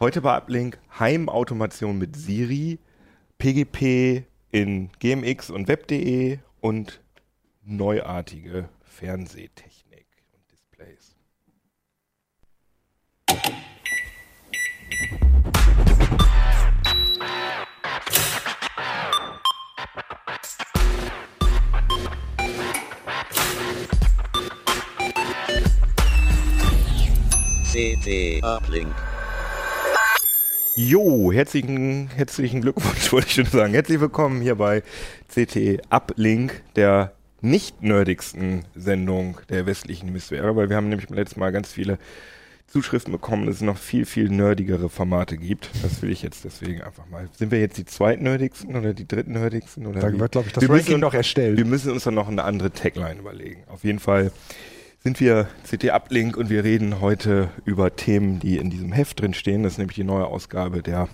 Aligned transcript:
Heute 0.00 0.20
bei 0.20 0.36
Uplink 0.36 0.78
Heimautomation 1.00 1.98
mit 1.98 2.14
Siri, 2.14 2.78
PGP 3.38 4.22
in 4.52 4.90
GMX 5.00 5.50
und 5.50 5.66
Web.de 5.66 6.38
und 6.60 7.00
neuartige 7.64 8.68
Fernsehtechnik 8.84 10.06
und 10.32 10.52
Displays. 10.52 11.16
CT 27.72 28.44
Uplink. 28.44 28.94
Jo, 30.80 31.32
herzlichen, 31.32 32.08
herzlichen 32.14 32.60
Glückwunsch, 32.60 33.10
wollte 33.12 33.26
ich 33.26 33.34
schon 33.34 33.46
sagen. 33.46 33.72
Herzlich 33.72 33.98
willkommen 33.98 34.40
hier 34.40 34.54
bei 34.54 34.84
CT 35.26 35.80
Uplink, 35.90 36.62
der 36.76 37.14
nicht 37.40 37.82
nerdigsten 37.82 38.64
Sendung 38.76 39.40
der 39.48 39.66
westlichen 39.66 40.06
Hemisphäre, 40.06 40.54
weil 40.54 40.68
wir 40.68 40.76
haben 40.76 40.88
nämlich 40.88 41.08
beim 41.08 41.18
letzten 41.18 41.40
Mal 41.40 41.50
ganz 41.50 41.72
viele 41.72 41.98
Zuschriften 42.68 43.10
bekommen, 43.10 43.46
dass 43.46 43.56
es 43.56 43.62
noch 43.62 43.76
viel, 43.76 44.06
viel 44.06 44.28
nerdigere 44.28 44.88
Formate 44.88 45.36
gibt. 45.36 45.68
Das 45.82 46.00
will 46.00 46.12
ich 46.12 46.22
jetzt 46.22 46.44
deswegen 46.44 46.80
einfach 46.82 47.08
mal. 47.08 47.28
Sind 47.36 47.50
wir 47.50 47.58
jetzt 47.58 47.76
die 47.76 47.84
zweitnerdigsten 47.84 48.76
oder 48.76 48.94
die 48.94 49.08
drittnerdigsten? 49.08 49.84
Oder 49.84 49.98
Da 49.98 50.16
wird, 50.16 50.30
glaube 50.30 50.46
ich, 50.46 50.52
das 50.52 50.62
wir 50.62 50.70
Ranking 50.70 50.86
müssen, 50.90 51.00
noch 51.00 51.14
erstellt. 51.14 51.58
wir 51.58 51.64
müssen 51.64 51.90
uns 51.90 52.04
dann 52.04 52.14
noch 52.14 52.28
eine 52.28 52.44
andere 52.44 52.70
Tagline 52.70 53.18
überlegen. 53.18 53.64
Auf 53.66 53.82
jeden 53.82 53.98
Fall 53.98 54.30
sind 55.08 55.20
wir 55.20 55.48
CT 55.64 55.88
Uplink 55.88 56.36
und 56.36 56.50
wir 56.50 56.64
reden 56.64 57.00
heute 57.00 57.48
über 57.64 57.96
Themen, 57.96 58.40
die 58.40 58.58
in 58.58 58.68
diesem 58.68 58.92
Heft 58.92 59.22
drin 59.22 59.32
stehen. 59.32 59.62
Das 59.62 59.72
ist 59.72 59.78
nämlich 59.78 59.94
die 59.94 60.04
neue 60.04 60.26
Ausgabe 60.26 60.82
der 60.82 61.08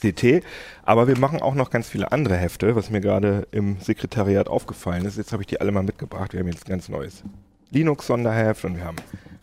CT. 0.00 0.44
Aber 0.84 1.08
wir 1.08 1.18
machen 1.18 1.42
auch 1.42 1.56
noch 1.56 1.70
ganz 1.70 1.88
viele 1.88 2.12
andere 2.12 2.36
Hefte, 2.36 2.76
was 2.76 2.90
mir 2.90 3.00
gerade 3.00 3.48
im 3.50 3.80
Sekretariat 3.80 4.46
aufgefallen 4.46 5.06
ist. 5.06 5.16
Jetzt 5.16 5.32
habe 5.32 5.42
ich 5.42 5.48
die 5.48 5.60
alle 5.60 5.72
mal 5.72 5.82
mitgebracht. 5.82 6.34
Wir 6.34 6.38
haben 6.38 6.46
jetzt 6.46 6.66
ein 6.66 6.70
ganz 6.70 6.88
neues 6.88 7.24
Linux-Sonderheft 7.70 8.64
und 8.64 8.76
wir 8.76 8.84
haben 8.84 8.98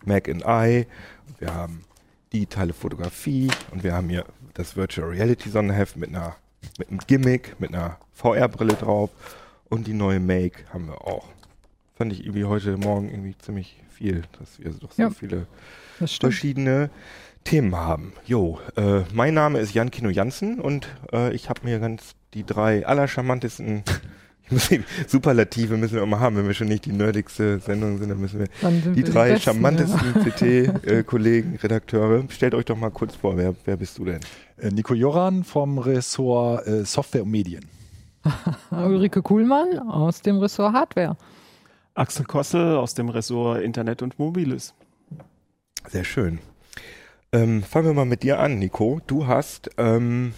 Mac 0.05 0.29
and 0.29 0.45
I 0.47 0.88
und 1.27 1.41
wir 1.41 1.53
haben 1.53 1.81
digitale 2.31 2.72
Fotografie 2.72 3.52
und 3.72 3.83
wir 3.83 3.91
haben 3.91 4.07
hier 4.07 4.23
das 4.53 4.77
Virtual 4.77 5.09
Reality 5.09 5.49
Sonderheft 5.49 5.97
mit 5.97 6.11
einer 6.11 6.38
mit 6.79 6.88
einem 6.88 6.99
Gimmick, 7.05 7.59
mit 7.59 7.75
einer 7.75 7.97
VR-Brille 8.13 8.75
drauf 8.75 9.09
und 9.67 9.88
die 9.88 9.94
neue 9.94 10.22
Make 10.22 10.63
haben 10.72 10.88
wir 10.88 11.05
auch. 11.05 11.25
Fand 12.02 12.13
ich 12.13 12.21
irgendwie 12.21 12.45
heute 12.45 12.77
Morgen 12.77 13.09
irgendwie 13.09 13.38
ziemlich 13.38 13.75
viel, 13.91 14.23
dass 14.39 14.57
wir 14.57 14.71
doch 14.71 14.91
so 14.91 15.03
Ja. 15.03 15.11
viele 15.11 15.45
verschiedene 16.03 16.89
Themen 17.44 17.75
haben. 17.75 18.13
Jo, 18.25 18.59
äh, 18.75 19.02
mein 19.13 19.35
Name 19.35 19.59
ist 19.59 19.75
Jan 19.75 19.91
Kino 19.91 20.09
Jansen 20.09 20.59
und 20.59 20.88
äh, 21.13 21.31
ich 21.35 21.47
habe 21.47 21.61
mir 21.63 21.77
ganz 21.77 22.13
die 22.33 22.44
drei 22.44 22.88
allercharmantesten 22.88 23.83
ich 24.45 24.52
muss 24.52 24.69
die 24.69 24.83
Superlative 25.05 25.77
müssen 25.77 25.94
wir 25.94 26.02
immer 26.02 26.19
haben, 26.19 26.38
wenn 26.38 26.47
wir 26.47 26.55
schon 26.55 26.69
nicht 26.69 26.85
die 26.85 26.91
nerdigste 26.91 27.59
Sendung 27.59 27.99
sind, 27.99 28.09
dann 28.09 28.19
müssen 28.19 28.39
wir 28.39 28.47
Dann 28.61 28.95
die 28.95 29.03
drei 29.03 29.33
Besten, 29.33 29.44
charmantesten 29.44 30.23
CT-Kollegen, 30.23 31.55
Redakteure. 31.61 32.23
Stellt 32.29 32.55
euch 32.55 32.66
doch 32.66 32.77
mal 32.77 32.89
kurz 32.89 33.13
vor, 33.16 33.38
wer, 33.38 33.53
wer 33.66 33.77
bist 33.77 33.99
du 33.99 34.05
denn? 34.05 34.22
Äh, 34.57 34.72
Nico 34.72 34.95
Joran 34.95 35.44
vom 35.44 35.77
Ressort 35.77 36.66
äh, 36.66 36.83
Software 36.83 37.22
und 37.22 37.29
Medien. 37.29 37.66
Ja. 38.72 38.85
Ulrike 38.88 39.22
Kuhlmann 39.22 39.77
aus 39.77 40.22
dem 40.23 40.39
Ressort 40.39 40.73
Hardware. 40.73 41.16
Axel 41.94 42.25
Kossel 42.25 42.78
aus 42.78 42.94
dem 42.94 43.09
Ressort 43.09 43.61
Internet 43.61 44.02
und 44.02 44.17
Mobiles. 44.17 44.73
Sehr 45.89 46.03
schön. 46.03 46.39
Ähm, 47.34 47.64
fangen 47.64 47.88
wir 47.88 47.94
mal 47.94 48.06
mit 48.06 48.23
dir 48.23 48.39
an, 48.39 48.59
Nico. 48.59 49.02
Du 49.08 49.28
hast 49.28 49.72
ähm, 49.78 50.34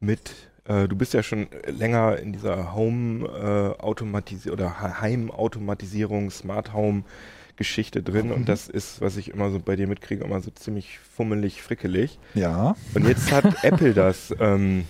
mit, 0.00 0.32
äh, 0.64 0.88
du 0.88 0.96
bist 0.96 1.14
ja 1.14 1.22
schon 1.22 1.48
länger 1.66 2.18
in 2.18 2.32
dieser 2.32 2.74
Home 2.74 3.26
äh, 3.26 3.82
Automatisierung 3.82 4.58
oder 4.58 5.00
Heimautomatisierung, 5.00 6.30
Smart 6.30 6.72
Home 6.72 7.04
Geschichte 7.56 8.02
drin 8.02 8.32
und 8.32 8.48
das 8.48 8.68
ist, 8.68 9.00
was 9.02 9.16
ich 9.16 9.28
immer 9.28 9.50
so 9.50 9.60
bei 9.60 9.76
dir 9.76 9.86
mitkriege, 9.86 10.24
immer 10.24 10.40
so 10.40 10.50
ziemlich 10.50 10.98
fummelig, 10.98 11.62
frickelig. 11.62 12.18
Ja. 12.34 12.74
Und 12.94 13.06
jetzt 13.06 13.30
hat 13.30 13.44
Apple 13.62 13.92
das 13.94 14.34
ähm, 14.40 14.84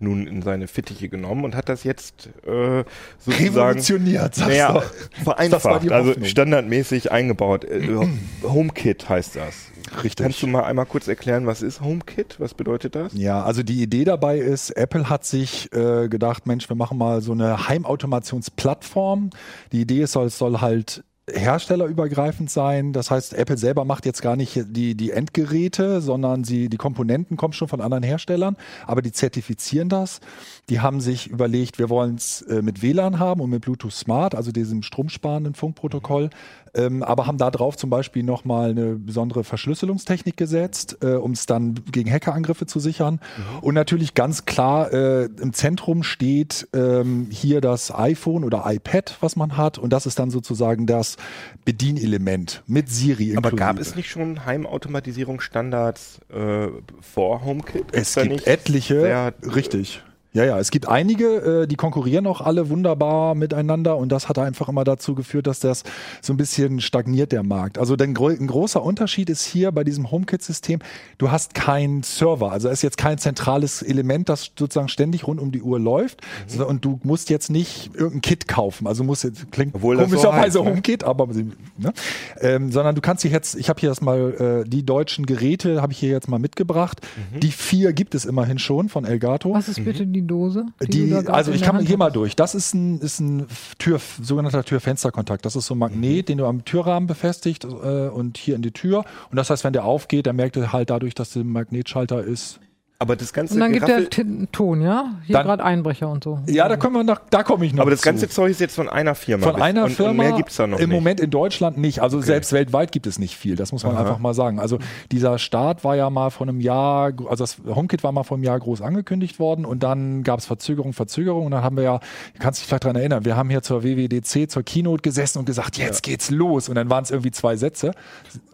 nun 0.00 0.26
in 0.26 0.42
seine 0.42 0.68
Fittiche 0.68 1.08
genommen 1.08 1.44
und 1.44 1.54
hat 1.54 1.68
das 1.68 1.84
jetzt 1.84 2.28
äh, 2.46 2.84
sozusagen 3.18 3.48
Revolutioniert, 3.48 4.34
sagst 4.34 4.50
naja, 4.50 4.74
war 4.74 4.82
vereinfacht, 5.22 5.90
also 5.90 6.14
standardmäßig 6.24 7.10
eingebaut. 7.12 7.64
Äh, 7.64 7.88
HomeKit 8.42 9.08
heißt 9.08 9.36
das. 9.36 9.68
Richtig. 10.02 10.16
Kannst 10.16 10.42
du 10.42 10.46
mal 10.46 10.64
einmal 10.64 10.86
kurz 10.86 11.08
erklären, 11.08 11.46
was 11.46 11.62
ist 11.62 11.80
HomeKit? 11.80 12.36
Was 12.38 12.54
bedeutet 12.54 12.94
das? 12.94 13.12
Ja, 13.14 13.42
also 13.42 13.62
die 13.62 13.82
Idee 13.82 14.04
dabei 14.04 14.38
ist, 14.38 14.70
Apple 14.70 15.08
hat 15.08 15.24
sich 15.24 15.72
äh, 15.72 16.08
gedacht, 16.08 16.46
Mensch, 16.46 16.68
wir 16.68 16.76
machen 16.76 16.98
mal 16.98 17.20
so 17.22 17.32
eine 17.32 17.68
Heimautomationsplattform. 17.68 19.30
Die 19.72 19.80
Idee 19.80 20.02
ist, 20.02 20.16
es 20.16 20.38
soll 20.38 20.60
halt 20.60 21.04
herstellerübergreifend 21.32 22.50
sein. 22.50 22.92
Das 22.92 23.10
heißt, 23.10 23.34
Apple 23.34 23.58
selber 23.58 23.84
macht 23.84 24.06
jetzt 24.06 24.22
gar 24.22 24.36
nicht 24.36 24.58
die, 24.68 24.94
die 24.94 25.10
Endgeräte, 25.10 26.00
sondern 26.00 26.44
sie, 26.44 26.68
die 26.68 26.76
Komponenten 26.76 27.36
kommen 27.36 27.52
schon 27.52 27.68
von 27.68 27.80
anderen 27.80 28.02
Herstellern, 28.02 28.56
aber 28.86 29.02
die 29.02 29.12
zertifizieren 29.12 29.88
das. 29.88 30.20
Die 30.68 30.80
haben 30.80 31.00
sich 31.00 31.28
überlegt, 31.28 31.78
wir 31.78 31.90
wollen 31.90 32.16
es 32.16 32.42
äh, 32.42 32.62
mit 32.62 32.82
WLAN 32.82 33.18
haben 33.18 33.40
und 33.40 33.50
mit 33.50 33.62
Bluetooth 33.62 33.92
Smart, 33.92 34.34
also 34.34 34.52
diesem 34.52 34.82
stromsparenden 34.82 35.54
Funkprotokoll, 35.54 36.30
ähm, 36.78 37.02
aber 37.02 37.26
haben 37.26 37.36
da 37.38 37.50
drauf 37.50 37.76
zum 37.76 37.90
Beispiel 37.90 38.22
nochmal 38.22 38.70
eine 38.70 38.94
besondere 38.94 39.44
Verschlüsselungstechnik 39.44 40.36
gesetzt, 40.36 40.98
äh, 41.02 41.14
um 41.14 41.32
es 41.32 41.46
dann 41.46 41.74
gegen 41.90 42.10
Hackerangriffe 42.10 42.66
zu 42.66 42.80
sichern. 42.80 43.20
Und 43.60 43.74
natürlich 43.74 44.14
ganz 44.14 44.44
klar 44.44 44.92
äh, 44.92 45.24
im 45.24 45.52
Zentrum 45.52 46.02
steht 46.02 46.68
ähm, 46.72 47.26
hier 47.30 47.60
das 47.60 47.94
iPhone 47.94 48.44
oder 48.44 48.64
iPad, 48.66 49.16
was 49.20 49.36
man 49.36 49.56
hat. 49.56 49.78
Und 49.78 49.92
das 49.92 50.06
ist 50.06 50.18
dann 50.18 50.30
sozusagen 50.30 50.86
das 50.86 51.16
Bedienelement 51.64 52.62
mit 52.66 52.88
Siri. 52.88 53.36
Aber 53.36 53.50
inklusive. 53.50 53.56
gab 53.56 53.78
es 53.78 53.96
nicht 53.96 54.08
schon 54.08 54.46
Heimautomatisierungsstandards 54.46 56.20
äh, 56.32 56.68
vor 57.00 57.44
HomeKit? 57.44 57.86
Es 57.92 58.14
gibt 58.14 58.46
etliche, 58.46 59.00
sehr- 59.00 59.34
richtig. 59.42 60.02
Ja, 60.32 60.44
ja, 60.44 60.58
es 60.58 60.70
gibt 60.70 60.86
einige, 60.88 61.62
äh, 61.62 61.66
die 61.66 61.76
konkurrieren 61.76 62.26
auch 62.26 62.40
alle 62.40 62.68
wunderbar 62.68 63.34
miteinander 63.34 63.96
und 63.96 64.12
das 64.12 64.28
hat 64.28 64.38
einfach 64.38 64.68
immer 64.68 64.84
dazu 64.84 65.14
geführt, 65.14 65.46
dass 65.46 65.58
das 65.58 65.84
so 66.20 66.34
ein 66.34 66.36
bisschen 66.36 66.80
stagniert, 66.80 67.32
der 67.32 67.42
Markt. 67.42 67.78
Also 67.78 67.96
denn 67.96 68.12
gro 68.12 68.28
ein 68.28 68.46
großer 68.46 68.82
Unterschied 68.82 69.30
ist 69.30 69.44
hier 69.44 69.72
bei 69.72 69.84
diesem 69.84 70.10
HomeKit-System, 70.10 70.80
du 71.16 71.30
hast 71.30 71.54
keinen 71.54 72.02
Server, 72.02 72.52
also 72.52 72.68
es 72.68 72.74
ist 72.74 72.82
jetzt 72.82 72.98
kein 72.98 73.16
zentrales 73.18 73.80
Element, 73.82 74.28
das 74.28 74.50
sozusagen 74.58 74.88
ständig 74.88 75.26
rund 75.26 75.40
um 75.40 75.50
die 75.50 75.62
Uhr 75.62 75.80
läuft 75.80 76.20
Mhm. 76.20 76.58
so, 76.58 76.66
und 76.68 76.84
du 76.84 77.00
musst 77.02 77.30
jetzt 77.30 77.50
nicht 77.50 77.90
irgendein 77.94 78.20
Kit 78.20 78.48
kaufen, 78.48 78.86
also 78.86 79.04
musst 79.04 79.24
jetzt, 79.24 79.50
klingt 79.50 79.74
Obwohl 79.74 79.96
das 79.96 80.10
so 80.10 80.16
komischerweise 80.16 80.58
heißt, 80.58 80.64
ne? 80.64 80.70
HomeKit, 80.70 81.04
aber 81.04 81.26
ne? 81.26 81.92
ähm, 82.40 82.70
sondern 82.70 82.94
du 82.94 83.00
kannst 83.00 83.24
dich 83.24 83.32
jetzt, 83.32 83.56
ich 83.56 83.68
habe 83.68 83.80
hier 83.80 83.88
das 83.88 84.00
mal, 84.00 84.62
äh, 84.64 84.68
die 84.68 84.84
deutschen 84.84 85.26
Geräte 85.26 85.80
habe 85.82 85.92
ich 85.92 85.98
hier 85.98 86.10
jetzt 86.10 86.28
mal 86.28 86.38
mitgebracht. 86.38 87.00
Mhm. 87.32 87.40
Die 87.40 87.50
vier 87.50 87.92
gibt 87.92 88.14
es 88.14 88.24
immerhin 88.24 88.58
schon 88.58 88.88
von 88.88 89.04
Elgato. 89.04 89.54
Was 89.54 89.68
ist 89.68 89.84
bitte 89.84 90.06
die 90.06 90.17
Dose? 90.22 90.66
Die, 90.80 91.08
du 91.08 91.14
da 91.14 91.22
gerade 91.22 91.34
also 91.34 91.52
ich 91.52 91.62
kann 91.62 91.78
hier 91.80 91.96
mal 91.98 92.10
durch. 92.10 92.36
Das 92.36 92.54
ist 92.54 92.74
ein, 92.74 93.00
ist 93.00 93.20
ein 93.20 93.46
Tür, 93.78 94.00
sogenannter 94.20 94.64
Tür-Fenster-Kontakt. 94.64 95.44
Das 95.44 95.56
ist 95.56 95.66
so 95.66 95.74
ein 95.74 95.78
Magnet, 95.78 96.24
Mhm. 96.24 96.26
den 96.26 96.38
du 96.38 96.46
am 96.46 96.64
Türrahmen 96.64 97.06
befestigt 97.06 97.64
äh, 97.64 98.08
und 98.08 98.38
hier 98.38 98.56
in 98.56 98.62
die 98.62 98.72
Tür. 98.72 99.04
Und 99.30 99.36
das 99.36 99.50
heißt, 99.50 99.64
wenn 99.64 99.72
der 99.72 99.84
aufgeht, 99.84 100.26
dann 100.26 100.36
merkt 100.36 100.56
er 100.56 100.72
halt 100.72 100.90
dadurch, 100.90 101.14
dass 101.14 101.30
der 101.32 101.44
Magnetschalter 101.44 102.22
ist. 102.22 102.60
Aber 103.00 103.14
das 103.14 103.32
ganze 103.32 103.54
Und 103.54 103.60
dann 103.60 103.72
gibt 103.72 103.86
Geraffel- 103.86 104.08
der 104.08 104.24
T- 104.24 104.46
Ton, 104.50 104.82
ja? 104.82 105.12
Hier 105.24 105.40
gerade 105.40 105.62
Einbrecher 105.62 106.08
und 106.08 106.24
so. 106.24 106.40
Ja, 106.46 106.66
da 106.68 106.76
kommen 106.76 106.96
wir 106.96 107.04
noch, 107.04 107.20
da 107.30 107.44
komme 107.44 107.64
ich 107.64 107.72
noch. 107.72 107.82
aber 107.82 107.92
das 107.92 108.00
zu. 108.00 108.06
ganze 108.08 108.28
Zeug 108.28 108.50
ist 108.50 108.60
jetzt 108.60 108.74
von 108.74 108.88
einer 108.88 109.14
Firma. 109.14 109.46
Von 109.52 109.62
einer 109.62 109.84
und, 109.84 109.90
Firma. 109.92 110.10
Und 110.10 110.16
mehr 110.16 110.32
gibt's 110.32 110.56
da 110.56 110.66
noch 110.66 110.80
Im 110.80 110.88
nicht. 110.88 110.96
Moment 110.98 111.20
in 111.20 111.30
Deutschland 111.30 111.78
nicht. 111.78 112.00
Also 112.00 112.20
selbst 112.20 112.52
weltweit 112.52 112.90
gibt 112.90 113.06
es 113.06 113.20
nicht 113.20 113.36
viel. 113.36 113.54
Das 113.54 113.70
muss 113.70 113.84
man 113.84 113.94
Aha. 113.94 114.00
einfach 114.00 114.18
mal 114.18 114.34
sagen. 114.34 114.58
Also 114.58 114.80
dieser 115.12 115.38
Start 115.38 115.84
war 115.84 115.94
ja 115.94 116.10
mal 116.10 116.30
vor 116.30 116.48
einem 116.48 116.58
Jahr, 116.60 117.12
also 117.28 117.44
das 117.44 117.58
HomeKit 117.72 118.02
war 118.02 118.10
mal 118.10 118.24
vor 118.24 118.36
einem 118.36 118.42
Jahr 118.42 118.58
groß 118.58 118.82
angekündigt 118.82 119.38
worden 119.38 119.64
und 119.64 119.84
dann 119.84 120.24
gab 120.24 120.40
es 120.40 120.46
Verzögerung, 120.46 120.92
Verzögerung 120.92 121.46
und 121.46 121.52
dann 121.52 121.62
haben 121.62 121.76
wir 121.76 121.84
ja, 121.84 121.98
du 121.98 122.38
kannst 122.40 122.58
dich 122.60 122.66
vielleicht 122.66 122.82
daran 122.82 122.96
erinnern, 122.96 123.24
wir 123.24 123.36
haben 123.36 123.48
hier 123.48 123.62
zur 123.62 123.84
WWDC, 123.84 124.50
zur 124.50 124.64
Keynote 124.64 125.02
gesessen 125.02 125.38
und 125.38 125.44
gesagt, 125.44 125.78
jetzt 125.78 126.02
geht's 126.02 126.32
los. 126.32 126.68
Und 126.68 126.74
dann 126.74 126.90
waren 126.90 127.04
es 127.04 127.12
irgendwie 127.12 127.30
zwei 127.30 127.54
Sätze. 127.54 127.92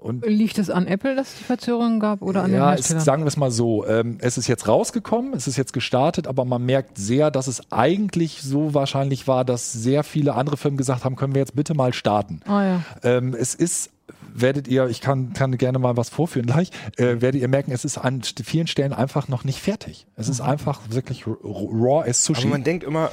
Und 0.01 0.27
Liegt 0.27 0.59
es 0.59 0.69
an 0.69 0.87
Apple, 0.87 1.15
dass 1.17 1.29
es 1.29 1.39
die 1.39 1.45
Verzögerungen 1.45 1.99
gab 1.99 2.21
oder 2.21 2.43
an 2.43 2.53
ja, 2.53 2.59
den 2.73 2.77
Herstellern? 2.77 3.03
sagen 3.03 3.23
wir 3.23 3.29
es 3.29 3.39
mal 3.39 3.51
so. 3.51 3.87
Ähm, 3.87 4.19
es 4.21 4.34
ist 4.39 4.49
jetzt 4.49 4.69
rausgekommen, 4.69 5.35
es 5.35 5.47
ist 5.47 5.57
jetzt 5.57 5.73
gestartet, 5.73 6.27
aber 6.27 6.45
man 6.45 6.65
merkt 6.65 6.99
sehr, 6.99 7.31
dass 7.31 7.47
es 7.47 7.73
eigentlich 7.73 8.43
so 8.43 8.75
wahrscheinlich 8.75 9.27
war, 9.29 9.45
dass 9.45 9.73
sehr 9.73 10.05
viele 10.05 10.35
andere 10.35 10.57
Firmen 10.57 10.77
gesagt 10.77 11.05
haben, 11.05 11.17
können 11.17 11.35
wir 11.35 11.41
jetzt 11.41 11.55
bitte 11.55 11.75
mal 11.75 11.93
starten. 11.93 12.41
ah 12.47 12.65
ja. 12.65 12.83
Ähm, 13.03 13.35
es 13.35 13.55
ist 13.55 13.91
werdet 14.35 14.69
ihr, 14.69 14.89
ich 14.89 15.01
kann, 15.01 15.33
kann 15.33 15.57
gerne 15.57 15.79
mal 15.79 15.97
was 15.97 16.09
vorführen 16.09 16.47
gleich, 16.47 16.71
äh, 16.97 17.21
werdet 17.21 17.41
ihr 17.41 17.49
merken, 17.49 17.71
es 17.71 17.85
ist 17.85 17.99
an 17.99 18.21
vielen 18.23 18.67
Stellen 18.67 18.93
einfach 18.93 19.29
noch 19.29 19.45
nicht 19.45 19.61
fertig. 19.61 20.07
Es 20.17 20.29
ist 20.29 20.41
einfach 20.41 20.81
wirklich 20.89 21.27
raw 21.27 22.01
as 22.01 22.29
Aber 22.29 22.37
Sushi. 22.37 22.49
man 22.49 22.65
denkt 22.65 22.85
immer, 22.85 23.13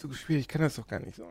so 0.00 0.10
schwierig 0.12 0.48
kann 0.48 0.62
das 0.62 0.76
doch 0.76 0.86
gar 0.86 1.00
nicht 1.00 1.16
sein. 1.16 1.26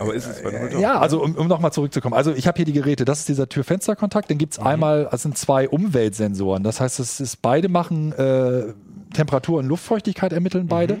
Aber 0.00 0.14
ist 0.14 0.26
es 0.26 0.42
bei 0.42 0.50
der 0.50 0.62
Mutter? 0.62 0.78
Ja, 0.78 0.98
also 0.98 1.22
um, 1.22 1.34
um 1.34 1.46
nochmal 1.48 1.72
zurückzukommen. 1.72 2.14
Also 2.14 2.32
ich 2.32 2.46
habe 2.46 2.56
hier 2.56 2.64
die 2.64 2.72
Geräte, 2.72 3.04
das 3.04 3.20
ist 3.20 3.28
dieser 3.28 3.48
Tür-Fenster-Kontakt, 3.48 4.30
dann 4.30 4.38
gibt's 4.38 4.58
einmal, 4.58 5.08
das 5.10 5.22
sind 5.22 5.36
zwei 5.36 5.68
Umweltsensoren. 5.68 6.62
Das 6.62 6.80
heißt, 6.80 7.00
es 7.00 7.20
ist, 7.20 7.42
beide 7.42 7.68
machen 7.68 8.12
äh, 8.12 8.74
Temperatur 9.14 9.58
und 9.58 9.66
Luftfeuchtigkeit 9.66 10.32
ermitteln 10.32 10.66
beide. 10.66 11.00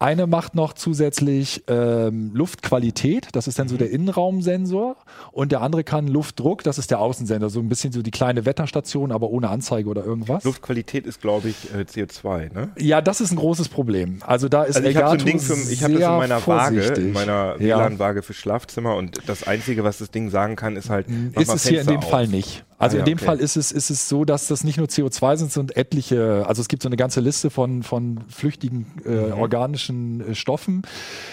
Eine 0.00 0.26
macht 0.26 0.54
noch 0.54 0.72
zusätzlich 0.72 1.62
ähm, 1.68 2.30
Luftqualität, 2.32 3.28
das 3.32 3.46
ist 3.46 3.58
dann 3.58 3.68
so 3.68 3.76
der 3.76 3.90
Innenraumsensor. 3.90 4.96
Und 5.30 5.52
der 5.52 5.60
andere 5.60 5.84
kann 5.84 6.08
Luftdruck, 6.08 6.62
das 6.64 6.78
ist 6.78 6.90
der 6.90 7.00
Außensensor, 7.00 7.50
so 7.50 7.60
ein 7.60 7.68
bisschen 7.68 7.92
so 7.92 8.00
die 8.00 8.10
kleine 8.10 8.46
Wetterstation, 8.46 9.12
aber 9.12 9.28
ohne 9.28 9.50
Anzeige 9.50 9.90
oder 9.90 10.02
irgendwas. 10.02 10.42
Luftqualität 10.44 11.06
ist, 11.06 11.20
glaube 11.20 11.50
ich, 11.50 11.72
äh, 11.74 11.82
CO2, 11.82 12.50
ne? 12.52 12.70
Ja, 12.78 13.02
das 13.02 13.20
ist 13.20 13.30
ein 13.30 13.36
großes 13.36 13.68
Problem. 13.68 14.20
Also 14.26 14.48
da 14.48 14.64
ist 14.64 14.76
Also 14.76 14.88
ich 14.88 14.96
habe 14.96 15.06
so 15.08 15.12
ein 15.12 15.18
Elgato 15.18 15.24
Ding 15.26 15.38
für, 15.38 15.70
ich 15.70 15.84
habe 15.84 15.92
das 15.92 16.02
in 16.02 16.16
meiner 16.16 16.46
Waage, 16.46 16.80
in 16.80 17.12
meiner 17.12 17.60
Ja. 17.60 17.78
WLAN-Waage 17.78 18.22
für 18.22 18.32
Schlafzimmer 18.32 18.96
und 18.96 19.20
das 19.26 19.46
Einzige, 19.46 19.84
was 19.84 19.98
das 19.98 20.10
Ding 20.10 20.30
sagen 20.30 20.56
kann, 20.56 20.76
ist 20.76 20.88
halt, 20.88 21.08
mach 21.10 21.42
ist 21.42 21.48
es 21.54 21.62
hier 21.68 21.80
in 21.80 21.86
Fenster 21.86 21.92
dem 21.92 21.98
auf. 21.98 22.08
Fall 22.10 22.26
nicht. 22.26 22.64
Also 22.80 22.96
Ah, 22.96 23.00
in 23.00 23.00
ja, 23.00 23.04
dem 23.04 23.18
okay. 23.18 23.24
Fall 23.26 23.38
ist 23.40 23.56
es, 23.56 23.70
ist 23.72 23.90
es 23.90 24.08
so, 24.08 24.24
dass 24.24 24.46
das 24.48 24.64
nicht 24.64 24.78
nur 24.78 24.86
CO2 24.88 25.36
sind, 25.36 25.52
sondern 25.52 25.76
etliche, 25.76 26.44
also 26.48 26.62
es 26.62 26.68
gibt 26.68 26.82
so 26.82 26.88
eine 26.88 26.96
ganze 26.96 27.20
Liste 27.20 27.50
von, 27.50 27.82
von 27.82 28.20
flüchtigen 28.28 28.86
äh, 29.04 29.10
Mhm. 29.10 29.32
organischen 29.34 30.20
äh, 30.30 30.34
Stoffen 30.34 30.82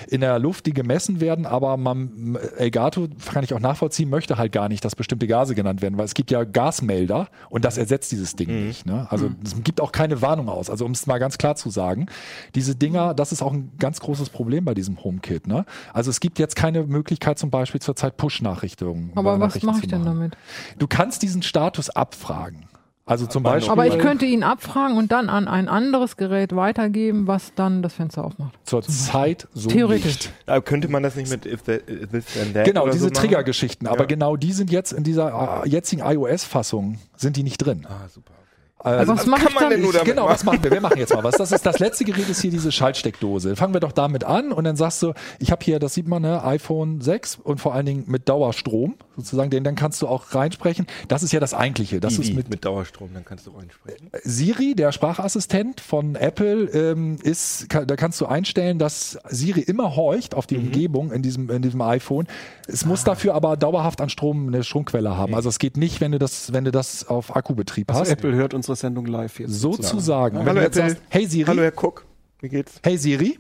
in 0.10 0.22
der 0.22 0.38
Luft, 0.40 0.66
die 0.66 0.74
gemessen 0.74 1.22
werden, 1.22 1.46
aber 1.46 1.78
man, 1.78 2.38
Elgato, 2.58 3.08
kann 3.32 3.44
ich 3.46 3.54
auch 3.54 3.60
nachvollziehen, 3.62 4.10
möchte 4.10 4.38
halt 4.38 4.52
gar 4.52 4.68
nicht, 4.70 4.84
dass 4.84 4.96
bestimmte 4.96 5.26
Gase 5.26 5.56
genannt 5.56 5.82
werden, 5.82 5.98
weil 5.98 6.06
es 6.06 6.14
gibt 6.14 6.32
ja 6.32 6.44
Gasmelder 6.44 7.30
und 7.50 7.64
das 7.66 7.78
ersetzt 7.78 8.12
dieses 8.12 8.36
Ding 8.36 8.50
Mhm. 8.50 8.68
nicht. 8.68 8.86
Ne? 8.86 9.08
Also 9.10 9.30
es 9.44 9.56
gibt 9.64 9.80
auch 9.80 9.94
keine 9.94 10.22
Warnung 10.22 10.50
aus. 10.50 10.70
Also 10.70 10.86
um 10.86 10.92
es 10.92 11.08
mal 11.08 11.18
ganz 11.18 11.38
klar 11.38 11.56
zu 11.56 11.70
sagen, 11.70 12.08
diese 12.56 12.76
Dinger, 12.76 13.14
das 13.14 13.32
ist 13.32 13.42
auch 13.42 13.54
ein 13.54 13.72
ganz 13.80 14.02
großes 14.02 14.30
Problem 14.30 14.66
bei 14.66 14.74
diesem 14.74 15.02
HomeKit. 15.04 15.48
Ne? 15.48 15.66
Also 15.94 16.10
es 16.12 16.20
gibt 16.20 16.40
jetzt 16.40 16.58
keine 16.58 16.84
Möglichkeit 16.84 17.40
zum 17.40 17.50
Beispiel 17.52 17.80
zurzeit 17.82 18.18
Push-Nachrichtungen. 18.18 19.12
Aber 19.16 19.40
was 19.40 19.62
mache 19.64 19.80
ich 19.82 19.88
denn 19.88 20.04
damit? 20.04 20.36
Du 20.78 20.88
kannst 20.88 21.22
diesen 21.24 21.37
Status 21.42 21.90
abfragen. 21.90 22.64
Also 23.06 23.26
zum 23.26 23.46
Aber 23.46 23.56
Beispiel 23.56 23.72
Aber 23.72 23.88
ich 23.88 23.98
könnte 24.00 24.26
ihn 24.26 24.44
abfragen 24.44 24.98
und 24.98 25.14
dann 25.14 25.30
an 25.30 25.48
ein 25.48 25.70
anderes 25.70 26.18
Gerät 26.18 26.54
weitergeben, 26.54 27.26
was 27.26 27.54
dann 27.56 27.82
das 27.82 27.94
Fenster 27.94 28.26
aufmacht. 28.26 28.54
zur 28.66 28.82
Zeit 28.84 29.48
so 29.54 29.70
Theoretisch. 29.70 30.06
nicht. 30.06 30.34
Aber 30.46 30.62
könnte 30.62 30.90
man 30.90 31.04
das 31.04 31.16
nicht 31.16 31.30
mit 31.32 31.46
if, 31.46 31.62
that, 31.64 31.90
if 31.90 32.10
this 32.12 32.26
then 32.34 32.54
that 32.54 32.66
Genau, 32.66 32.84
oder 32.84 32.92
diese 32.92 33.06
so? 33.06 33.10
Triggergeschichten. 33.12 33.88
Aber 33.88 34.02
Ja. 34.02 34.06
genau 34.08 34.36
die 34.36 34.52
sind 34.52 34.72
jetzt 34.72 34.92
in 34.92 35.06
dieser 35.06 35.64
äh, 35.64 35.70
jetzigen 35.70 36.02
iOS-Fassung, 36.02 37.00
sind 37.16 37.38
die 37.38 37.44
nicht 37.44 37.58
drin. 37.60 37.88
Ah, 37.90 38.10
super. 38.14 38.34
Also, 38.80 39.14
was 39.14 39.26
mache 39.26 39.40
kann 39.42 39.48
ich 39.50 39.54
man 39.56 39.64
dann? 39.64 39.70
denn 39.72 39.82
nur 39.82 39.94
damit 39.94 40.08
genau, 40.08 40.24
machen? 40.24 40.34
was 40.34 40.44
machen 40.44 40.64
wir? 40.64 40.72
Wir 40.72 40.82
machen 40.82 40.98
jetzt 41.00 41.14
mal 41.14 41.24
was. 41.24 41.36
Das 41.36 41.52
ist 41.54 41.66
das 41.66 41.80
letzte 41.80 42.04
Gerät 42.06 42.30
ist 42.30 42.42
hier 42.42 42.52
diese 42.52 42.72
Schaltsteckdose. 42.74 43.56
Fangen 43.56 43.74
wir 43.74 43.80
doch 43.80 43.92
damit 43.94 44.24
an 44.26 44.52
und 44.52 44.66
dann 44.66 44.76
sagst 44.76 45.02
du, 45.02 45.14
ich 45.40 45.52
habe 45.52 45.64
hier, 45.64 45.80
das 45.80 45.94
sieht 45.94 46.08
man, 46.08 46.22
ne, 46.22 46.44
iPhone 46.44 47.00
6 47.02 47.38
und 47.44 47.60
vor 47.60 47.74
allen 47.74 47.86
Dingen 47.86 48.04
mit 48.08 48.28
Dauerstrom 48.30 48.96
sozusagen, 49.18 49.50
den 49.50 49.66
dann 49.66 49.76
kannst 49.76 50.02
du 50.02 50.08
auch 50.08 50.34
reinsprechen. 50.34 50.88
Das 51.10 51.24
ist 51.24 51.34
ja 51.34 51.42
das 51.42 51.54
eigentliche. 51.54 52.00
Das 52.00 52.18
ist 52.18 52.34
mit 52.34 52.50
mit 52.50 52.64
Dauerstrom, 52.64 53.10
dann 53.14 53.26
kannst 53.26 53.46
du 53.48 53.52
reinsprechen. 53.52 54.10
Siri, 54.24 54.76
der 54.76 54.94
Sprachassistent 54.94 55.82
von 55.82 56.16
Apple, 56.16 56.66
ähm, 56.72 57.18
ist, 57.22 57.68
ka- 57.70 57.84
da 57.84 57.96
kannst 57.98 58.22
du 58.22 58.28
einstellen, 58.28 58.80
dass 58.80 59.18
Siri 59.28 59.60
immer 59.62 59.96
horcht 59.98 60.36
auf 60.36 60.48
die 60.48 60.56
Umgebung 60.58 61.12
in 61.12 61.22
diesem, 61.24 61.50
in 61.50 61.62
diesem 61.62 61.82
iPhone. 61.82 62.28
Es 62.68 62.86
muss 62.86 63.04
dafür 63.04 63.34
aber 63.34 63.58
dauerhaft 63.58 64.00
an 64.00 64.10
Strom 64.10 64.48
eine 64.48 64.64
Stromquelle 64.64 65.18
haben. 65.18 65.36
Also 65.36 65.50
es 65.50 65.60
geht 65.60 65.76
nicht, 65.76 66.00
wenn 66.00 66.12
du 66.14 66.20
das, 66.20 66.54
wenn 66.54 66.64
du 66.64 66.72
das 66.72 67.08
auf 67.08 67.36
Akkubetrieb 67.36 67.90
hast. 67.92 68.00
Also 68.00 68.12
Apple 68.14 68.34
hört 68.36 68.54
unsere 68.54 68.76
Sendung 68.78 69.06
live 69.08 69.40
jetzt. 69.40 69.52
Sozusagen. 69.60 70.38
Und 70.38 70.46
wenn 70.46 70.50
Hallo 70.50 70.60
du 70.60 70.66
jetzt 70.68 70.78
Apple. 70.78 70.90
sagst, 70.92 71.04
hey 71.10 71.26
Siri, 71.28 71.48
Hallo 71.48 71.62
Herr 71.64 71.74
Cook, 71.76 72.06
wie 72.40 72.50
geht's? 72.50 72.74
hey 72.84 72.98
Siri. 72.98 73.40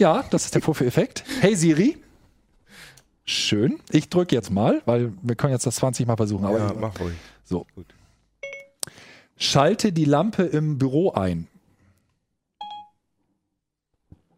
Ja, 0.00 0.24
das 0.30 0.46
ist 0.46 0.54
der 0.54 0.62
Vorführeffekt. 0.62 1.24
Hey 1.40 1.54
Siri. 1.54 1.96
Schön. 3.24 3.80
Ich 3.90 4.08
drücke 4.10 4.34
jetzt 4.34 4.50
mal, 4.50 4.82
weil 4.84 5.12
wir 5.22 5.34
können 5.34 5.52
jetzt 5.52 5.66
das 5.66 5.76
20 5.76 6.06
Mal 6.06 6.16
versuchen. 6.16 6.44
Aber 6.44 6.58
ja, 6.58 6.72
mach 6.78 6.98
ruhig. 7.00 7.14
so. 7.44 7.66
Gut. 7.74 7.86
Schalte 9.36 9.92
die 9.92 10.04
Lampe 10.04 10.42
im 10.44 10.78
Büro 10.78 11.12
ein. 11.12 11.48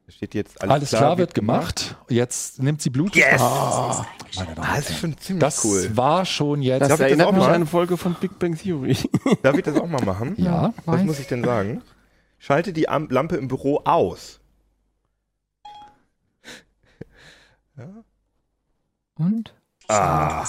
Da 0.07 0.13
steht 0.13 0.35
jetzt 0.35 0.61
alles, 0.63 0.73
Alles 0.73 0.89
klar, 0.91 1.19
wird 1.19 1.35
gemacht. 1.35 1.97
Jetzt 2.09 2.63
nimmt 2.63 2.81
sie 2.81 2.91
Blut. 2.91 3.17
Yes! 3.17 3.41
Ah, 3.41 4.07
meine 4.37 4.55
Damen 4.55 4.59
Ah, 4.69 4.71
und 4.75 4.79
das 4.79 4.79
ist 4.79 4.89
Herren. 4.91 4.99
schon 5.01 5.19
ziemlich 5.19 5.41
Das 5.41 5.65
cool. 5.65 5.91
war 5.97 6.25
schon 6.25 6.63
jetzt. 6.63 6.81
Das 6.83 6.89
das 6.91 7.01
erinnert 7.01 7.27
auch 7.29 7.33
mich 7.33 7.43
an 7.43 7.53
eine 7.55 7.67
Folge 7.67 7.97
von 7.97 8.15
Big 8.15 8.39
Bang 8.39 8.57
Theory. 8.57 8.97
Darf 9.43 9.57
ich 9.59 9.65
das 9.65 9.77
auch 9.77 9.89
mal 9.89 10.05
machen? 10.05 10.35
ja. 10.39 10.73
Was 10.85 10.99
weiß. 11.01 11.05
muss 11.07 11.19
ich 11.19 11.27
denn 11.27 11.43
sagen? 11.45 11.83
Schalte 12.39 12.73
die 12.73 12.89
Am 12.89 13.09
Lampe 13.11 13.37
im 13.37 13.49
Büro 13.49 13.81
aus. 13.85 14.39
Und? 19.19 19.55
Ah, 19.89 20.45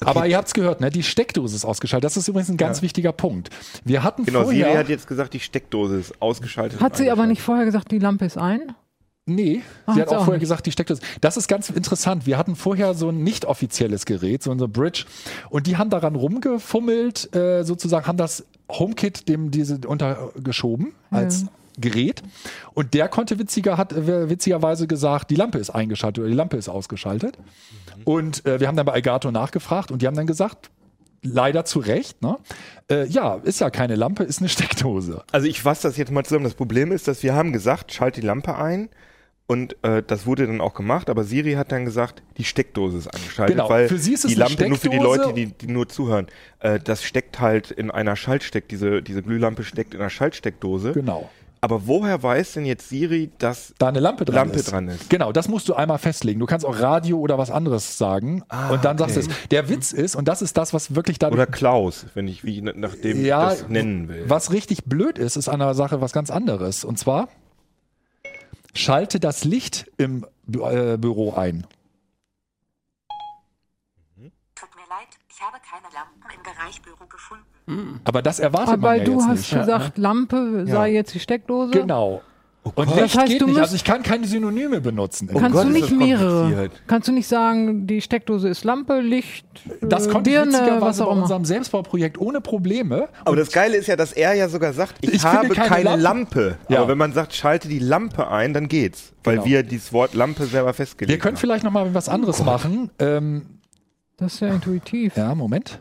Aber 0.00 0.26
ihr 0.26 0.36
habt 0.38 0.48
es 0.48 0.54
gehört, 0.54 0.80
ne? 0.80 0.88
Die 0.90 1.02
Steckdose 1.02 1.54
ist 1.54 1.64
ausgeschaltet. 1.66 2.04
Das 2.06 2.16
ist 2.16 2.28
übrigens 2.28 2.48
ein 2.48 2.56
ganz 2.56 2.78
Ja. 2.78 2.82
wichtiger 2.82 3.12
Punkt. 3.12 3.50
Wir 3.84 4.02
hatten 4.02 4.24
genau. 4.24 4.44
vorher. 4.44 4.66
Siri 4.68 4.76
hat 4.78 4.88
jetzt 4.88 5.06
gesagt, 5.06 5.34
die 5.34 5.40
Steckdose 5.40 5.98
ist 5.98 6.22
ausgeschaltet. 6.22 6.80
Hat 6.80 6.96
sie 6.96 7.10
aber 7.10 7.26
nicht 7.26 7.42
vorher 7.42 7.66
gesagt, 7.66 7.90
die 7.90 7.98
Lampe 7.98 8.24
ist 8.24 8.38
ein? 8.38 8.74
Nee, 9.26 9.60
Ah, 9.84 9.92
sie 9.92 10.00
hat 10.00 10.08
sie 10.08 10.14
auch 10.16 10.20
auch 10.20 10.24
vorher 10.24 10.38
nicht. 10.38 10.44
gesagt, 10.48 10.64
die 10.64 10.72
Steckdose. 10.72 11.02
Das 11.20 11.36
ist 11.36 11.46
ganz 11.48 11.68
interessant. 11.68 12.24
Wir 12.24 12.38
hatten 12.38 12.56
vorher 12.56 12.94
so 12.94 13.10
ein 13.10 13.22
nicht 13.22 13.44
offizielles 13.44 14.06
Gerät, 14.06 14.42
so 14.42 14.50
eine 14.50 14.66
Bridge. 14.66 15.04
Und 15.50 15.66
die 15.66 15.76
haben 15.76 15.90
daran 15.90 16.14
rumgefummelt, 16.14 17.34
äh, 17.36 17.62
sozusagen, 17.64 18.06
haben 18.06 18.16
das 18.16 18.46
HomeKit 18.70 19.28
dem 19.28 19.50
diese 19.50 19.78
untergeschoben 19.86 20.94
als 21.10 21.42
Ja. 21.42 21.48
Gerät. 21.78 22.22
Und 22.74 22.94
der 22.94 23.08
konnte 23.08 23.38
witziger, 23.38 23.76
hat 23.76 23.92
äh, 23.92 24.28
witzigerweise 24.28 24.86
gesagt, 24.86 25.30
die 25.30 25.36
Lampe 25.36 25.58
ist 25.58 25.70
eingeschaltet 25.70 26.20
oder 26.20 26.30
die 26.30 26.36
Lampe 26.36 26.56
ist 26.56 26.68
ausgeschaltet. 26.68 27.38
Und 28.04 28.44
äh, 28.46 28.60
wir 28.60 28.68
haben 28.68 28.76
dann 28.76 28.86
bei 28.86 28.94
Elgato 28.94 29.30
nachgefragt 29.30 29.90
und 29.90 30.02
die 30.02 30.06
haben 30.06 30.16
dann 30.16 30.26
gesagt, 30.26 30.70
leider 31.22 31.64
zu 31.64 31.80
Recht, 31.80 32.22
ne? 32.22 32.36
Äh, 32.90 33.06
ja, 33.06 33.36
ist 33.36 33.60
ja 33.60 33.70
keine 33.70 33.96
Lampe, 33.96 34.24
ist 34.24 34.40
eine 34.40 34.48
Steckdose. 34.48 35.22
Also 35.32 35.46
ich 35.46 35.60
fasse 35.60 35.88
das 35.88 35.96
jetzt 35.96 36.10
mal 36.10 36.24
zusammen. 36.24 36.44
Das 36.44 36.54
Problem 36.54 36.92
ist, 36.92 37.08
dass 37.08 37.22
wir 37.22 37.34
haben 37.34 37.52
gesagt, 37.52 37.92
schalte 37.92 38.20
die 38.20 38.26
Lampe 38.26 38.56
ein. 38.56 38.88
Und 39.50 39.82
äh, 39.82 40.02
das 40.06 40.26
wurde 40.26 40.46
dann 40.46 40.60
auch 40.60 40.74
gemacht, 40.74 41.08
aber 41.08 41.24
Siri 41.24 41.54
hat 41.54 41.72
dann 41.72 41.86
gesagt, 41.86 42.22
die 42.36 42.44
Steckdose 42.44 42.98
ist 42.98 43.06
angeschaltet, 43.06 43.56
Genau, 43.56 43.70
weil 43.70 43.88
für 43.88 43.96
sie 43.96 44.12
ist 44.12 44.26
es 44.26 44.32
die 44.32 44.36
Lampe, 44.36 44.68
nur 44.68 44.76
für 44.76 44.90
die. 44.90 44.98
Leute, 44.98 45.32
die, 45.32 45.46
die 45.46 45.68
nur 45.68 45.88
zuhören, 45.88 46.26
äh, 46.60 46.78
das 46.78 47.02
steckt 47.02 47.40
halt 47.40 47.70
in 47.70 47.90
einer 47.90 48.14
Schaltsteck, 48.14 48.68
diese, 48.68 49.02
diese 49.02 49.22
Glühlampe 49.22 49.64
steckt 49.64 49.94
in 49.94 50.00
einer 50.00 50.10
Schaltsteckdose. 50.10 50.92
Genau. 50.92 51.30
Aber 51.60 51.86
woher 51.86 52.22
weiß 52.22 52.52
denn 52.52 52.64
jetzt 52.66 52.88
Siri, 52.88 53.30
dass 53.38 53.74
da 53.78 53.88
eine 53.88 54.00
Lampe 54.00 54.24
dran 54.24 54.34
Lampe 54.48 54.58
ist. 54.58 54.70
dran 54.70 54.86
ist. 54.88 55.10
Genau, 55.10 55.32
das 55.32 55.48
musst 55.48 55.68
du 55.68 55.74
einmal 55.74 55.98
festlegen. 55.98 56.38
Du 56.38 56.46
kannst 56.46 56.64
auch 56.64 56.78
Radio 56.78 57.18
oder 57.18 57.36
was 57.36 57.50
anderes 57.50 57.98
sagen 57.98 58.44
Ah, 58.48 58.70
und 58.70 58.84
dann 58.84 58.96
sagst 58.96 59.16
du 59.16 59.20
okay. 59.22 59.30
es. 59.42 59.48
Der 59.48 59.68
Witz 59.68 59.92
ist, 59.92 60.14
und 60.14 60.28
das 60.28 60.40
ist 60.40 60.56
das, 60.56 60.72
was 60.72 60.94
wirklich 60.94 61.18
dann 61.18 61.32
oder 61.32 61.46
Klaus, 61.46 62.06
wenn 62.14 62.28
ich 62.28 62.44
wie 62.44 62.60
nach 62.62 62.94
dem 62.94 63.24
ja, 63.24 63.50
das 63.50 63.68
nennen 63.68 64.08
will. 64.08 64.24
was 64.28 64.52
richtig 64.52 64.84
blöd 64.84 65.18
ist, 65.18 65.36
ist 65.36 65.48
an 65.48 65.58
der 65.58 65.74
Sache 65.74 66.00
was 66.00 66.12
ganz 66.12 66.30
anderes. 66.30 66.84
Und 66.84 66.98
zwar 66.98 67.28
schalte 68.74 69.18
das 69.18 69.44
Licht 69.44 69.90
im 69.96 70.24
Bü 70.46 70.60
äh, 70.60 70.96
Büro 70.96 71.34
ein. 71.34 71.66
Tut 74.54 74.70
mir 74.74 74.88
leid, 74.88 75.08
ich 75.28 75.40
habe 75.40 75.56
keine 75.68 75.92
Lampen 75.94 76.22
im 76.36 76.42
Bereich 76.58 76.82
Büro 76.82 77.04
gefunden. 77.08 78.00
Aber 78.04 78.22
das 78.22 78.38
erwartet 78.40 78.74
Aber 78.74 78.88
man 78.88 78.98
ja 78.98 79.04
du 79.04 79.12
jetzt 79.12 79.26
hast 79.26 79.38
nicht. 79.38 79.54
gesagt, 79.54 79.98
Lampe 79.98 80.64
sei 80.66 80.92
jetzt 80.92 81.14
die 81.14 81.20
Steckdose. 81.20 81.70
Genau. 81.72 82.22
Und 82.64 82.74
Gott. 82.74 82.86
Licht 82.88 82.98
Das 83.00 83.16
heißt, 83.16 83.28
geht 83.32 83.40
du 83.40 83.46
nicht. 83.46 83.52
musst- 83.54 83.62
Also 83.62 83.76
ich 83.76 83.84
kann 83.84 84.02
keine 84.02 84.26
Synonyme 84.26 84.80
benutzen. 84.82 85.30
Oh 85.32 85.38
Kannst 85.38 85.52
Gott, 85.56 85.66
du 85.66 85.70
nicht 85.70 85.90
mehrere? 85.90 86.68
Kannst 86.86 87.08
du 87.08 87.12
nicht 87.12 87.26
sagen, 87.28 87.86
die 87.86 88.00
Steckdose 88.02 88.48
ist 88.48 88.64
Lampe, 88.64 89.00
Licht, 89.00 89.46
das 89.80 90.06
äh, 90.06 90.10
konnte 90.10 90.28
ich 90.30 90.36
Birne, 90.36 90.52
was 90.52 90.60
witzigerweise 90.60 91.06
auch 91.06 91.14
bei 91.14 91.20
unserem 91.22 91.44
Selbstbauprojekt 91.46 92.18
ohne 92.18 92.40
Probleme. 92.42 93.08
Aber 93.24 93.36
das 93.36 93.52
Geile 93.52 93.76
ist 93.76 93.86
ja, 93.86 93.96
dass 93.96 94.12
er 94.12 94.34
ja 94.34 94.48
sogar 94.50 94.72
sagt, 94.74 94.96
ich, 95.00 95.14
Ich 95.14 95.24
habe 95.24 95.48
keine 95.50 95.68
keine, 95.68 95.96
Lampe. 95.96 96.40
Lampe. 96.40 96.58
Ja. 96.68 96.78
Aber 96.80 96.88
wenn 96.88 96.98
man 96.98 97.12
sagt, 97.12 97.32
schalte 97.34 97.68
die 97.68 97.78
Lampe 97.78 98.28
ein, 98.28 98.52
dann 98.52 98.68
geht's. 98.68 99.12
Weil 99.24 99.36
Genau. 99.36 99.46
wir 99.46 99.62
dieses 99.62 99.92
Wort 99.92 100.12
Lampe 100.14 100.44
selber 100.44 100.74
festgelegt 100.74 101.10
Wir 101.10 101.18
können 101.18 101.36
haben. 101.36 101.40
vielleicht 101.40 101.64
noch 101.64 101.70
mal 101.72 101.94
was 101.94 102.08
anderes 102.10 102.42
machen. 102.44 102.90
Ähm, 102.98 103.46
Das 104.18 104.34
ist 104.34 104.40
ja 104.40 104.48
intuitiv. 104.48 105.16
Ja, 105.16 105.34
Moment. 105.34 105.78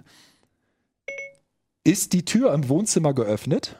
Ist 1.87 2.11
die 2.11 2.25
Tür 2.25 2.53
im 2.53 2.67
Wohnzimmer 2.67 3.13
geöffnet? 3.13 3.77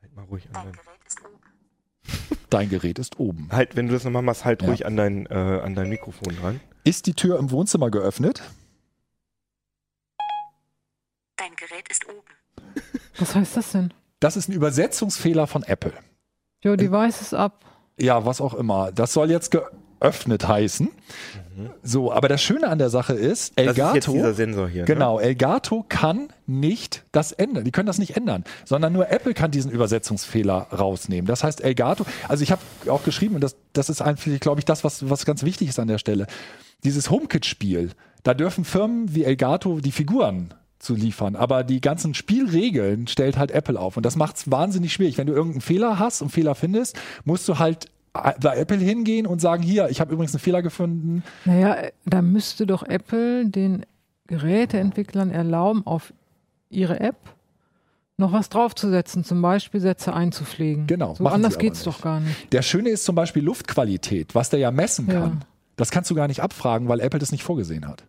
Halt 0.00 0.14
mal 0.14 0.24
ruhig 0.26 0.48
an 0.54 0.54
Dein 0.62 0.70
Gerät 0.70 1.00
ist 1.08 1.18
oben. 1.24 2.38
Dein 2.50 2.68
Gerät 2.68 2.98
ist 3.00 3.18
oben. 3.18 3.48
halt, 3.50 3.74
wenn 3.74 3.88
du 3.88 3.92
das 3.94 4.04
nochmal 4.04 4.22
machst, 4.22 4.44
halt 4.44 4.62
Ja. 4.62 4.68
ruhig 4.68 4.86
an 4.86 4.96
dein, 4.96 5.26
äh, 5.26 5.34
an 5.64 5.74
dein 5.74 5.88
Mikrofon 5.88 6.36
dran. 6.36 6.60
Ist 6.84 7.06
die 7.06 7.14
Tür 7.14 7.40
im 7.40 7.50
Wohnzimmer 7.50 7.90
geöffnet? 7.90 8.40
Dein 11.36 11.56
Gerät 11.56 11.88
ist 11.90 12.06
oben. 12.08 12.22
Was 13.18 13.34
heißt 13.34 13.56
das 13.56 13.72
denn? 13.72 13.92
Das 14.20 14.36
ist 14.36 14.48
ein 14.48 14.52
Übersetzungsfehler 14.52 15.48
von 15.48 15.64
Apple. 15.64 15.92
Your 16.64 16.76
device 16.76 17.20
ist 17.20 17.34
ab. 17.34 17.64
Ja, 17.98 18.24
was 18.24 18.40
auch 18.40 18.54
immer. 18.54 18.92
Das 18.92 19.12
soll 19.12 19.28
jetzt 19.32 19.50
ge 20.02 20.12
geöffnet 20.12 20.48
heißen. 20.48 20.88
So, 21.82 22.12
aber 22.12 22.28
das 22.28 22.42
Schöne 22.42 22.68
an 22.68 22.78
der 22.78 22.90
Sache 22.90 23.12
ist, 23.12 23.52
Das 23.56 23.66
ist 23.66 23.78
Elgato, 23.78 24.32
Sensor 24.32 24.68
hier. 24.68 24.84
genau, 24.84 25.18
Elgato 25.18 25.84
kann 25.88 26.28
nicht 26.46 27.04
das 27.12 27.32
ändern. 27.32 27.64
Die 27.64 27.70
können 27.70 27.86
das 27.86 27.98
nicht 27.98 28.16
ändern, 28.16 28.44
sondern 28.64 28.92
nur 28.92 29.10
Apple 29.10 29.34
kann 29.34 29.50
diesen 29.50 29.70
Übersetzungsfehler 29.70 30.68
rausnehmen. 30.72 31.26
Das 31.26 31.44
heißt, 31.44 31.62
Elgato, 31.62 32.04
also 32.28 32.42
ich 32.42 32.50
habe 32.52 32.62
auch 32.88 33.04
geschrieben, 33.04 33.34
und 33.34 33.42
das, 33.42 33.56
das 33.72 33.90
ist 33.90 34.00
eigentlich, 34.00 34.40
glaube 34.40 34.60
ich, 34.60 34.64
das, 34.64 34.82
was, 34.82 35.08
was 35.10 35.24
ganz 35.26 35.42
wichtig 35.44 35.68
ist 35.68 35.78
an 35.78 35.88
der 35.88 35.98
Stelle. 35.98 36.26
Dieses 36.84 37.10
HomeKit-Spiel, 37.10 37.90
da 38.22 38.34
dürfen 38.34 38.64
Firmen 38.64 39.14
wie 39.14 39.24
Elgato 39.24 39.80
die 39.80 39.92
Figuren 39.92 40.54
zu 40.82 40.94
liefern. 40.94 41.36
Aber 41.36 41.64
die 41.64 41.80
ganzen 41.80 42.12
Spielregeln 42.12 43.06
stellt 43.06 43.38
halt 43.38 43.52
Apple 43.52 43.78
auf. 43.78 43.96
Und 43.96 44.04
das 44.04 44.16
macht 44.16 44.36
es 44.36 44.50
wahnsinnig 44.50 44.92
schwierig. 44.92 45.16
Wenn 45.16 45.28
du 45.28 45.32
irgendeinen 45.32 45.60
Fehler 45.60 45.98
hast 45.98 46.22
und 46.22 46.30
Fehler 46.30 46.54
findest, 46.54 46.98
musst 47.24 47.48
du 47.48 47.58
halt 47.58 47.86
bei 48.12 48.56
Apple 48.56 48.76
hingehen 48.78 49.26
und 49.26 49.40
sagen, 49.40 49.62
hier, 49.62 49.88
ich 49.88 50.00
habe 50.00 50.12
übrigens 50.12 50.34
einen 50.34 50.40
Fehler 50.40 50.62
gefunden. 50.62 51.22
Naja, 51.44 51.76
da 52.04 52.20
müsste 52.22 52.66
doch 52.66 52.82
Apple 52.82 53.46
den 53.48 53.86
Geräteentwicklern 54.26 55.30
erlauben, 55.30 55.86
auf 55.86 56.12
ihre 56.68 57.00
App 57.00 57.16
noch 58.18 58.32
was 58.32 58.48
draufzusetzen, 58.50 59.24
zum 59.24 59.40
Beispiel 59.42 59.80
Sätze 59.80 60.12
einzupflegen. 60.12 60.86
Genau, 60.86 61.14
So 61.14 61.26
anders 61.26 61.58
geht's 61.58 61.84
nicht. 61.84 61.96
doch 61.96 62.02
gar 62.02 62.20
nicht. 62.20 62.52
Der 62.52 62.62
Schöne 62.62 62.90
ist 62.90 63.04
zum 63.04 63.14
Beispiel 63.14 63.42
Luftqualität, 63.42 64.34
was 64.34 64.50
der 64.50 64.60
ja 64.60 64.70
messen 64.70 65.06
Ja. 65.08 65.20
kann. 65.20 65.44
Das 65.76 65.90
kannst 65.90 66.10
du 66.10 66.14
gar 66.14 66.28
nicht 66.28 66.40
abfragen, 66.42 66.88
weil 66.88 67.00
Apple 67.00 67.18
das 67.18 67.32
nicht 67.32 67.42
vorgesehen 67.42 67.88
hat. 67.88 68.04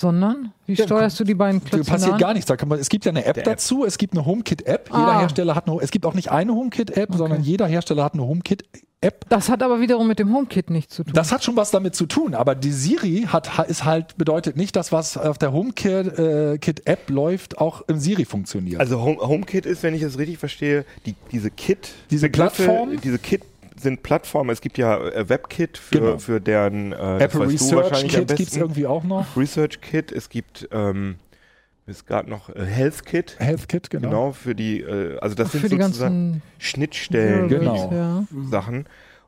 Sondern, 0.00 0.52
wie 0.66 0.76
steuerst 0.76 1.18
du 1.18 1.24
die 1.24 1.34
beiden 1.34 1.60
Da 1.60 1.68
Klötzchen 1.70 1.92
passiert 1.92 2.12
an? 2.14 2.18
gar 2.20 2.32
nichts. 2.32 2.46
Da 2.46 2.56
kann 2.56 2.68
man, 2.68 2.78
es 2.78 2.88
gibt 2.88 3.04
ja 3.04 3.10
eine 3.10 3.24
App 3.24 3.34
Der 3.34 3.42
App. 3.42 3.50
dazu, 3.56 3.84
es 3.84 3.98
gibt 3.98 4.14
eine 4.14 4.24
HomeKit-App. 4.24 4.88
Jeder 4.92 4.98
Ah. 5.08 5.20
Hersteller 5.20 5.54
hat 5.56 5.68
eine, 5.68 5.78
es 5.82 5.90
gibt 5.90 6.06
auch 6.06 6.14
nicht 6.14 6.30
eine 6.30 6.54
HomeKit-App, 6.54 7.14
sondern 7.16 7.42
jeder 7.42 7.66
Hersteller 7.66 8.04
hat 8.04 8.14
eine 8.14 8.22
HomeKit-App. 8.22 9.28
Das 9.28 9.48
hat 9.48 9.60
aber 9.62 9.80
wiederum 9.80 10.06
mit 10.06 10.20
dem 10.20 10.32
HomeKit 10.32 10.70
nichts 10.70 10.94
zu 10.94 11.02
tun. 11.02 11.12
Das 11.14 11.32
hat 11.32 11.42
schon 11.42 11.56
was 11.56 11.72
damit 11.72 11.96
zu 11.96 12.06
tun, 12.06 12.34
aber 12.34 12.54
die 12.54 12.70
Siri 12.70 13.26
hat, 13.28 13.68
ist 13.68 13.84
halt, 13.84 14.16
bedeutet 14.18 14.56
nicht, 14.56 14.76
dass 14.76 14.92
was 14.92 15.16
auf 15.16 15.36
der 15.38 15.52
HomeKit-App 15.52 17.10
läuft, 17.10 17.58
auch 17.58 17.82
im 17.88 17.98
Siri 17.98 18.24
funktioniert. 18.24 18.80
Also 18.80 19.00
Home, 19.02 19.18
HomeKit 19.20 19.66
ist, 19.66 19.82
wenn 19.82 19.94
ich 19.94 20.02
es 20.02 20.18
richtig 20.18 20.38
verstehe, 20.38 20.84
die, 21.06 21.14
diese 21.32 21.50
Kit, 21.50 21.90
Diese 22.10 22.28
Begriffe, 22.28 22.62
Plattform? 22.64 23.00
diese 23.02 23.18
Kit 23.18 23.42
sind 23.80 24.02
Plattformen. 24.02 24.50
Es 24.50 24.60
gibt 24.60 24.78
ja 24.78 24.98
äh, 24.98 25.28
WebKit 25.28 25.78
für, 25.78 25.98
Genau. 26.00 26.18
für 26.18 26.40
deren 26.40 26.92
äh, 26.92 27.18
Apple 27.18 27.48
Research 27.48 28.08
Kit 28.08 28.28
gibt 28.28 28.40
es 28.50 28.56
irgendwie 28.56 28.86
auch 28.86 29.04
noch. 29.04 29.36
Research 29.36 29.80
Kit, 29.80 30.12
es 30.12 30.28
gibt 30.28 30.68
ähm, 30.72 31.16
ist 31.86 32.06
gerade 32.06 32.28
noch 32.28 32.50
äh, 32.54 32.64
Health 32.64 33.06
Kit, 33.06 33.36
Health 33.38 33.68
Kit, 33.68 33.90
genau. 33.90 34.08
genau, 34.08 34.32
für 34.32 34.54
die, 34.54 34.80
äh, 34.80 35.18
also 35.20 35.34
das 35.34 35.50
für 35.50 35.58
sind 35.58 35.72
die 35.72 35.82
sozusagen 35.82 36.32
ganzen 36.32 36.42
Schnittstellen, 36.58 37.48
Genau. 37.48 37.90
Ja. 37.92 38.26
Sachen. 38.50 38.84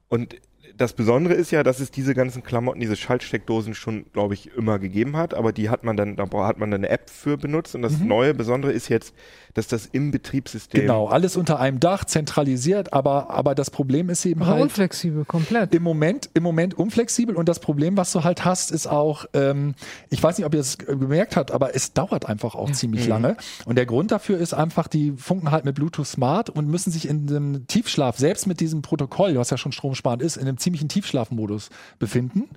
Und 0.09 0.37
das 0.77 0.93
Besondere 0.95 1.35
ist 1.35 1.51
ja, 1.51 1.63
dass 1.63 1.79
es 1.79 1.91
diese 1.91 2.15
ganzen 2.15 2.43
Klamotten, 2.43 2.81
diese 2.81 2.97
Schaltsteckdosen 2.97 3.75
schon, 3.75 4.07
glaube 4.13 4.35
ich, 4.35 4.55
immer 4.57 4.79
gegeben 4.79 5.17
hat, 5.17 5.35
aber 5.35 5.53
die 5.53 5.69
hat 5.69 5.85
man 5.85 5.97
dann, 5.97 6.17
da 6.17 6.27
hat 6.47 6.59
man 6.59 6.71
dann 6.71 6.81
eine 6.81 6.89
App 6.89 7.11
für 7.11 7.37
benutzt 7.37 7.75
und 7.75 7.83
das 7.83 7.99
neue 8.01 8.33
Besondere 8.35 8.73
ist 8.73 8.89
jetzt, 8.89 9.15
dass 9.55 9.67
das 9.69 9.87
im 9.87 10.11
Betriebssystem 10.11 10.83
Genau, 10.83 11.09
alles 11.09 11.37
unter 11.37 11.59
einem 11.59 11.81
Dach, 11.81 12.05
zentralisiert, 12.05 12.93
aber, 12.93 13.31
aber 13.31 13.55
das 13.55 13.71
Problem 13.71 14.09
ist 14.11 14.25
eben 14.25 14.43
Aber 14.43 14.53
halt. 14.53 14.63
unflexibel, 14.63 15.25
komplett. 15.25 15.75
Im 15.75 15.83
Moment, 15.83 16.31
im 16.35 16.43
Moment 16.43 16.75
unflexibel 16.75 17.37
und 17.37 17.49
das 17.49 17.61
Problem, 17.61 17.97
was 17.97 18.13
du 18.13 18.25
halt 18.25 18.45
hast, 18.45 18.71
ist 18.71 18.87
auch, 18.87 19.27
ähm, 19.35 19.75
ich 20.09 20.23
weiß 20.23 20.39
nicht, 20.39 20.47
ob 20.47 20.55
ihr 20.55 20.61
es 20.61 20.79
gemerkt 20.79 21.37
habt, 21.37 21.51
aber 21.51 21.75
es 21.75 21.93
dauert 21.93 22.27
einfach 22.27 22.55
auch 22.55 22.71
ziemlich 22.73 23.07
lange. 23.07 23.37
Und 23.65 23.77
der 23.77 23.87
Grund 23.87 24.11
dafür 24.11 24.39
ist 24.39 24.55
einfach, 24.55 24.89
die 24.89 25.13
funken 25.17 25.51
halt 25.51 25.65
mit 25.65 25.75
Bluetooth 25.75 26.07
Smart 26.07 26.51
und 26.51 26.69
müssen 26.69 26.91
sich 26.91 27.09
in 27.09 27.29
einem 27.29 27.67
Tiefschlaf, 27.67 28.19
selbst 28.19 28.47
mit 28.47 28.61
diesem 28.61 28.83
Protokoll, 28.83 29.37
was 29.37 29.51
ja 29.51 29.57
schon 29.59 29.73
stromsparend 29.73 30.23
ist, 30.23 30.37
in 30.37 30.47
einem 30.47 30.59
ziemlichen 30.59 30.89
Tiefschlafmodus 30.89 31.71
befinden. 31.99 32.49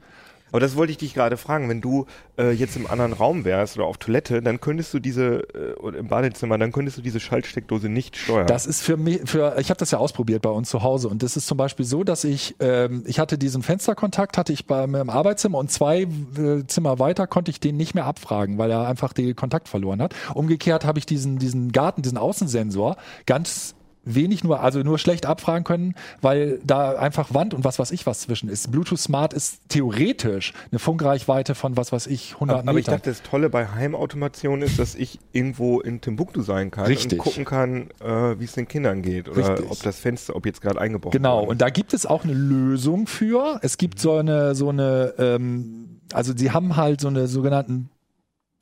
Aber 0.54 0.60
das 0.60 0.76
wollte 0.76 0.92
ich 0.92 1.00
dich 1.00 1.16
gerade 1.16 1.36
fragen. 1.36 1.68
Wenn 1.68 1.82
du 1.82 2.06
äh, 2.38 2.52
jetzt 2.52 2.76
im 2.76 2.86
anderen 2.86 3.12
Raum 3.12 3.44
wärst 3.44 3.76
oder 3.76 3.88
auf 3.88 3.98
Toilette, 3.98 4.40
dann 4.44 4.62
könntest 4.62 4.94
du 4.94 5.00
diese, 5.00 5.48
äh, 5.56 5.74
oder 5.80 5.98
im 5.98 6.08
Badezimmer, 6.08 6.60
dann 6.60 6.72
könntest 6.72 6.96
du 6.96 7.02
diese 7.02 7.20
Schaltsteckdose 7.20 7.90
nicht 7.90 8.16
steuern. 8.16 8.46
Das 8.46 8.68
ist 8.68 8.84
für 8.84 8.96
mich, 8.96 9.22
für, 9.26 9.56
ich 9.58 9.72
habe 9.72 9.80
das 9.80 9.90
ja 9.90 9.98
ausprobiert 9.98 10.44
bei 10.44 10.52
uns 10.52 10.70
zu 10.70 10.84
Hause 10.84 11.10
und 11.10 11.24
das 11.24 11.38
ist 11.38 11.48
zum 11.48 11.58
Beispiel 11.58 11.88
so, 11.88 12.04
dass 12.04 12.24
ich, 12.24 12.56
ähm, 12.60 13.04
ich 13.08 13.18
hatte 13.18 13.40
diesen 13.40 13.64
Fensterkontakt, 13.64 14.38
hatte 14.38 14.54
ich 14.54 14.68
bei 14.68 14.86
mir 14.86 15.02
im 15.02 15.10
Arbeitszimmer 15.10 15.58
und 15.58 15.72
zwei 15.72 16.04
äh, 16.04 16.68
Zimmer 16.68 17.00
weiter 17.00 17.26
konnte 17.26 17.50
ich 17.50 17.60
den 17.60 17.76
nicht 17.76 17.96
mehr 17.96 18.06
abfragen, 18.06 18.60
weil 18.60 18.70
er 18.70 18.88
einfach 18.88 19.12
den 19.14 19.36
Kontakt 19.36 19.68
verloren 19.68 20.04
hat. 20.04 20.14
Umgekehrt 20.36 20.86
habe 20.86 21.00
ich 21.00 21.08
diesen, 21.08 21.40
diesen 21.40 21.72
Garten, 21.72 22.04
diesen 22.04 22.20
Außensensor 22.20 22.98
ganz 23.26 23.74
wenig 24.06 24.44
nur, 24.44 24.60
also 24.62 24.80
nur 24.82 24.98
schlecht 25.00 25.26
abfragen 25.26 25.64
können, 25.64 25.96
weil 26.22 26.60
da 26.64 26.96
einfach 26.96 27.34
Wand 27.34 27.54
und 27.54 27.64
was 27.64 27.80
weiß 27.80 27.92
ich 27.92 28.06
was 28.06 28.22
zwischen 28.22 28.50
ist. 28.50 28.72
Bluetooth 28.72 29.00
Smart 29.00 29.34
ist 29.34 29.60
theoretisch 29.70 30.54
eine 30.72 30.80
Funkreichweite 30.80 31.56
von 31.56 31.78
was 31.78 31.92
weiß 31.92 32.08
ich 32.08 32.34
100 32.36 32.60
aber, 32.60 32.70
aber 32.70 32.80
ich 32.80 32.86
Metern. 32.88 33.00
dachte, 33.00 33.10
das 33.10 33.22
Tolle 33.24 33.50
bei 33.50 33.68
Heimautomation 33.68 34.62
ist, 34.62 34.80
dass 34.80 34.96
ich 34.96 35.20
irgendwo 35.32 35.80
in 35.80 36.02
Timbuktu 36.02 36.42
sein 36.42 36.72
kann 36.72 36.86
Richtig. 36.86 37.14
und 37.14 37.18
gucken 37.20 37.46
kann, 37.46 37.90
äh, 38.02 38.40
wie 38.40 38.44
es 38.46 38.54
den 38.54 38.68
Kindern 38.68 39.02
geht 39.02 39.30
oder 39.30 39.38
Richtig. 39.50 39.72
ob 39.72 39.82
das 39.84 39.98
Fenster, 40.00 40.36
ob 40.36 40.46
jetzt 40.46 40.62
gerade 40.62 40.80
eingebrochen 40.82 41.12
Genau, 41.18 41.42
wurde. 41.42 41.50
und 41.52 41.62
da 41.62 41.70
gibt 41.70 41.94
es 41.94 42.06
auch 42.06 42.24
eine 42.24 42.34
Lösung 42.34 43.08
für. 43.08 43.60
Es 43.62 43.78
gibt 43.78 44.00
so 44.00 44.14
eine, 44.18 44.56
so 44.56 44.70
eine, 44.70 45.14
ähm, 45.18 46.00
also 46.12 46.34
sie 46.36 46.52
haben 46.52 46.76
halt 46.76 47.02
so 47.02 47.08
eine 47.08 47.28
sogenannten 47.28 47.90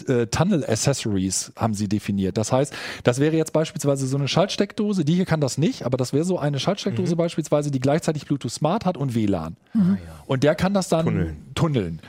äh, 0.09 0.27
Tunnel 0.27 0.63
Accessories 0.65 1.51
haben 1.55 1.73
sie 1.73 1.87
definiert. 1.87 2.37
Das 2.37 2.51
heißt, 2.51 2.73
das 3.03 3.19
wäre 3.19 3.35
jetzt 3.35 3.53
beispielsweise 3.53 4.07
so 4.07 4.17
eine 4.17 4.27
Schaltsteckdose, 4.27 5.05
die 5.05 5.15
hier 5.15 5.25
kann 5.25 5.41
das 5.41 5.57
nicht, 5.57 5.83
aber 5.85 5.97
das 5.97 6.13
wäre 6.13 6.23
so 6.25 6.37
eine 6.39 6.59
Schaltsteckdose 6.59 7.15
beispielsweise, 7.15 7.71
die 7.71 7.79
gleichzeitig 7.79 8.25
Bluetooth 8.25 8.51
Smart 8.51 8.85
hat 8.85 8.97
und 8.97 9.15
WLAN. 9.15 9.55
Und 10.25 10.43
der 10.43 10.55
kann 10.55 10.73
das 10.73 10.89
dann 10.89 11.05
Tunneln. 11.05 11.37
tunneln. 11.55 12.01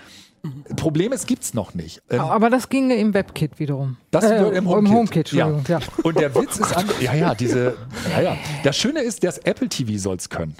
Problem 0.74 1.12
ist, 1.12 1.28
gibt's 1.28 1.54
noch 1.54 1.72
nicht. 1.74 2.02
Ähm, 2.10 2.20
Aber 2.20 2.50
das 2.50 2.68
ginge 2.68 2.96
im 2.96 3.14
WebKit 3.14 3.60
wiederum. 3.60 3.96
das 4.10 4.24
Äh, 4.24 4.40
wird 4.40 4.56
im 4.56 4.68
HomeKit. 4.68 5.32
Entschuldigung. 5.32 5.64
Ja. 5.68 5.78
Und 6.02 6.18
der 6.18 6.34
Witz 6.34 6.56
ist, 6.58 6.76
an, 6.76 6.84
ja, 7.00 7.14
ja, 7.14 7.34
diese, 7.36 7.76
ja, 8.10 8.20
ja. 8.22 8.36
Das 8.64 8.76
Schöne 8.76 9.02
ist, 9.02 9.22
das 9.22 9.38
Apple 9.38 9.68
TV 9.68 9.98
soll's 9.98 10.28
können. 10.30 10.56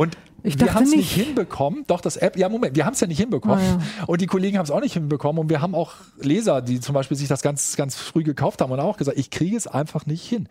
Und 0.00 0.16
Ich 0.42 0.58
wir 0.58 0.72
haben 0.72 0.84
es 0.84 0.90
nicht 0.90 1.14
nicht. 1.16 1.26
hinbekommen. 1.26 1.84
Doch, 1.86 2.00
das 2.00 2.16
App, 2.16 2.38
ja, 2.38 2.48
Moment, 2.48 2.74
wir 2.74 2.86
haben 2.86 2.94
es 2.94 3.00
ja 3.00 3.06
nicht 3.06 3.18
hinbekommen. 3.18 3.58
Ah, 3.58 4.04
Und 4.06 4.22
die 4.22 4.26
Kollegen 4.26 4.56
haben 4.56 4.64
es 4.64 4.70
auch 4.70 4.80
nicht 4.80 4.94
hinbekommen. 4.94 5.38
Und 5.38 5.50
wir 5.50 5.60
haben 5.60 5.74
auch 5.74 5.92
Leser, 6.18 6.62
die 6.62 6.80
zum 6.80 6.94
Beispiel 6.94 7.16
sich 7.18 7.28
das 7.28 7.42
ganz, 7.42 7.76
ganz 7.76 7.96
früh 7.96 8.22
gekauft 8.22 8.62
haben 8.62 8.72
und 8.72 8.80
auch 8.80 8.96
gesagt, 8.96 9.18
ich 9.18 9.28
kriege 9.30 9.54
es 9.56 9.66
einfach 9.66 10.06
nicht 10.06 10.26
hin. 10.26 10.48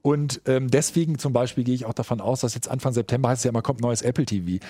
Und 0.00 0.40
ähm, 0.46 0.68
deswegen 0.70 1.18
zum 1.18 1.32
Beispiel 1.32 1.64
gehe 1.64 1.74
ich 1.74 1.86
auch 1.86 1.94
davon 1.94 2.20
aus, 2.20 2.40
dass 2.42 2.54
jetzt 2.54 2.68
Anfang 2.68 2.92
September 2.92 3.30
heißt 3.30 3.40
es 3.40 3.44
ja 3.44 3.48
immer, 3.50 3.62
kommt 3.62 3.80
neues 3.80 4.02
Apple 4.02 4.24
TV. 4.26 4.64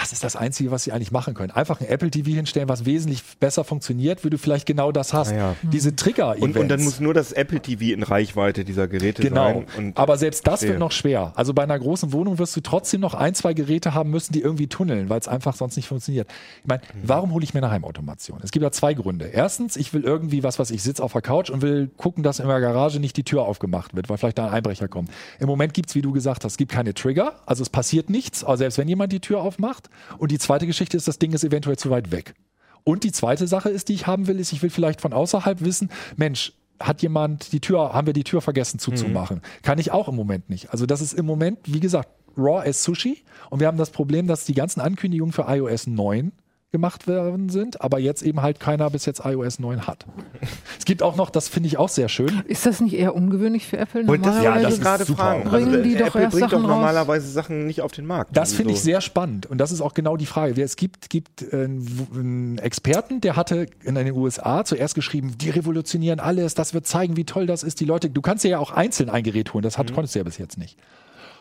Das 0.00 0.12
ist 0.12 0.22
das 0.22 0.36
Einzige, 0.36 0.70
was 0.70 0.84
sie 0.84 0.92
eigentlich 0.92 1.10
machen 1.10 1.34
können. 1.34 1.50
Einfach 1.50 1.80
ein 1.80 1.88
Apple 1.88 2.08
TV 2.10 2.30
hinstellen, 2.30 2.68
was 2.68 2.84
wesentlich 2.84 3.24
besser 3.40 3.64
funktioniert, 3.64 4.24
wie 4.24 4.30
du 4.30 4.38
vielleicht 4.38 4.64
genau 4.64 4.92
das 4.92 5.12
hast. 5.12 5.32
Ah 5.32 5.36
ja. 5.36 5.56
Diese 5.62 5.96
Trigger-Events. 5.96 6.40
und, 6.42 6.56
und 6.56 6.68
dann 6.68 6.84
muss 6.84 7.00
nur 7.00 7.14
das 7.14 7.32
Apple 7.32 7.58
TV 7.60 7.92
in 7.94 8.04
Reichweite 8.04 8.64
dieser 8.64 8.86
Geräte 8.86 9.22
Genau. 9.22 9.44
sein. 9.54 9.66
Und 9.76 9.96
Aber 9.98 10.16
selbst 10.16 10.46
das 10.46 10.60
verstehe. 10.60 10.68
wird 10.70 10.78
noch 10.78 10.92
schwer. 10.92 11.32
Also 11.34 11.52
bei 11.52 11.64
einer 11.64 11.76
großen 11.78 12.12
Wohnung 12.12 12.38
wirst 12.38 12.54
du 12.54 12.60
trotzdem 12.60 13.00
noch 13.00 13.14
ein, 13.14 13.34
zwei 13.34 13.54
Geräte 13.54 13.92
haben 13.92 14.10
müssen, 14.10 14.32
die 14.32 14.40
irgendwie 14.40 14.68
tunneln, 14.68 15.08
weil 15.10 15.18
es 15.18 15.26
einfach 15.26 15.56
sonst 15.56 15.74
nicht 15.74 15.88
funktioniert. 15.88 16.28
Ich 16.62 16.68
meine, 16.68 16.80
Mhm. 16.94 17.00
warum 17.02 17.32
hole 17.32 17.42
ich 17.42 17.52
mir 17.52 17.58
eine 17.60 17.70
Heimautomation? 17.72 18.38
Es 18.44 18.52
gibt 18.52 18.62
ja 18.62 18.70
zwei 18.70 18.94
Gründe. 18.94 19.26
Erstens, 19.26 19.76
ich 19.76 19.92
will 19.92 20.04
irgendwie 20.04 20.44
was, 20.44 20.60
was 20.60 20.70
ich 20.70 20.82
sitze 20.84 21.02
auf 21.02 21.12
der 21.12 21.22
Couch 21.22 21.50
und 21.50 21.60
will 21.60 21.90
gucken, 21.96 22.22
dass 22.22 22.38
in 22.38 22.46
der 22.46 22.60
Garage 22.60 23.00
nicht 23.00 23.16
die 23.16 23.24
Tür 23.24 23.42
aufgemacht 23.42 23.96
wird, 23.96 24.08
weil 24.08 24.16
vielleicht 24.16 24.38
da 24.38 24.46
ein 24.46 24.52
Einbrecher 24.52 24.86
kommt. 24.86 25.10
Im 25.40 25.48
Moment 25.48 25.74
gibt's, 25.74 25.96
wie 25.96 26.02
du 26.02 26.12
gesagt 26.12 26.44
hast, 26.44 26.52
es 26.52 26.56
gibt 26.56 26.70
keine 26.70 26.94
Trigger, 26.94 27.32
also 27.46 27.62
es 27.62 27.68
passiert 27.70 28.10
nichts, 28.10 28.44
also 28.44 28.58
selbst 28.58 28.78
wenn 28.78 28.86
jemand 28.86 29.12
die 29.12 29.18
Tür 29.20 29.40
aufmacht. 29.42 29.87
Und 30.18 30.30
die 30.30 30.38
zweite 30.38 30.66
Geschichte 30.66 30.96
ist, 30.96 31.08
das 31.08 31.18
Ding 31.18 31.32
ist 31.32 31.44
eventuell 31.44 31.76
zu 31.76 31.90
weit 31.90 32.10
weg. 32.10 32.34
Und 32.84 33.04
die 33.04 33.12
zweite 33.12 33.46
Sache 33.46 33.68
ist, 33.68 33.88
die 33.88 33.94
ich 33.94 34.06
haben 34.06 34.26
will, 34.26 34.40
ist, 34.40 34.52
ich 34.52 34.62
will 34.62 34.70
vielleicht 34.70 35.00
von 35.00 35.12
außerhalb 35.12 35.62
wissen, 35.62 35.90
Mensch, 36.16 36.52
hat 36.80 37.02
jemand 37.02 37.52
die 37.52 37.60
Tür, 37.60 37.92
haben 37.92 38.06
wir 38.06 38.14
die 38.14 38.24
Tür 38.24 38.40
vergessen 38.40 38.78
zuzumachen? 38.78 39.42
Kann 39.62 39.78
ich 39.78 39.90
auch 39.90 40.08
im 40.08 40.14
Moment 40.14 40.48
nicht. 40.48 40.70
Also 40.70 40.86
das 40.86 41.00
ist 41.00 41.12
im 41.12 41.26
Moment, 41.26 41.58
wie 41.64 41.80
gesagt, 41.80 42.08
Raw 42.36 42.66
as 42.66 42.84
Sushi. 42.84 43.22
Und 43.50 43.60
wir 43.60 43.66
haben 43.66 43.78
das 43.78 43.90
Problem, 43.90 44.26
dass 44.26 44.44
die 44.44 44.54
ganzen 44.54 44.80
Ankündigungen 44.80 45.32
für 45.32 45.46
iOS 45.48 45.88
9 45.88 46.32
gemacht 46.70 47.06
werden 47.06 47.48
sind, 47.48 47.80
aber 47.80 47.98
jetzt 47.98 48.22
eben 48.22 48.42
halt 48.42 48.60
keiner 48.60 48.90
bis 48.90 49.06
jetzt 49.06 49.22
iOS 49.24 49.58
9 49.58 49.86
hat. 49.86 50.04
es 50.78 50.84
gibt 50.84 51.02
auch 51.02 51.16
noch, 51.16 51.30
das 51.30 51.48
finde 51.48 51.66
ich 51.68 51.78
auch 51.78 51.88
sehr 51.88 52.08
schön, 52.10 52.42
Ist 52.46 52.66
das 52.66 52.80
nicht 52.80 52.94
eher 52.94 53.14
ungewöhnlich 53.14 53.66
für 53.66 53.78
Apple? 53.78 54.04
Das 54.04 54.42
Ja, 54.42 54.56
ja, 54.56 54.60
das 54.68 54.78
gerade 54.80 55.06
fragen. 55.06 55.48
Bringen 55.48 55.82
die 55.82 55.96
doch 55.96 56.08
Apple 56.08 56.22
erst 56.22 56.32
bringt 56.36 56.50
Sachen 56.50 56.62
doch 56.62 56.68
raus. 56.68 56.76
normalerweise 56.76 57.28
Sachen 57.28 57.66
nicht 57.66 57.80
auf 57.80 57.92
den 57.92 58.04
Markt. 58.04 58.36
Das 58.36 58.52
finde 58.52 58.72
ich 58.74 58.80
So. 58.80 58.84
sehr 58.84 59.00
spannend 59.00 59.46
und 59.46 59.58
das 59.58 59.72
ist 59.72 59.80
auch 59.80 59.94
genau 59.94 60.16
die 60.18 60.26
Frage. 60.26 60.60
Es 60.62 60.76
gibt, 60.76 61.08
gibt 61.08 61.42
äh, 61.42 61.64
einen 61.64 62.58
Experten, 62.58 63.22
der 63.22 63.36
hatte 63.36 63.66
in 63.82 63.94
den 63.94 64.12
USA 64.12 64.64
zuerst 64.64 64.94
geschrieben, 64.94 65.36
die 65.38 65.48
revolutionieren 65.50 66.20
alles, 66.20 66.54
das 66.54 66.74
wird 66.74 66.86
zeigen, 66.86 67.16
wie 67.16 67.24
toll 67.24 67.46
das 67.46 67.62
ist. 67.62 67.80
Die 67.80 67.86
Leute, 67.86 68.10
du 68.10 68.20
kannst 68.20 68.44
dir 68.44 68.48
ja 68.50 68.58
auch 68.58 68.72
einzeln 68.72 69.08
ein 69.08 69.22
Gerät 69.22 69.54
holen, 69.54 69.62
das 69.62 69.78
hat, 69.78 69.94
konntest 69.94 70.14
du 70.14 70.18
ja 70.18 70.24
bis 70.24 70.36
jetzt 70.36 70.58
nicht. 70.58 70.76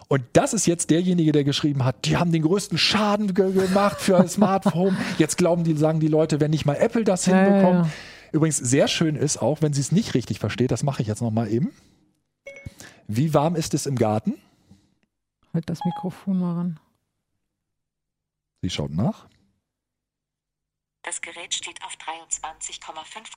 Und 0.09 0.23
das 0.33 0.53
ist 0.53 0.65
jetzt 0.67 0.89
derjenige, 0.89 1.33
der 1.33 1.43
geschrieben 1.43 1.83
hat, 1.83 2.05
die 2.05 2.15
haben 2.15 2.31
den 2.31 2.43
größten 2.43 2.77
Schaden 2.77 3.33
ge 3.33 3.51
gemacht 3.51 3.99
für 3.99 4.17
ein 4.17 4.29
Smartphone. 4.29 4.95
Jetzt 5.17 5.37
glauben 5.37 5.63
die, 5.65 5.75
sagen 5.75 5.99
die 5.99 6.07
Leute, 6.07 6.39
wenn 6.39 6.51
nicht 6.51 6.65
mal 6.65 6.75
Apple 6.75 7.03
das 7.03 7.25
hinbekommt. 7.25 7.85
ja. 7.85 7.89
Übrigens 8.31 8.57
sehr 8.57 8.87
schön 8.87 9.15
ist 9.15 9.37
auch, 9.37 9.61
wenn 9.61 9.73
sie 9.73 9.81
es 9.81 9.91
nicht 9.91 10.13
richtig 10.13 10.39
versteht, 10.39 10.71
das 10.71 10.83
mache 10.83 11.01
ich 11.01 11.07
jetzt 11.07 11.21
noch 11.21 11.31
mal 11.31 11.49
eben. 11.49 11.73
Wie 13.07 13.33
warm 13.33 13.55
ist 13.55 13.73
es 13.73 13.85
im 13.85 13.95
Garten? 13.95 14.35
Halt 15.53 15.69
das 15.69 15.79
Mikrofon 15.85 16.39
mal 16.39 16.55
ran. 16.55 16.79
Sie 18.61 18.69
schaut 18.69 18.91
nach. 18.91 19.27
Das 21.03 21.21
Gerät 21.21 21.53
steht 21.53 21.81
auf 21.83 21.93
23,5 21.93 22.81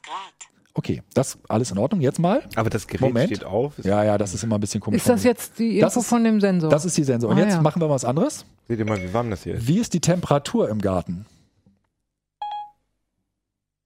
Grad. 0.02 0.59
Okay, 0.74 1.02
das 1.14 1.36
alles 1.48 1.70
in 1.72 1.78
Ordnung. 1.78 2.00
Jetzt 2.00 2.18
mal. 2.20 2.42
Aber 2.54 2.70
das 2.70 2.86
Gerät 2.86 3.00
Moment. 3.00 3.26
steht 3.26 3.44
auf. 3.44 3.72
Ja, 3.82 4.04
ja, 4.04 4.16
das 4.18 4.34
ist 4.34 4.44
immer 4.44 4.56
ein 4.56 4.60
bisschen 4.60 4.80
komisch. 4.80 4.98
Ist 4.98 5.08
das 5.08 5.24
jetzt 5.24 5.58
die 5.58 5.80
Das 5.80 5.94
Info 5.94 6.00
ist- 6.00 6.08
von 6.08 6.22
dem 6.24 6.40
Sensor? 6.40 6.70
Das 6.70 6.84
ist 6.84 6.96
die 6.96 7.04
Sensor. 7.04 7.30
Und 7.30 7.38
Ah, 7.38 7.42
jetzt 7.42 7.54
ja. 7.54 7.60
machen 7.60 7.80
wir 7.82 7.90
was 7.90 8.04
anderes. 8.04 8.44
Seht 8.68 8.78
ihr 8.78 8.84
mal, 8.84 9.00
wie 9.02 9.12
warm 9.12 9.30
das 9.30 9.42
hier 9.42 9.54
ist? 9.56 9.66
Wie 9.66 9.78
ist 9.78 9.92
die 9.94 10.00
Temperatur 10.00 10.68
im 10.68 10.80
Garten? 10.80 11.26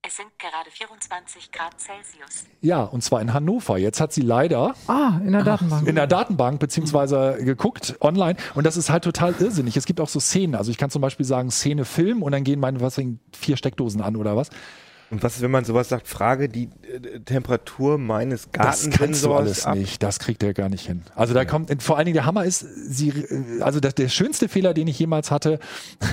Es 0.06 0.16
sind 0.16 0.28
gerade 0.38 0.70
24 0.70 1.50
Grad 1.50 1.80
Celsius. 1.80 2.44
Ja, 2.60 2.82
und 2.82 3.02
zwar 3.02 3.22
in 3.22 3.32
Hannover. 3.32 3.78
Jetzt 3.78 4.00
hat 4.02 4.12
sie 4.12 4.20
leider 4.20 4.74
ah, 4.86 5.18
in 5.24 5.32
der 5.32 5.42
Datenbank. 5.42 5.88
in 5.88 5.94
der 5.94 6.06
Datenbank 6.06 6.60
beziehungsweise 6.60 7.38
geguckt 7.40 7.96
online 8.02 8.36
und 8.54 8.64
das 8.66 8.76
ist 8.76 8.90
halt 8.90 9.04
total 9.04 9.34
irrsinnig. 9.40 9.78
Es 9.78 9.86
gibt 9.86 10.00
auch 10.02 10.08
so 10.08 10.20
Szenen. 10.20 10.54
Also 10.54 10.70
ich 10.70 10.76
kann 10.76 10.90
zum 10.90 11.00
Beispiel 11.00 11.24
sagen 11.24 11.50
Szene 11.50 11.86
Film 11.86 12.22
und 12.22 12.32
dann 12.32 12.44
gehen 12.44 12.60
meine 12.60 12.82
was 12.82 13.00
vier 13.32 13.56
Steckdosen 13.56 14.02
an 14.02 14.16
oder 14.16 14.36
was. 14.36 14.50
Und 15.10 15.22
was 15.22 15.36
ist, 15.36 15.42
wenn 15.42 15.50
man 15.50 15.64
sowas 15.64 15.88
sagt, 15.88 16.08
frage 16.08 16.48
die 16.48 16.64
äh, 16.64 17.20
Temperatur 17.20 17.98
meines 17.98 18.48
Das 18.52 18.88
kannst 18.90 19.24
du 19.24 19.32
alles 19.32 19.66
ab? 19.66 19.76
nicht. 19.76 20.02
Das 20.02 20.18
kriegt 20.18 20.42
er 20.42 20.54
gar 20.54 20.68
nicht 20.68 20.86
hin. 20.86 21.02
Also 21.14 21.34
da 21.34 21.44
kommt, 21.44 21.82
vor 21.82 21.96
allen 21.96 22.06
Dingen 22.06 22.14
der 22.14 22.26
Hammer 22.26 22.44
ist, 22.44 22.60
sie, 22.60 23.10
äh, 23.10 23.60
also 23.60 23.80
das, 23.80 23.94
der 23.94 24.08
schönste 24.08 24.48
Fehler, 24.48 24.74
den 24.74 24.88
ich 24.88 24.98
jemals 24.98 25.30
hatte 25.30 25.58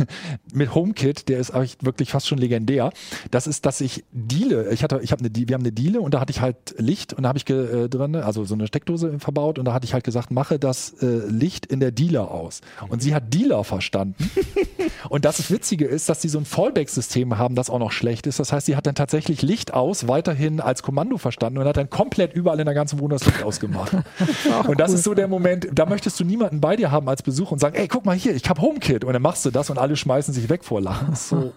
mit 0.53 0.74
HomeKit, 0.74 1.29
der 1.29 1.39
ist 1.39 1.51
eigentlich 1.51 1.77
wirklich 1.81 2.12
fast 2.12 2.27
schon 2.27 2.38
legendär. 2.38 2.91
Das 3.31 3.48
ist, 3.48 3.65
dass 3.65 3.81
ich 3.81 4.03
Diele, 4.12 4.71
ich 4.71 4.83
hatte, 4.83 5.00
ich 5.01 5.12
habe 5.12 5.24
eine, 5.24 5.31
wir 5.33 5.53
haben 5.53 5.62
eine 5.62 5.71
Diele 5.71 6.01
und 6.01 6.13
da 6.13 6.19
hatte 6.19 6.31
ich 6.31 6.41
halt 6.41 6.75
Licht 6.77 7.13
und 7.13 7.24
da 7.24 7.29
habe 7.29 7.38
ich 7.38 7.45
ge, 7.45 7.86
äh, 7.86 7.89
drin, 7.89 8.15
also 8.15 8.45
so 8.45 8.53
eine 8.53 8.67
Steckdose 8.67 9.19
verbaut 9.19 9.60
und 9.60 9.65
da 9.65 9.74
hatte 9.74 9.86
ich 9.86 9.93
halt 9.93 10.03
gesagt, 10.03 10.31
mache 10.31 10.60
das 10.60 10.93
äh, 11.01 11.05
Licht 11.27 11.65
in 11.65 11.79
der 11.79 11.91
Dealer 11.91 12.31
aus. 12.31 12.62
Und 12.89 13.01
sie 13.01 13.15
hat 13.15 13.33
Dealer 13.33 13.63
verstanden. 13.63 14.29
Und 15.10 15.25
das 15.25 15.50
Witzige 15.51 15.86
ist, 15.86 16.10
dass 16.10 16.21
sie 16.21 16.29
so 16.29 16.38
ein 16.38 16.45
Fallback-System 16.45 17.38
haben, 17.38 17.55
das 17.55 17.69
auch 17.69 17.79
noch 17.79 17.91
schlecht 17.91 18.27
ist. 18.27 18.39
Das 18.39 18.53
heißt, 18.53 18.65
sie 18.65 18.75
hat 18.75 18.81
dann 18.84 18.96
tatsächlich 18.96 19.42
Licht 19.42 19.74
aus 19.74 20.08
weiterhin 20.08 20.60
als 20.60 20.84
Kommando 20.84 21.18
verstanden 21.18 21.60
und 21.60 21.66
hat 21.66 21.78
dann 21.78 21.90
komplett 21.90 22.34
überall 22.34 22.60
in 22.60 22.66
der 22.66 22.74
ganzen 22.74 23.00
Wohnung 23.00 23.18
das 23.18 23.26
Licht 23.26 23.44
ausgemacht. 23.44 23.96
und 24.68 24.80
das 24.80 24.94
ist 24.94 25.04
so 25.04 25.14
der 25.14 25.28
Moment, 25.28 25.68
da 25.74 25.86
möchtest 25.86 26.20
du 26.20 26.24
niemanden 26.24 26.62
bei 26.62 26.76
dir 26.76 26.92
haben 26.92 27.08
als 27.10 27.24
Besuch 27.24 27.52
und 27.52 27.60
sagen, 27.60 27.76
ey, 27.76 27.88
guck 27.88 28.06
mal 28.06 28.16
hier, 28.16 28.36
ich 28.36 28.50
habe 28.50 28.62
HomeKit. 28.62 29.04
Und 29.04 29.14
dann 29.14 29.22
machst 29.22 29.46
du 29.46 29.52
das 29.52 29.70
und 29.70 29.78
alle 29.78 29.96
schmeißen 29.96 30.34
sich 30.34 30.50
weg 30.50 30.64
vor 30.64 30.82
Lachen. 30.82 31.16
So. 31.16 31.54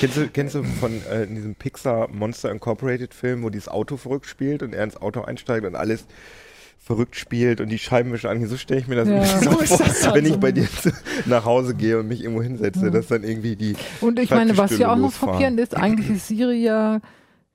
Kennst 0.00 0.16
du, 0.16 0.28
kennst 0.28 0.54
du 0.54 0.64
von 0.64 1.00
äh, 1.10 1.24
in 1.24 1.34
diesem 1.34 1.54
Pixar 1.54 2.08
Monster 2.08 2.50
Incorporated 2.50 3.14
Film, 3.14 3.42
wo 3.42 3.50
dieses 3.50 3.68
Auto 3.68 3.96
verrückt 3.96 4.26
spielt 4.26 4.62
und 4.62 4.74
er 4.74 4.84
ins 4.84 4.96
Auto 4.96 5.22
einsteigt 5.22 5.66
und 5.66 5.76
alles 5.76 6.06
verrückt 6.84 7.16
spielt 7.16 7.60
und 7.62 7.70
die 7.70 7.78
Scheibenwischer 7.78 8.28
angehen. 8.28 8.48
So 8.48 8.58
stelle 8.58 8.80
ich 8.80 8.86
mir 8.88 8.96
das 8.96 9.08
Ja. 9.08 9.24
So 9.42 9.50
vor, 9.52 9.78
das 9.78 10.04
halt 10.06 10.14
wenn 10.16 10.26
ich 10.26 10.36
bei 10.36 10.52
dir 10.52 10.68
nach 11.26 11.44
Hause 11.46 11.74
gehe 11.74 11.98
und 11.98 12.08
mich 12.08 12.22
irgendwo 12.22 12.42
hinsetze, 12.42 12.90
dass 12.90 13.06
dann 13.08 13.24
irgendwie 13.24 13.56
die 13.56 13.74
Und 14.02 14.18
ich 14.18 14.30
meine, 14.30 14.56
was 14.58 14.76
ja 14.78 14.92
auch 14.92 14.96
noch 14.96 15.12
frappierend 15.12 15.58
ist, 15.58 15.74
eigentlich 15.76 16.10
ist 16.10 16.28
Siri 16.28 16.62
ja 16.62 17.00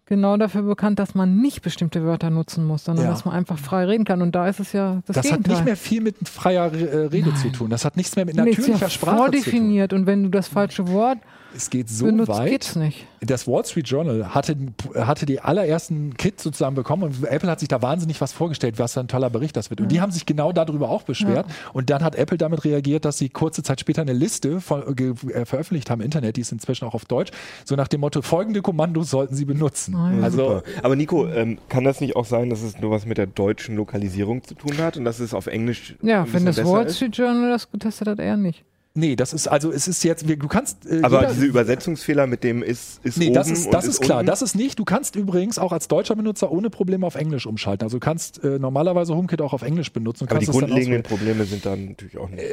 genau 0.07 0.37
dafür 0.37 0.63
bekannt, 0.63 0.97
dass 0.97 1.13
man 1.13 1.37
nicht 1.39 1.61
bestimmte 1.61 2.03
Wörter 2.03 2.31
nutzen 2.31 2.65
muss, 2.65 2.85
sondern 2.85 3.05
Ja. 3.05 3.11
dass 3.11 3.25
man 3.25 3.35
einfach 3.35 3.59
frei 3.59 3.85
reden 3.85 4.05
kann. 4.05 4.23
Und 4.23 4.33
da 4.33 4.47
ist 4.47 4.59
es 4.59 4.73
ja 4.73 5.03
das, 5.05 5.13
Das 5.15 5.17
hat 5.17 5.23
Gegenteil. 5.43 5.53
nicht 5.57 5.65
mehr 5.65 5.77
viel 5.77 6.01
mit 6.01 6.15
freier 6.27 6.73
äh, 6.73 7.05
Rede 7.05 7.31
zu 7.35 7.49
tun. 7.51 7.69
Das 7.69 7.85
hat 7.85 7.95
nichts 7.97 8.15
mehr 8.15 8.25
mit 8.25 8.35
Nee, 8.35 8.49
ist 8.49 8.57
natürlicher 8.57 8.85
ja 8.85 8.89
Sprache 8.89 9.15
zu 9.17 9.21
tun. 9.21 9.25
vordefiniert. 9.43 9.93
Und 9.93 10.07
wenn 10.07 10.23
du 10.23 10.29
das 10.29 10.47
falsche 10.47 10.87
Wort 10.87 11.19
Es 11.55 11.69
geht 11.69 11.89
so 11.89 12.05
benutzt, 12.05 12.29
weit. 12.29 12.49
geht's 12.49 12.75
nicht. 12.75 13.05
das 13.21 13.47
Wall 13.47 13.65
Street 13.65 13.87
Journal 13.87 14.33
hatte, 14.33 14.55
hatte 14.95 15.25
die 15.25 15.39
allerersten 15.39 16.15
Kits 16.15 16.43
sozusagen 16.43 16.75
bekommen 16.75 17.03
und 17.03 17.23
Apple 17.25 17.49
hat 17.49 17.59
sich 17.59 17.67
da 17.69 17.81
wahnsinnig 17.81 18.21
was 18.21 18.33
vorgestellt, 18.33 18.79
was 18.79 18.97
ein 18.97 19.07
toller 19.07 19.29
Bericht 19.29 19.55
das 19.55 19.69
wird. 19.69 19.81
Und 19.81 19.91
die 19.91 20.01
haben 20.01 20.11
sich 20.11 20.25
genau 20.25 20.51
darüber 20.51 20.89
auch 20.89 21.03
beschwert. 21.03 21.45
Und 21.73 21.89
dann 21.89 22.03
hat 22.03 22.15
Apple 22.15 22.37
damit 22.37 22.65
reagiert, 22.65 23.05
dass 23.05 23.17
sie 23.17 23.29
kurze 23.29 23.63
Zeit 23.63 23.79
später 23.79 24.01
eine 24.01 24.13
Liste 24.13 24.61
von, 24.61 24.95
ge, 24.95 25.13
äh, 25.33 25.45
veröffentlicht 25.45 25.89
haben 25.89 26.01
im 26.01 26.05
Internet, 26.05 26.37
die 26.37 26.41
ist 26.41 26.51
inzwischen 26.51 26.85
auch 26.85 26.93
auf 26.93 27.05
Deutsch, 27.05 27.31
so 27.65 27.75
nach 27.75 27.87
dem 27.87 28.01
Motto, 28.01 28.21
folgende 28.21 28.61
Kommandos 28.61 29.09
sollten 29.09 29.35
sie 29.35 29.45
benutzen. 29.45 29.95
Ah, 29.95 30.11
ja. 30.13 30.23
Also 30.23 30.37
Super. 30.37 30.63
Aber 30.83 30.95
Nico, 30.95 31.27
ähm, 31.27 31.57
kann 31.67 31.83
das 31.83 32.01
nicht 32.01 32.15
auch 32.15 32.25
sein, 32.25 32.49
dass 32.49 32.61
es 32.61 32.79
nur 32.79 32.91
was 32.91 33.05
mit 33.05 33.17
der 33.17 33.27
deutschen 33.27 33.75
Lokalisierung 33.75 34.43
zu 34.43 34.55
tun 34.55 34.77
hat 34.77 34.97
und 34.97 35.05
dass 35.05 35.19
es 35.19 35.33
auf 35.33 35.47
Englisch 35.47 35.95
Ja, 36.01 36.25
wenn 36.31 36.45
das 36.45 36.63
Wall 36.63 36.85
ist? 36.85 36.97
Street 36.97 37.15
Journal 37.17 37.49
das 37.49 37.69
getestet 37.71 38.07
hat, 38.07 38.19
eher 38.19 38.37
nicht. 38.37 38.63
Nee, 38.95 39.15
das 39.15 39.33
ist 39.33 39.47
also 39.47 39.71
es 39.71 39.87
ist 39.87 40.03
jetzt, 40.03 40.27
du 40.27 40.47
kannst 40.47 40.85
äh, 40.85 41.01
Aber 41.03 41.21
jeder- 41.21 41.33
diese 41.33 41.45
Übersetzungsfehler 41.45 42.27
mit 42.27 42.43
dem 42.43 42.61
ist, 42.63 42.99
ist 43.03 43.17
Nee, 43.17 43.25
oben 43.27 43.33
das 43.35 43.49
ist, 43.49 43.71
das 43.73 43.85
ist 43.85 44.01
klar. 44.01 44.19
unten? 44.19 44.27
Das 44.27 44.41
ist 44.41 44.55
nicht. 44.55 44.77
Du 44.79 44.85
kannst 44.85 45.15
übrigens 45.15 45.57
auch 45.59 45.71
als 45.71 45.87
deutscher 45.87 46.15
Benutzer 46.15 46.51
ohne 46.51 46.69
Probleme 46.69 47.05
auf 47.05 47.15
Englisch 47.15 47.45
umschalten. 47.45 47.83
Also 47.85 47.97
du 47.97 48.01
kannst 48.01 48.43
äh, 48.43 48.59
normalerweise 48.59 49.15
HomeKit 49.15 49.41
auch 49.41 49.53
auf 49.53 49.61
Englisch 49.61 49.91
benutzen. 49.93 50.27
aber 50.29 50.39
die 50.39 50.45
grundlegenden. 50.47 51.03
Probleme 51.03 51.45
sind 51.45 51.65
dann 51.65 51.89
natürlich 51.89 52.17
auch 52.17 52.29
nicht. 52.29 52.43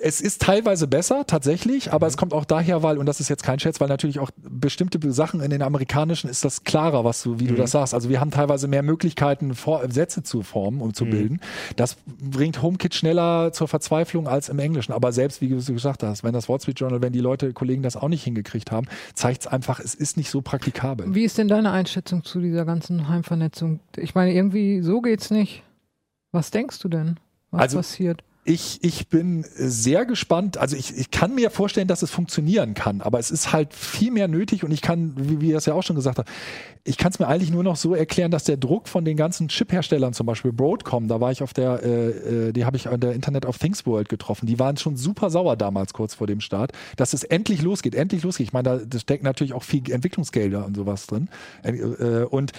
Es 0.00 0.20
ist 0.20 0.42
teilweise 0.42 0.86
besser, 0.86 1.24
tatsächlich, 1.26 1.86
Mhm. 1.86 1.92
aber 1.92 2.06
es 2.06 2.16
kommt 2.16 2.32
auch 2.32 2.44
daher, 2.44 2.82
weil, 2.82 2.98
und 2.98 3.06
das 3.06 3.20
ist 3.20 3.28
jetzt 3.28 3.42
kein 3.42 3.58
Scherz, 3.60 3.80
weil 3.80 3.88
natürlich 3.88 4.18
auch 4.18 4.30
bestimmte 4.42 4.96
Sachen 5.12 5.40
in 5.40 5.50
den 5.50 5.62
amerikanischen 5.62 6.28
ist 6.30 6.44
das 6.44 6.64
klarer, 6.64 7.04
was 7.04 7.22
du, 7.22 7.38
wie 7.38 7.44
Mhm. 7.44 7.48
du 7.48 7.54
das 7.54 7.70
sagst. 7.72 7.94
Also 7.94 8.08
wir 8.08 8.20
haben 8.20 8.30
teilweise 8.30 8.66
mehr 8.68 8.82
Möglichkeiten, 8.82 9.54
vor, 9.54 9.82
Sätze 9.90 10.22
zu 10.22 10.42
formen 10.42 10.80
und 10.80 10.96
zu 10.96 11.04
Mhm. 11.04 11.10
bilden. 11.10 11.40
Das 11.76 11.96
bringt 12.06 12.62
HomeKit 12.62 12.94
schneller 12.94 13.52
zur 13.52 13.68
Verzweiflung 13.68 14.26
als 14.28 14.48
im 14.48 14.58
Englischen. 14.58 14.92
Aber 14.92 15.12
selbst, 15.12 15.40
wie 15.40 15.48
du 15.66 15.72
gesagt 15.74 16.02
hast, 16.02 16.24
wenn 16.24 16.32
das 16.32 16.48
Wall 16.48 16.60
Street 16.60 16.78
Journal, 16.80 17.02
wenn 17.02 17.12
die 17.12 17.20
Leute, 17.20 17.52
Kollegen 17.52 17.82
das 17.82 17.96
auch 17.96 18.08
nicht 18.08 18.24
hingekriegt 18.24 18.70
haben, 18.70 18.86
zeigt 19.14 19.42
es 19.42 19.46
einfach, 19.46 19.80
es 19.80 19.94
ist 19.94 20.16
nicht 20.16 20.30
so 20.30 20.40
praktikabel. 20.42 21.14
Wie 21.14 21.24
ist 21.24 21.38
denn 21.38 21.48
deine 21.48 21.70
Einschätzung 21.72 22.24
zu 22.24 22.40
dieser 22.40 22.64
ganzen 22.64 23.08
Heimvernetzung? 23.08 23.80
Ich 23.96 24.14
meine, 24.14 24.32
irgendwie 24.32 24.80
so 24.82 25.00
geht's 25.00 25.30
nicht. 25.30 25.62
Was 26.32 26.50
denkst 26.50 26.78
du 26.80 26.88
denn? 26.88 27.16
Was 27.50 27.60
Also- 27.62 27.76
passiert? 27.78 28.22
Ich, 28.48 28.78
ich 28.82 29.08
bin 29.08 29.44
sehr 29.54 30.06
gespannt. 30.06 30.56
Also 30.56 30.76
ich, 30.76 30.96
ich 30.96 31.10
kann 31.10 31.34
mir 31.34 31.50
vorstellen, 31.50 31.88
dass 31.88 32.02
es 32.02 32.10
funktionieren 32.10 32.74
kann, 32.74 33.00
aber 33.00 33.18
es 33.18 33.32
ist 33.32 33.52
halt 33.52 33.74
viel 33.74 34.12
mehr 34.12 34.28
nötig 34.28 34.62
und 34.62 34.70
ich 34.70 34.82
kann, 34.82 35.14
wie, 35.16 35.50
er 35.50 35.58
es 35.58 35.66
ja 35.66 35.74
auch 35.74 35.82
schon 35.82 35.96
gesagt 35.96 36.18
hat, 36.18 36.28
ich 36.84 36.96
kann 36.96 37.10
es 37.10 37.18
mir 37.18 37.26
eigentlich 37.26 37.50
nur 37.50 37.64
noch 37.64 37.74
so 37.74 37.94
erklären, 37.94 38.30
dass 38.30 38.44
der 38.44 38.56
Druck 38.56 38.88
von 38.88 39.04
den 39.04 39.16
ganzen 39.16 39.48
Chip-Herstellern, 39.48 40.12
zum 40.12 40.26
Beispiel 40.26 40.52
Broadcom, 40.52 41.08
da 41.08 41.20
war 41.20 41.32
ich 41.32 41.42
auf 41.42 41.52
der, 41.54 41.82
äh, 41.82 42.10
äh, 42.48 42.52
die 42.52 42.64
habe 42.64 42.76
ich 42.76 42.88
an 42.88 43.00
der 43.00 43.14
Internet 43.14 43.46
of 43.46 43.58
Things 43.58 43.84
World 43.84 44.08
getroffen, 44.08 44.46
die 44.46 44.60
waren 44.60 44.76
schon 44.76 44.96
super 44.96 45.28
sauer 45.28 45.56
damals 45.56 45.92
kurz 45.92 46.14
vor 46.14 46.28
dem 46.28 46.40
Start, 46.40 46.70
dass 46.96 47.14
es 47.14 47.24
endlich 47.24 47.62
losgeht, 47.62 47.96
endlich 47.96 48.22
losgeht. 48.22 48.46
Ich 48.46 48.52
meine, 48.52 48.68
da 48.68 48.76
da 48.86 48.98
steckt 49.00 49.24
natürlich 49.24 49.52
auch 49.54 49.64
viel 49.64 49.90
Entwicklungsgelder 49.90 50.64
und 50.64 50.76
sowas 50.76 51.06
drin. 51.06 51.28
Äh, 51.62 51.72
äh, 51.72 52.24
und 52.24 52.52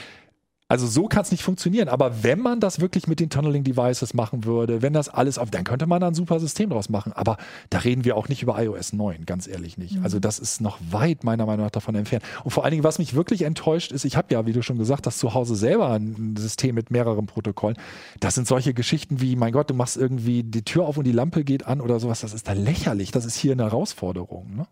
also 0.69 0.86
so 0.86 1.08
kann 1.08 1.21
es 1.21 1.32
nicht 1.32 1.43
funktionieren. 1.43 1.88
Aber 1.88 2.23
wenn 2.23 2.39
man 2.39 2.60
das 2.60 2.82
wirklich 2.82 3.08
mit 3.08 3.19
den 3.19 3.30
Tunneling 3.30 3.63
Devices 3.63 4.13
machen 4.13 4.43
würde, 4.43 4.82
wenn 4.82 4.91
das 4.91 5.08
alles 5.08 5.38
auf, 5.38 5.49
dann 5.49 5.63
könnte 5.63 5.88
man 5.88 6.01
da 6.01 6.08
ein 6.08 6.13
super 6.13 6.39
System 6.39 6.69
draus 6.69 6.89
machen. 6.89 7.13
Aber 7.13 7.38
da 7.69 7.80
reden 7.80 8.03
wir 8.03 8.17
auch 8.17 8.27
nicht 8.27 8.43
über 8.43 8.62
iOS 8.62 8.91
9, 8.91 9.25
ganz 9.25 9.47
ehrlich 9.47 9.77
nicht. 9.77 9.99
Also 10.03 10.19
das 10.19 10.39
ist 10.39 10.60
noch 10.60 10.77
weit 10.91 11.23
meiner 11.23 11.45
Meinung 11.45 11.65
nach 11.65 11.71
davon 11.71 11.95
entfernt. 11.95 12.23
Und 12.43 12.51
vor 12.51 12.65
allen 12.65 12.71
Dingen, 12.71 12.84
was 12.84 12.99
mich 12.99 13.13
wirklich 13.13 13.43
enttäuscht 13.43 13.93
ist, 13.93 14.03
ich 14.03 14.17
habe 14.17 14.34
ja, 14.34 14.45
wie 14.45 14.51
du 14.51 14.62
schon 14.62 14.77
gesagt 14.77 15.08
hast, 15.08 15.19
zu 15.19 15.34
Hause 15.34 15.56
selber 15.56 15.91
ein 15.91 16.36
System 16.38 16.75
mit 16.75 16.91
mehreren 16.91 17.27
Protokollen. 17.27 17.77
Das 18.19 18.36
sind 18.36 18.45
solche 18.45 18.73
Geschichten 18.73 19.21
wie, 19.21 19.38
mein 19.38 19.53
Gott, 19.53 19.69
du 19.69 19.73
machst 19.73 19.95
irgendwie 19.95 20.43
die 20.43 20.63
Tür 20.63 20.86
auf 20.86 20.97
und 20.97 21.06
die 21.06 21.13
Lampe 21.13 21.45
geht 21.45 21.65
an 21.65 21.80
oder 21.80 21.99
sowas. 22.01 22.21
Das 22.21 22.34
ist 22.34 22.47
da 22.47 22.53
lächerlich. 22.53 23.12
Das 23.12 23.23
ist 23.23 23.38
hier 23.38 23.53
eine 23.53 23.63
Herausforderung. 23.63 24.58
Ne? 24.58 24.67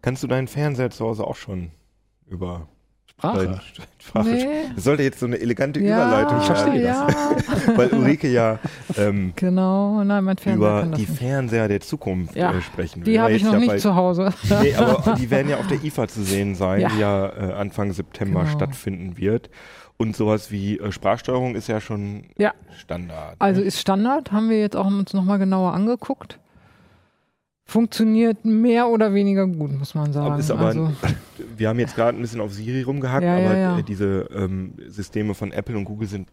Kannst 0.00 0.24
du 0.24 0.26
deinen 0.26 0.48
Fernseher 0.48 0.90
zu 0.90 1.04
Hause 1.04 1.24
auch 1.24 1.36
schon 1.36 1.70
über 2.26 2.66
Sprache. 3.22 3.60
Sprache 3.98 4.28
Nee. 4.28 4.46
Das 4.74 4.84
sollte 4.84 5.02
jetzt 5.04 5.20
so 5.20 5.26
eine 5.26 5.38
elegante 5.38 5.80
Ja, 5.80 5.96
Überleitung 6.06 6.38
Ich 6.40 6.46
verstehe 6.46 6.82
ja, 6.84 7.06
weil 7.76 7.88
Ulrike 7.90 8.28
ja 8.28 8.58
ähm, 8.96 9.32
genau. 9.36 10.02
Nein, 10.02 10.24
mein 10.24 10.36
Fernseher 10.36 10.82
über 10.82 10.96
die 10.96 11.02
nicht. 11.02 11.18
Fernseher 11.18 11.68
der 11.68 11.80
Zukunft 11.80 12.34
Ja, 12.34 12.52
äh, 12.52 12.60
sprechen 12.62 13.04
Die 13.04 13.20
habe 13.20 13.32
ich 13.32 13.44
noch 13.44 13.56
nicht 13.58 13.80
zu 13.80 13.94
Hause. 13.94 14.32
Nee, 14.62 14.74
aber 14.74 15.14
die 15.18 15.30
werden 15.30 15.48
ja 15.48 15.58
auf 15.58 15.66
der 15.68 15.82
IFA 15.82 16.08
zu 16.08 16.22
sehen 16.22 16.54
sein, 16.56 16.80
Ja. 16.80 16.88
die 16.88 16.98
ja 16.98 17.26
äh, 17.28 17.52
Anfang 17.52 17.92
September 17.92 18.40
Genau. 18.40 18.52
stattfinden 18.52 19.16
wird. 19.16 19.50
Und 19.98 20.16
sowas 20.16 20.50
wie 20.50 20.78
äh, 20.78 20.90
Sprachsteuerung 20.90 21.54
ist 21.54 21.68
ja 21.68 21.80
schon 21.80 22.24
Ja. 22.38 22.52
Standard. 22.76 23.36
Also 23.38 23.60
ne? 23.60 23.66
ist 23.66 23.78
Standard, 23.80 24.32
haben 24.32 24.50
wir 24.50 24.58
jetzt 24.58 24.74
auch 24.76 24.86
uns 24.86 25.12
nochmal 25.14 25.38
genauer 25.38 25.74
angeguckt. 25.74 26.38
Funktioniert 27.64 28.44
mehr 28.44 28.88
oder 28.88 29.14
weniger 29.14 29.46
gut, 29.46 29.72
muss 29.72 29.94
man 29.94 30.12
sagen. 30.12 30.38
Ist 30.38 30.50
aber 30.50 30.66
also, 30.66 30.90
wir 31.56 31.68
haben 31.68 31.78
jetzt 31.78 31.94
gerade 31.94 32.18
ein 32.18 32.20
bisschen 32.20 32.40
auf 32.40 32.52
Siri 32.52 32.82
rumgehackt, 32.82 33.22
Ja, 33.24 33.38
ja, 33.38 33.46
aber 33.50 33.56
ja. 33.58 33.78
äh, 33.78 33.82
diese 33.82 34.28
ähm, 34.34 34.74
Systeme 34.88 35.34
von 35.34 35.52
Apple 35.52 35.76
und 35.76 35.84
Google 35.84 36.08
sind 36.08 36.28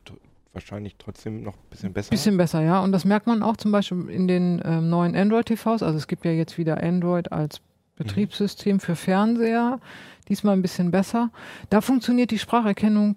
wahrscheinlich 0.54 0.96
trotzdem 0.98 1.44
noch 1.44 1.54
ein 1.54 1.70
bisschen 1.70 1.94
besser. 1.94 2.10
bisschen 2.10 2.36
besser, 2.36 2.62
ja. 2.62 2.80
Und 2.82 2.92
das 2.92 3.06
merkt 3.06 3.28
man 3.28 3.44
auch 3.44 3.56
zum 3.58 3.72
Beispiel 3.72 4.10
in 4.10 4.28
den 4.28 4.62
ähm, 4.66 4.90
neuen 4.90 5.16
Android-TVs. 5.16 5.84
Also 5.84 5.98
es 5.98 6.08
gibt 6.08 6.26
ja 6.26 6.32
jetzt 6.32 6.58
wieder 6.58 6.82
Android 6.84 7.32
als 7.32 7.62
Betriebssystem 7.96 8.80
für 8.80 8.96
Fernseher. 8.96 9.80
Diesmal 10.28 10.54
ein 10.54 10.62
bisschen 10.62 10.90
besser. 10.92 11.30
Da 11.70 11.82
funktioniert 11.82 12.32
die 12.32 12.40
Spracherkennung 12.40 13.16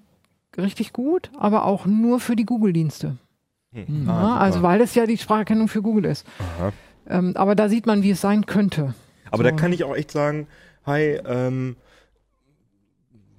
richtig 0.59 0.92
gut, 0.92 1.31
aber 1.38 1.64
auch 1.64 1.87
nur 1.87 2.20
für 2.20 2.37
die 2.37 2.44
Google-Dienste. 2.44 3.16
Hm. 3.72 4.05
Ja, 4.07 4.12
Ah, 4.12 4.38
also 4.38 4.62
weil 4.62 4.81
es 4.83 4.94
ja 4.94 5.07
die 5.07 5.16
Spracherkennung 5.16 5.68
für 5.68 5.81
Google 5.83 6.05
ist. 6.05 6.27
Aha. 6.59 6.72
Ähm, 7.08 7.32
aber 7.36 7.54
da 7.54 7.68
sieht 7.68 7.86
man, 7.86 8.02
wie 8.02 8.10
es 8.10 8.20
sein 8.20 8.46
könnte. 8.46 8.94
Aber 9.30 9.38
So. 9.44 9.50
da 9.50 9.56
kann 9.56 9.72
ich 9.72 9.84
auch 9.84 9.94
echt 9.96 10.10
sagen, 10.10 10.46
hi, 10.86 11.18
ähm, 11.26 11.76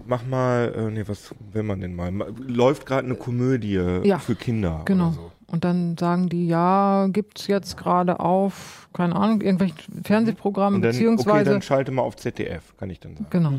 mach 0.06 0.26
mal, 0.26 0.73
äh, 0.76 0.91
nee, 0.91 1.04
was 1.08 1.34
will 1.52 1.63
man 1.63 1.80
denn 1.82 1.95
mal? 1.95 2.12
Ma- 2.12 2.28
Läuft 2.39 2.86
gerade 2.86 3.06
eine 3.06 3.15
Komödie 3.15 3.80
Ja, 4.04 4.19
für 4.19 4.36
Kinder 4.36 4.82
Genau. 4.86 5.12
so. 5.12 5.32
Und 5.47 5.63
dann 5.65 5.97
sagen 5.99 6.30
die, 6.30 6.47
ja, 6.47 7.08
gibt's 7.12 7.45
jetzt 7.47 7.78
gerade 7.78 8.19
auf, 8.19 8.89
keine 8.91 9.15
Ahnung, 9.15 9.41
irgendwelchen 9.41 10.04
Fernsehprogrammen, 10.04 10.78
Und 10.78 10.82
dann, 10.82 10.89
okay, 10.89 10.97
beziehungsweise. 11.06 11.52
dann 11.52 11.62
schalte 11.62 11.91
mal 11.91 12.02
auf 12.02 12.15
ZDF, 12.15 12.76
kann 12.78 12.89
ich 12.89 12.99
dann 12.99 13.15
sagen. 13.15 13.28
genau. 13.30 13.54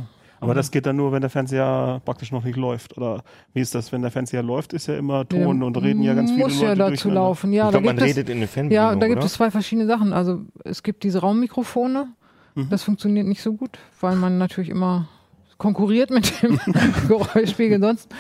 Aber 0.45 0.55
das 0.55 0.71
geht 0.71 0.87
dann 0.87 0.97
nur, 0.97 1.13
wenn 1.13 1.21
der 1.21 1.31
Fernseher 1.31 2.01
praktisch 2.05 2.33
noch 2.33 2.45
nicht 2.45 2.57
läuft. 2.57 2.97
Oder 2.97 3.23
wie 3.53 3.61
ist 3.61 3.75
das, 3.75 3.93
wenn 3.93 4.03
der 4.03 4.11
Fernseher 4.11 4.43
läuft, 4.43 4.73
ist 4.73 4.87
ja 4.87 4.97
immer 4.97 5.29
Ton 5.29 5.63
und 5.63 5.77
reden 5.77 6.03
ja 6.03 6.15
ganz 6.15 6.31
viele 6.31 6.45
Muss 6.45 6.61
Leute 6.61 6.67
ja 6.67 6.91
dazu 6.91 7.11
laufen. 7.11 7.53
Ja, 7.53 7.67
ich 7.67 7.73
da 7.73 7.81
glaube, 7.81 7.87
man 7.87 7.97
gibt 7.97 8.11
es, 8.11 8.17
redet 8.17 8.31
in 8.31 8.41
den 8.41 8.49
Fernbedienungen, 8.49 8.95
ja, 8.95 9.01
da 9.01 9.07
gibt 9.07 9.19
oder? 9.19 9.27
es 9.27 9.33
zwei 9.33 9.51
verschiedene 9.51 9.87
Sachen. 9.87 10.13
Also 10.13 10.43
es 10.65 10.83
gibt 10.83 11.03
diese 11.03 11.21
Raummikrofone. 11.21 12.09
Mhm. 12.55 12.69
Das 12.71 12.83
funktioniert 12.83 13.27
nicht 13.27 13.43
so 13.43 13.55
gut, 13.55 13.79
weil 14.01 14.17
man 14.17 14.39
natürlich 14.39 14.71
immer 14.71 15.09
konkurriert 15.59 16.11
mit 16.11 16.43
dem 16.43 16.59
Geräuschspiegel 17.09 17.81
sonst. 17.81 18.13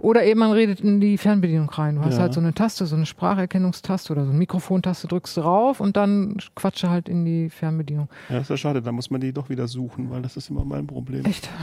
Oder 0.00 0.24
eben 0.24 0.40
man 0.40 0.52
redet 0.52 0.80
in 0.80 1.00
die 1.00 1.18
Fernbedienung 1.18 1.68
rein. 1.70 1.96
Du 1.96 2.02
hast 2.02 2.14
Ja. 2.16 2.20
halt 2.22 2.34
so 2.34 2.40
eine 2.40 2.54
Taste, 2.54 2.86
so 2.86 2.96
eine 2.96 3.06
Spracherkennungstaste 3.06 4.12
oder 4.12 4.24
so 4.24 4.30
eine 4.30 4.38
Mikrofontaste, 4.38 5.08
drückst 5.08 5.36
du 5.36 5.40
drauf 5.42 5.80
und 5.80 5.96
dann 5.96 6.36
quatsche 6.54 6.90
halt 6.90 7.08
in 7.08 7.24
die 7.24 7.50
Fernbedienung. 7.50 8.08
Ja, 8.28 8.34
das 8.36 8.42
ist 8.44 8.50
ja 8.50 8.56
schade, 8.56 8.82
da 8.82 8.92
muss 8.92 9.10
man 9.10 9.20
die 9.20 9.32
doch 9.32 9.48
wieder 9.48 9.66
suchen, 9.68 10.10
weil 10.10 10.22
das 10.22 10.36
ist 10.36 10.50
immer 10.50 10.64
mein 10.64 10.86
Problem. 10.86 11.24
Echt? 11.24 11.48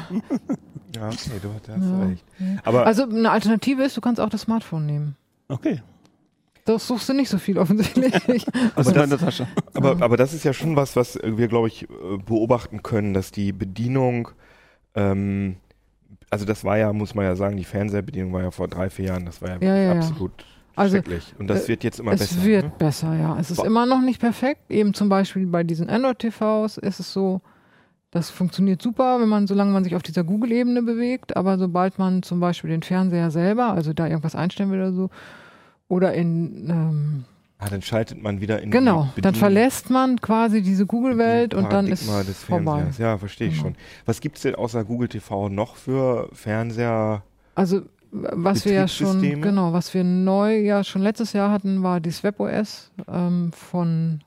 Ja, 0.96 1.08
okay, 1.10 1.40
du 1.42 1.50
hast 1.54 1.68
Ja. 1.68 2.00
recht. 2.06 2.24
Aber 2.64 2.86
Also 2.86 3.04
eine 3.04 3.30
Alternative 3.30 3.84
ist, 3.84 3.98
du 3.98 4.02
kannst 4.02 4.22
auch 4.22 4.30
das 4.30 4.42
Smartphone 4.44 4.86
nehmen. 4.86 5.18
Okay, 5.50 5.82
Das 6.64 6.88
suchst 6.88 7.10
du 7.10 7.14
nicht 7.14 7.28
so 7.28 7.38
viel 7.38 7.58
offensichtlich. 7.60 8.14
also 8.78 8.92
das- 8.92 9.04
in 9.04 9.10
der 9.10 9.20
Tasche. 9.20 9.46
Aber, 9.74 10.02
aber 10.02 10.16
das 10.16 10.34
ist 10.34 10.46
ja 10.46 10.54
schon 10.54 10.78
was, 10.78 10.96
was 10.96 11.20
wir, 11.22 11.50
glaube 11.50 11.68
ich, 11.68 11.84
äh, 11.84 11.88
beobachten 12.26 12.82
können, 12.82 13.14
dass 13.14 13.32
die 13.32 13.52
Bedienung, 13.52 14.30
ähm, 14.96 15.58
also 16.30 16.46
das 16.46 16.64
war 16.64 16.78
ja, 16.78 16.92
muss 16.94 17.16
man 17.16 17.26
ja 17.26 17.36
sagen, 17.36 17.58
die 17.58 17.64
Fernsehbedienung 17.64 18.34
war 18.34 18.44
ja 18.44 18.52
vor 18.52 18.68
drei, 18.68 18.90
vier 18.90 19.06
Jahren, 19.06 19.26
das 19.26 19.42
war 19.42 19.50
ja, 19.50 19.56
Ja, 19.56 19.62
wirklich 19.62 19.84
ja, 19.86 19.92
absolut 19.94 20.46
Also, 20.76 20.96
schrecklich. 20.98 21.34
Und 21.40 21.48
das 21.48 21.66
äh, 21.66 21.68
wird 21.70 21.84
jetzt 21.84 22.00
immer 22.00 22.12
es 22.14 22.20
besser. 22.20 22.44
wird 22.44 22.64
ne? 22.66 22.72
besser, 22.78 23.16
ja. 23.16 23.38
Es 23.40 23.52
ist 23.52 23.58
Boah. 23.58 23.66
immer 23.68 23.86
noch 23.86 24.02
nicht 24.02 24.20
perfekt. 24.20 24.62
Eben 24.70 24.94
zum 24.94 25.10
Beispiel 25.10 25.46
bei 25.48 25.64
diesen 25.64 25.90
Android-TVs 25.90 26.78
ist 26.78 27.00
es 27.00 27.14
so, 27.14 27.42
das 28.12 28.30
funktioniert 28.30 28.82
super, 28.82 29.20
wenn 29.20 29.28
man, 29.30 29.46
solange 29.48 29.72
man 29.72 29.84
sich 29.84 29.96
auf 29.96 30.04
dieser 30.04 30.24
Google-Ebene 30.24 30.82
bewegt, 30.84 31.36
aber 31.36 31.58
sobald 31.58 32.00
man 32.00 32.24
zum 32.24 32.40
Beispiel 32.40 32.70
den 32.70 32.82
Fernseher 32.84 33.30
selber, 33.32 33.74
also 33.74 33.94
da 33.94 34.08
irgendwas 34.08 34.36
einstellen 34.36 34.72
will 34.72 34.80
oder 34.80 34.94
so, 34.94 35.10
oder 35.88 36.14
in, 36.14 36.70
ähm, 36.70 37.26
Ah, 37.58 37.70
dann 37.70 37.82
schaltet 37.82 38.22
man 38.22 38.42
wieder 38.42 38.62
in 38.62 38.70
genau, 38.70 39.10
dann 39.22 39.34
verlässt 39.34 39.90
man 39.90 40.20
quasi 40.20 40.62
diese 40.62 40.86
Google-Welt 40.86 41.54
und 41.54 41.72
dann 41.72 41.88
ist 41.88 42.06
des 42.28 42.44
vorbei. 42.44 42.80
Fernsehers. 42.82 42.98
Ja, 42.98 43.18
verstehe 43.18 43.48
ich 43.48 43.54
Genau. 43.54 43.68
schon. 43.68 43.76
Was 44.06 44.20
gibt's 44.20 44.42
denn 44.42 44.56
außer 44.56 44.84
Google 44.84 45.08
TV 45.08 45.48
noch 45.48 45.78
für 45.78 46.28
Fernseher? 46.34 47.24
Also 47.56 47.84
was 48.12 48.66
wir 48.66 48.74
ja 48.74 48.88
schon, 48.88 49.22
genau, 49.42 49.72
was 49.74 49.94
wir 49.94 50.04
neu 50.04 50.58
ja 50.60 50.84
schon 50.84 51.02
letztes 51.02 51.34
Jahr 51.34 51.50
hatten, 51.52 51.82
war 51.82 52.00
das 52.02 52.24
WebOS 52.24 52.92
ähm, 53.10 53.52
von 53.54 54.22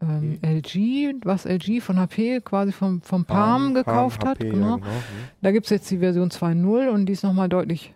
ähm, 0.00 0.38
LG, 0.42 1.16
was 1.24 1.44
LG 1.44 1.80
von 1.82 1.98
HP 1.98 2.40
quasi 2.40 2.72
vom, 2.72 3.02
vom 3.02 3.24
Palm 3.24 3.74
gekauft 3.74 4.24
hat. 4.24 4.38
HP, 4.38 4.50
Genau. 4.50 4.68
Ja, 4.70 4.74
genau. 4.76 4.86
Hm. 4.86 4.92
Da 5.42 5.52
gibt's 5.52 5.70
jetzt 5.70 5.90
die 5.90 5.98
Version 5.98 6.30
2.0 6.30 6.88
und 6.88 7.06
die 7.06 7.12
ist 7.12 7.24
nochmal 7.24 7.48
deutlich 7.48 7.94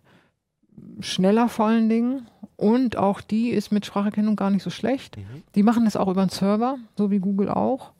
schneller 1.00 1.48
vor 1.48 1.66
allen 1.66 1.88
Dingen. 1.88 2.26
Und 2.56 2.96
auch 2.96 3.20
die 3.20 3.50
ist 3.50 3.72
mit 3.72 3.86
Spracherkennung 3.86 4.36
gar 4.36 4.50
nicht 4.50 4.62
so 4.62 4.70
schlecht. 4.70 5.16
Mhm. 5.16 5.22
Die 5.54 5.62
machen 5.62 5.84
das 5.84 5.96
auch 5.96 6.08
über 6.08 6.20
einen 6.20 6.30
Server, 6.30 6.76
so 6.96 7.10
wie 7.10 7.18
Google 7.18 7.48
auch. 7.48 7.92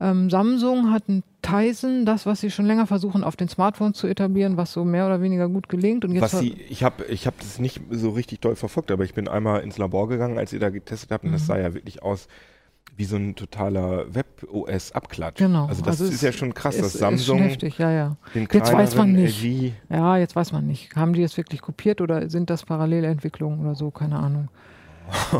Ähm, 0.00 0.30
Samsung 0.30 0.90
hat 0.92 1.08
ein 1.08 1.22
Tizen, 1.42 2.06
das, 2.06 2.24
was 2.24 2.40
sie 2.40 2.50
schon 2.50 2.64
länger 2.66 2.86
versuchen, 2.86 3.22
auf 3.24 3.36
den 3.36 3.48
Smartphones 3.48 3.98
zu 3.98 4.06
etablieren, 4.06 4.56
was 4.56 4.72
so 4.72 4.84
mehr 4.84 5.06
oder 5.06 5.20
weniger 5.20 5.48
gut 5.48 5.68
gelingt. 5.68 6.04
Und 6.04 6.12
jetzt 6.12 6.22
Was 6.22 6.38
sie, 6.38 6.52
ich 6.68 6.84
habe 6.84 7.04
ich 7.06 7.26
hab 7.26 7.38
das 7.38 7.58
nicht 7.58 7.80
so 7.90 8.10
richtig 8.10 8.40
doll 8.40 8.56
verfolgt, 8.56 8.90
aber 8.92 9.04
ich 9.04 9.12
bin 9.14 9.28
einmal 9.28 9.60
ins 9.62 9.76
Labor 9.76 10.08
gegangen, 10.08 10.38
als 10.38 10.52
ihr 10.52 10.60
da 10.60 10.70
getestet 10.70 11.10
habt, 11.10 11.24
und 11.24 11.30
Mhm. 11.30 11.34
das 11.34 11.46
sah 11.46 11.58
ja 11.58 11.74
wirklich 11.74 12.02
aus 12.02 12.28
wie 12.96 13.04
so 13.04 13.16
ein 13.16 13.34
totaler 13.34 14.14
Web-OS-Abklatsch. 14.14 15.38
Genau, 15.38 15.66
Also 15.66 15.82
das 15.82 16.00
also 16.00 16.12
ist 16.12 16.22
ja 16.22 16.32
schon 16.32 16.52
krass, 16.54 16.74
ist, 16.76 16.82
dass 16.84 16.92
Samsung 16.94 17.38
heftig, 17.38 17.78
ja, 17.78 17.90
ja. 17.90 18.16
den 18.34 18.46
Jetzt 18.52 18.72
weiß 18.72 18.94
man 18.96 19.12
nicht. 19.12 19.42
LG 19.42 19.72
Ja, 19.88 20.16
jetzt 20.16 20.36
weiß 20.36 20.52
man 20.52 20.66
nicht. 20.66 20.94
Haben 20.96 21.12
die 21.14 21.22
es 21.22 21.36
wirklich 21.36 21.60
kopiert 21.62 22.00
oder 22.00 22.28
sind 22.28 22.50
das 22.50 22.64
Parallelentwicklungen 22.64 23.60
oder 23.60 23.74
so? 23.74 23.90
Keine 23.90 24.16
Ahnung. 24.18 24.48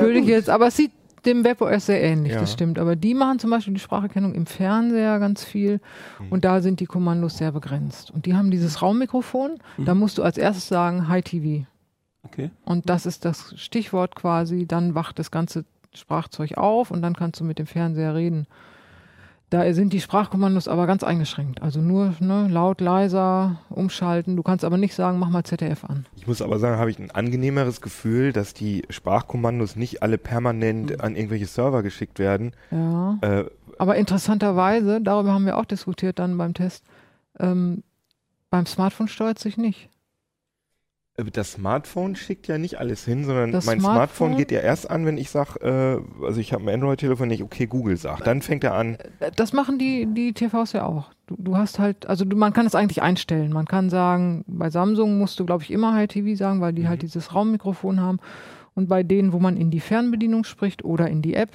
Würde 0.00 0.18
ich 0.18 0.26
jetzt, 0.26 0.48
aber 0.50 0.68
es 0.68 0.76
sieht 0.76 0.92
dem 1.24 1.44
WebOS 1.44 1.86
sehr 1.86 2.02
ähnlich, 2.02 2.32
Ja. 2.32 2.40
das 2.40 2.52
stimmt. 2.52 2.78
Aber 2.80 2.96
die 2.96 3.14
machen 3.14 3.38
zum 3.38 3.50
Beispiel 3.50 3.74
die 3.74 3.80
Spracherkennung 3.80 4.34
im 4.34 4.46
Fernseher 4.46 5.20
ganz 5.20 5.44
viel 5.44 5.80
Mhm. 6.18 6.28
und 6.30 6.44
da 6.44 6.60
sind 6.60 6.80
die 6.80 6.86
Kommandos 6.86 7.38
sehr 7.38 7.52
begrenzt. 7.52 8.10
Und 8.10 8.26
die 8.26 8.34
haben 8.34 8.50
dieses 8.50 8.82
Raummikrofon, 8.82 9.58
Mhm. 9.76 9.84
da 9.84 9.94
musst 9.94 10.18
du 10.18 10.22
als 10.24 10.36
erstes 10.36 10.66
sagen 10.68 11.08
Hi 11.08 11.22
TV. 11.22 11.66
Okay. 12.24 12.50
Und 12.64 12.88
das 12.88 13.06
ist 13.06 13.24
das 13.24 13.54
Stichwort 13.56 14.14
quasi, 14.16 14.66
dann 14.66 14.94
wacht 14.96 15.18
das 15.18 15.30
ganze 15.30 15.64
Sprachzeug 15.94 16.56
auf 16.56 16.90
und 16.90 17.02
dann 17.02 17.14
kannst 17.14 17.40
du 17.40 17.44
mit 17.44 17.58
dem 17.58 17.66
Fernseher 17.66 18.14
reden. 18.14 18.46
Da 19.50 19.70
sind 19.74 19.92
die 19.92 20.00
Sprachkommandos 20.00 20.66
aber 20.66 20.86
ganz 20.86 21.04
eingeschränkt. 21.04 21.60
Also 21.60 21.80
nur 21.82 22.14
ne, 22.20 22.48
laut, 22.48 22.80
leiser, 22.80 23.60
umschalten. 23.68 24.34
Du 24.34 24.42
kannst 24.42 24.64
aber 24.64 24.78
nicht 24.78 24.94
sagen, 24.94 25.18
mach 25.18 25.28
mal 25.28 25.44
ZDF 25.44 25.84
an. 25.84 26.06
Ich 26.16 26.26
muss 26.26 26.40
aber 26.40 26.58
sagen, 26.58 26.78
habe 26.78 26.90
ich 26.90 26.98
ein 26.98 27.10
angenehmeres 27.10 27.82
Gefühl, 27.82 28.32
dass 28.32 28.54
die 28.54 28.84
Sprachkommandos 28.88 29.76
nicht 29.76 30.02
alle 30.02 30.16
permanent 30.16 30.92
Mhm. 30.92 31.00
an 31.02 31.16
irgendwelche 31.16 31.44
Server 31.44 31.82
geschickt 31.82 32.18
werden. 32.18 32.52
Ja. 32.70 33.18
Äh, 33.20 33.44
Aber 33.78 33.96
interessanterweise, 33.96 35.02
darüber 35.02 35.32
haben 35.34 35.44
wir 35.44 35.58
auch 35.58 35.66
diskutiert 35.66 36.18
dann 36.18 36.38
beim 36.38 36.54
Test, 36.54 36.84
ähm, 37.38 37.82
beim 38.48 38.64
Smartphone 38.64 39.08
steuert 39.08 39.38
sich 39.38 39.58
nicht. 39.58 39.90
Das 41.32 41.52
Smartphone 41.52 42.16
schickt 42.16 42.48
ja 42.48 42.56
nicht 42.58 42.78
alles 42.78 43.04
hin, 43.04 43.24
sondern 43.24 43.52
Das 43.52 43.66
mein 43.66 43.80
Smartphone, 43.80 44.28
Smartphone- 44.32 44.36
geht 44.38 44.50
ja 44.50 44.60
erst 44.60 44.90
an, 44.90 45.04
wenn 45.04 45.18
ich 45.18 45.28
sage, 45.30 45.60
äh, 45.60 46.24
also 46.24 46.40
ich 46.40 46.52
habe 46.54 46.64
ein 46.64 46.68
Android-Telefon, 46.70 47.28
nicht 47.28 47.42
okay 47.42 47.66
Google 47.66 47.96
sagt. 47.98 48.26
Dann 48.26 48.40
fängt 48.40 48.64
er 48.64 48.74
an. 48.74 48.96
Das 49.36 49.52
machen 49.52 49.78
die, 49.78 50.06
die 50.06 50.32
TVs 50.32 50.72
ja 50.72 50.86
auch. 50.86 51.10
Du, 51.26 51.36
du 51.38 51.56
hast 51.56 51.78
halt, 51.78 52.06
also 52.06 52.24
du, 52.24 52.34
man 52.36 52.52
kann 52.54 52.64
es 52.66 52.74
eigentlich 52.74 53.02
einstellen. 53.02 53.52
Man 53.52 53.66
kann 53.66 53.90
sagen, 53.90 54.44
bei 54.46 54.70
Samsung 54.70 55.18
musst 55.18 55.38
du, 55.38 55.44
glaube 55.44 55.62
ich, 55.62 55.70
immer 55.70 55.92
High 55.94 56.08
TV 56.08 56.34
sagen, 56.36 56.60
weil 56.62 56.72
die 56.72 56.88
halt 56.88 57.02
dieses 57.02 57.34
Raummikrofon 57.34 58.00
haben. 58.00 58.18
Und 58.74 58.88
bei 58.88 59.02
denen, 59.02 59.34
wo 59.34 59.38
man 59.38 59.58
in 59.58 59.70
die 59.70 59.80
Fernbedienung 59.80 60.44
spricht 60.44 60.82
oder 60.82 61.08
in 61.08 61.20
die 61.20 61.34
App 61.34 61.50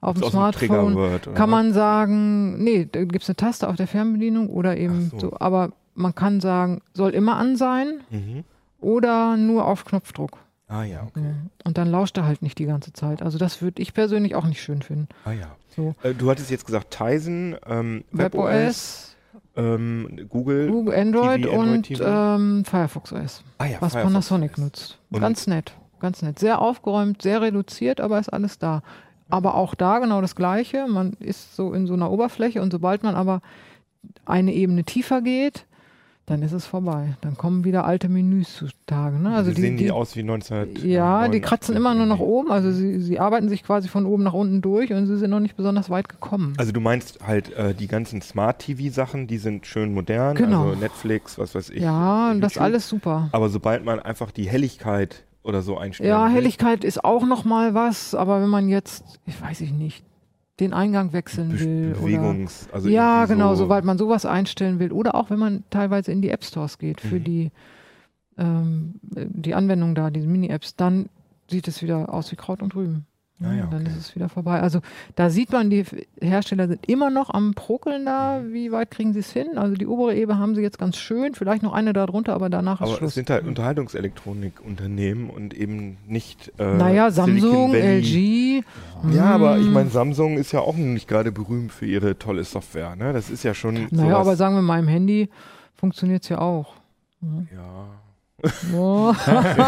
auf 0.00 0.16
dem 0.18 0.30
Smartphone, 0.30 0.94
wird, 0.94 1.34
kann 1.34 1.50
man 1.50 1.72
sagen, 1.72 2.62
nee, 2.62 2.88
da 2.90 3.00
gibt 3.04 3.22
es 3.24 3.28
eine 3.28 3.36
Taste 3.36 3.68
auf 3.68 3.74
der 3.76 3.88
Fernbedienung 3.88 4.48
oder 4.48 4.76
eben 4.76 5.08
so. 5.10 5.18
so. 5.18 5.36
Aber 5.40 5.72
man 5.94 6.14
kann 6.14 6.40
sagen, 6.40 6.80
soll 6.94 7.10
immer 7.10 7.36
an 7.36 7.56
sein 7.56 8.00
Mhm. 8.10 8.44
Oder 8.82 9.36
nur 9.36 9.66
auf 9.66 9.84
Knopfdruck. 9.84 10.38
Ah 10.68 10.84
ja, 10.84 11.02
okay. 11.06 11.34
Und 11.64 11.76
dann 11.78 11.90
lauscht 11.90 12.16
er 12.16 12.24
halt 12.26 12.40
nicht 12.42 12.58
die 12.58 12.64
ganze 12.66 12.92
Zeit. 12.92 13.20
Also 13.22 13.36
das 13.38 13.60
würde 13.60 13.82
ich 13.82 13.92
persönlich 13.92 14.34
auch 14.34 14.46
nicht 14.46 14.62
schön 14.62 14.80
finden. 14.82 15.08
Ah 15.24 15.32
ja. 15.32 15.56
So. 15.76 15.94
Äh, 16.02 16.14
du 16.14 16.30
hattest 16.30 16.50
jetzt 16.50 16.64
gesagt 16.66 16.90
Tizen, 16.96 17.56
ähm, 17.66 18.04
WebOS, 18.10 18.36
WebOS, 18.52 19.16
ähm, 19.56 20.26
Google. 20.28 20.70
Google 20.70 20.94
Android, 20.94 21.42
TV, 21.42 21.60
Android 21.60 22.00
und 22.00 22.00
ähm, 22.02 22.64
Firefox 22.64 23.12
OS, 23.12 23.42
ah 23.58 23.66
ja, 23.66 23.76
was 23.80 23.92
Firefox 23.92 24.12
Panasonic 24.12 24.52
OS. 24.52 24.58
nutzt. 24.58 24.98
Und- 25.10 25.20
Ganz 25.20 25.46
nett, 25.46 25.72
ganz 26.00 26.22
nett. 26.22 26.38
Sehr 26.38 26.60
aufgeräumt, 26.60 27.20
sehr 27.22 27.40
reduziert, 27.42 28.00
aber 28.00 28.18
ist 28.18 28.30
alles 28.32 28.58
da. 28.58 28.82
Aber 29.28 29.54
auch 29.54 29.74
da 29.74 29.98
genau 29.98 30.20
das 30.20 30.36
Gleiche. 30.36 30.86
Man 30.88 31.14
ist 31.20 31.54
so 31.56 31.72
in 31.72 31.86
so 31.86 31.94
einer 31.94 32.10
Oberfläche 32.10 32.60
und 32.60 32.70
sobald 32.70 33.02
man 33.02 33.14
aber 33.14 33.40
eine 34.26 34.52
Ebene 34.52 34.84
tiefer 34.84 35.22
geht, 35.22 35.64
dann 36.26 36.42
ist 36.42 36.52
es 36.52 36.66
vorbei. 36.66 37.16
Dann 37.20 37.36
kommen 37.36 37.64
wieder 37.64 37.84
alte 37.84 38.08
Menüs 38.08 38.54
zutage. 38.56 39.18
Ne? 39.18 39.30
Also 39.34 39.50
Also 39.50 39.60
sehen 39.60 39.76
die, 39.76 39.90
aus 39.90 40.14
wie 40.14 40.20
1900. 40.20 40.84
Ja, 40.84 41.26
die 41.28 41.40
kratzen 41.40 41.74
immer 41.74 41.94
nur 41.94 42.06
nach 42.06 42.20
oben. 42.20 42.50
Also 42.52 42.70
sie, 42.70 43.00
sie 43.00 43.18
arbeiten 43.18 43.48
sich 43.48 43.64
quasi 43.64 43.88
von 43.88 44.06
oben 44.06 44.22
nach 44.22 44.32
unten 44.32 44.60
durch 44.62 44.92
und 44.92 45.06
sie 45.06 45.16
sind 45.18 45.30
noch 45.30 45.40
nicht 45.40 45.56
besonders 45.56 45.90
weit 45.90 46.08
gekommen. 46.08 46.54
Also 46.58 46.70
du 46.72 46.80
meinst 46.80 47.18
halt 47.26 47.52
äh, 47.54 47.74
die 47.74 47.88
ganzen 47.88 48.22
Smart-TV-Sachen, 48.22 49.26
die 49.26 49.38
sind 49.38 49.66
schön 49.66 49.92
modern, 49.94 50.36
Genau. 50.36 50.68
also 50.68 50.78
Netflix, 50.80 51.38
was 51.38 51.54
weiß 51.54 51.70
ich. 51.70 51.82
ja, 51.82 52.32
äh, 52.32 52.38
das 52.40 52.56
alles 52.56 52.88
super. 52.88 53.28
Aber 53.32 53.48
sobald 53.48 53.84
man 53.84 53.98
einfach 54.00 54.30
die 54.30 54.48
Helligkeit 54.48 55.24
oder 55.42 55.60
so 55.62 55.76
einstellt. 55.76 56.08
Ja, 56.08 56.28
Helligkeit 56.28 56.84
ist 56.84 57.04
auch 57.04 57.26
noch 57.26 57.44
mal 57.44 57.74
was, 57.74 58.14
aber 58.14 58.40
wenn 58.40 58.48
man 58.48 58.68
jetzt, 58.68 59.02
ich 59.26 59.42
weiß 59.42 59.60
ich 59.62 59.72
nicht, 59.72 60.04
den 60.60 60.72
Eingang 60.72 61.12
wechseln 61.12 61.50
Be 61.50 61.60
will 61.60 61.92
oder 61.92 62.00
Bewegungs, 62.00 62.68
also 62.72 62.88
ja, 62.88 63.24
genau, 63.26 63.54
so, 63.54 63.64
sobald 63.64 63.84
man 63.84 63.98
sowas 63.98 64.26
einstellen 64.26 64.78
will 64.78 64.92
oder 64.92 65.14
auch 65.14 65.30
wenn 65.30 65.38
man 65.38 65.64
teilweise 65.70 66.12
in 66.12 66.20
die 66.22 66.28
App 66.30 66.44
Stores 66.44 66.78
geht 66.78 67.00
für 67.00 67.16
Mhm. 67.16 67.24
die 67.24 67.50
ähm, 68.38 68.94
die 69.02 69.54
Anwendung 69.54 69.94
da, 69.94 70.10
diese 70.10 70.26
Mini-Apps, 70.26 70.76
dann 70.76 71.08
sieht 71.50 71.68
es 71.68 71.82
wieder 71.82 72.12
aus 72.12 72.32
wie 72.32 72.36
Kraut 72.36 72.62
und 72.62 72.74
Rüben. 72.74 73.04
Ah 73.44 73.54
ja, 73.54 73.66
Dann 73.66 73.82
okay. 73.82 73.90
ist 73.90 73.96
es 73.96 74.14
wieder 74.14 74.28
vorbei. 74.28 74.60
Also 74.60 74.80
da 75.16 75.30
sieht 75.30 75.50
man, 75.50 75.68
die 75.68 75.84
Hersteller 76.20 76.68
sind 76.68 76.88
immer 76.88 77.10
noch 77.10 77.30
am 77.30 77.54
Prokeln 77.54 78.06
da. 78.06 78.38
Mhm. 78.38 78.52
Wie 78.52 78.72
weit 78.72 78.90
kriegen 78.90 79.12
sie 79.12 79.20
es 79.20 79.32
hin? 79.32 79.58
Also 79.58 79.74
die 79.74 79.86
obere 79.86 80.14
Ebene 80.14 80.38
haben 80.38 80.54
sie 80.54 80.62
jetzt 80.62 80.78
ganz 80.78 80.96
schön, 80.96 81.34
vielleicht 81.34 81.62
noch 81.62 81.72
eine 81.72 81.92
da 81.92 82.06
drunter, 82.06 82.34
aber 82.34 82.50
danach 82.50 82.80
ist 82.80 82.88
Aber 82.88 82.96
Schluss. 82.98 83.10
es 83.10 83.14
sind 83.16 83.30
halt 83.30 83.46
Unterhaltungselektronikunternehmen 83.46 85.28
und 85.28 85.54
eben 85.54 85.96
nicht. 86.06 86.52
Äh, 86.58 86.76
naja, 86.76 87.10
Samsung. 87.10 87.74
LG. 87.74 88.62
Ja, 89.12 89.24
aber 89.24 89.58
ich 89.58 89.66
hm. 89.66 89.72
meine, 89.72 89.90
Samsung 89.90 90.38
ist 90.38 90.52
ja 90.52 90.60
auch 90.60 90.76
nicht 90.76 91.08
gerade 91.08 91.32
berühmt 91.32 91.72
für 91.72 91.86
ihre 91.86 92.18
tolle 92.18 92.44
Software. 92.44 92.94
Ne? 92.94 93.12
Das 93.12 93.30
ist 93.30 93.42
ja 93.42 93.54
schon. 93.54 93.88
Naja, 93.90 94.18
aber 94.18 94.36
sagen 94.36 94.54
wir 94.54 94.62
mal 94.62 94.78
im 94.78 94.88
Handy 94.88 95.28
funktioniert 95.74 96.22
es 96.22 96.28
ja 96.28 96.38
auch. 96.38 96.74
Ja. 97.52 98.01
Oh. 98.76 99.12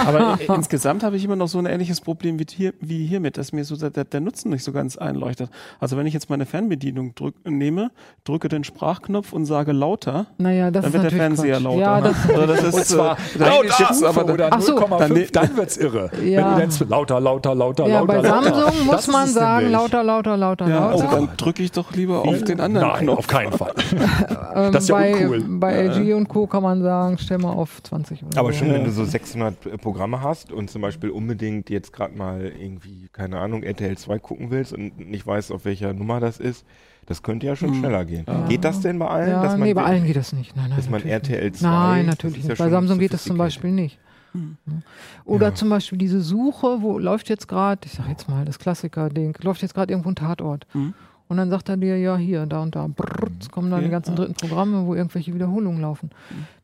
Aber 0.06 0.38
i- 0.40 0.52
insgesamt 0.52 1.02
habe 1.02 1.16
ich 1.16 1.24
immer 1.24 1.36
noch 1.36 1.48
so 1.48 1.58
ein 1.58 1.66
ähnliches 1.66 2.00
Problem 2.00 2.38
wie, 2.38 2.46
hier, 2.50 2.72
wie 2.80 3.06
hiermit, 3.06 3.36
dass 3.38 3.52
mir 3.52 3.64
so 3.64 3.76
der, 3.76 4.04
der 4.04 4.20
Nutzen 4.20 4.50
nicht 4.50 4.64
so 4.64 4.72
ganz 4.72 4.96
einleuchtet. 4.96 5.50
Also 5.80 5.96
wenn 5.96 6.06
ich 6.06 6.14
jetzt 6.14 6.30
meine 6.30 6.46
Fernbedienung 6.46 7.14
drück, 7.14 7.34
nehme, 7.44 7.90
drücke 8.24 8.48
den 8.48 8.64
Sprachknopf 8.64 9.32
und 9.32 9.46
sage 9.46 9.72
lauter, 9.72 10.26
Naja, 10.38 10.70
das 10.70 10.82
dann 10.82 10.90
ist 10.90 10.92
wird 10.94 11.04
der 11.04 11.10
Fernseher 11.18 11.54
Quatsch. 11.54 11.62
lauter. 11.64 11.80
Ja, 11.80 12.00
ne? 12.00 12.14
das, 12.26 12.36
Oder 12.36 12.46
das 12.46 12.62
ist, 12.64 12.74
Und 12.74 12.84
zwar 12.86 13.16
äh, 13.16 13.38
lauter, 13.38 13.72
Stufe 13.84 14.08
aber 14.08 14.32
oder 14.32 14.48
Ach 14.50 14.60
so. 14.60 14.76
0,5, 14.78 14.98
Dann- 14.98 15.26
dann, 15.48 15.56
wird's 15.56 15.76
irre. 15.76 16.10
Ja. 16.24 16.44
Wenn 16.46 16.52
du 16.52 16.58
nennst 16.58 16.80
lauter, 16.88 17.20
lauter, 17.20 17.54
lauter, 17.54 17.86
ja, 17.86 18.00
lauter, 18.00 18.06
bei 18.06 18.16
lauter. 18.28 18.54
Samsung 18.54 18.86
muss 18.86 18.96
Das 18.96 19.08
man 19.08 19.28
sagen, 19.28 19.70
lauter, 19.70 20.02
lauter, 20.02 20.36
lauter, 20.36 20.68
ja, 20.68 20.88
also 20.88 21.04
lauter. 21.04 21.16
dann 21.16 21.28
drücke 21.36 21.62
ich 21.62 21.72
doch 21.72 21.92
lieber 21.92 22.22
auf 22.26 22.42
den 22.44 22.60
anderen 22.60 22.88
Nein, 22.88 23.00
Knopf. 23.04 23.18
auf 23.18 23.26
keinen 23.26 23.52
Fall. 23.52 23.72
Das 24.54 24.84
ist 24.84 24.88
ja 24.88 24.94
bei, 24.96 25.14
uncool. 25.28 25.44
bei 25.58 25.72
LG 25.88 26.14
und 26.14 26.28
Co. 26.28 26.46
kann 26.46 26.62
man 26.62 26.80
sagen, 26.82 27.18
stell 27.18 27.38
mal 27.38 27.50
auf 27.52 27.82
20 27.82 28.22
oder 28.24 28.38
Aber 28.40 28.52
so. 28.52 28.63
Schon, 28.64 28.74
wenn 28.74 28.84
du 28.84 28.90
so 28.90 29.04
600 29.04 29.80
Programme 29.80 30.20
hast 30.22 30.52
und 30.52 30.70
zum 30.70 30.82
Beispiel 30.82 31.10
unbedingt 31.10 31.70
jetzt 31.70 31.92
gerade 31.92 32.16
mal 32.16 32.52
irgendwie, 32.58 33.08
keine 33.12 33.38
Ahnung, 33.38 33.62
RTL 33.62 33.96
2 33.96 34.18
gucken 34.18 34.50
willst 34.50 34.72
und 34.72 34.98
nicht 34.98 35.26
weißt, 35.26 35.52
auf 35.52 35.64
welcher 35.64 35.92
Nummer 35.92 36.20
das 36.20 36.38
ist, 36.38 36.64
das 37.06 37.22
könnte 37.22 37.46
ja 37.46 37.54
schon 37.54 37.74
schneller 37.74 38.04
gehen. 38.04 38.24
Geht 38.48 38.64
das 38.64 38.80
denn 38.80 38.98
bei 38.98 39.06
allen? 39.06 39.30
Ja, 39.30 39.42
dass 39.42 39.52
man 39.52 39.68
nee, 39.68 39.74
bei 39.74 39.84
allen 39.84 40.04
geht 40.04 40.16
das 40.16 40.32
nicht. 40.32 40.56
Nein, 40.56 40.70
nein, 40.70 40.78
dass 40.78 40.88
man 40.88 41.02
RTL 41.02 41.44
nicht. 41.44 41.56
2 41.60 41.68
Nein, 41.68 42.06
natürlich 42.06 42.42
ja 42.42 42.48
nicht. 42.50 42.58
Bei 42.58 42.70
Samsung 42.70 42.98
geht 42.98 43.12
das 43.12 43.24
zum. 43.24 43.36
Beispiel 43.36 43.70
nicht. 43.70 43.98
Oder 45.24 45.54
zum 45.54 45.68
Beispiel 45.68 45.98
diese 45.98 46.20
Suche, 46.20 46.78
wo 46.80 46.98
läuft 46.98 47.28
jetzt 47.28 47.46
gerade, 47.46 47.82
ich 47.84 47.92
sag 47.92 48.08
jetzt 48.08 48.28
mal 48.28 48.44
das 48.44 48.58
Klassiker-Ding, 48.58 49.36
läuft 49.42 49.62
jetzt 49.62 49.74
gerade 49.74 49.92
irgendwo 49.92 50.10
ein 50.10 50.16
Tatort. 50.16 50.66
Mhm. 50.74 50.94
Und 51.28 51.36
dann 51.36 51.50
sagt 51.50 51.68
er 51.68 51.76
dir, 51.76 51.96
ja, 51.98 52.16
hier, 52.16 52.44
da 52.46 52.62
und 52.62 52.74
da, 52.74 52.86
brrr, 52.86 53.30
jetzt 53.32 53.50
kommen 53.50 53.70
dann 53.70 53.80
die 53.80 53.86
Ja, 53.86 53.92
ganzen 53.92 54.10
ja. 54.10 54.16
dritten 54.16 54.34
Programme, 54.34 54.86
wo 54.86 54.94
irgendwelche 54.94 55.32
Wiederholungen 55.32 55.80
laufen. 55.80 56.10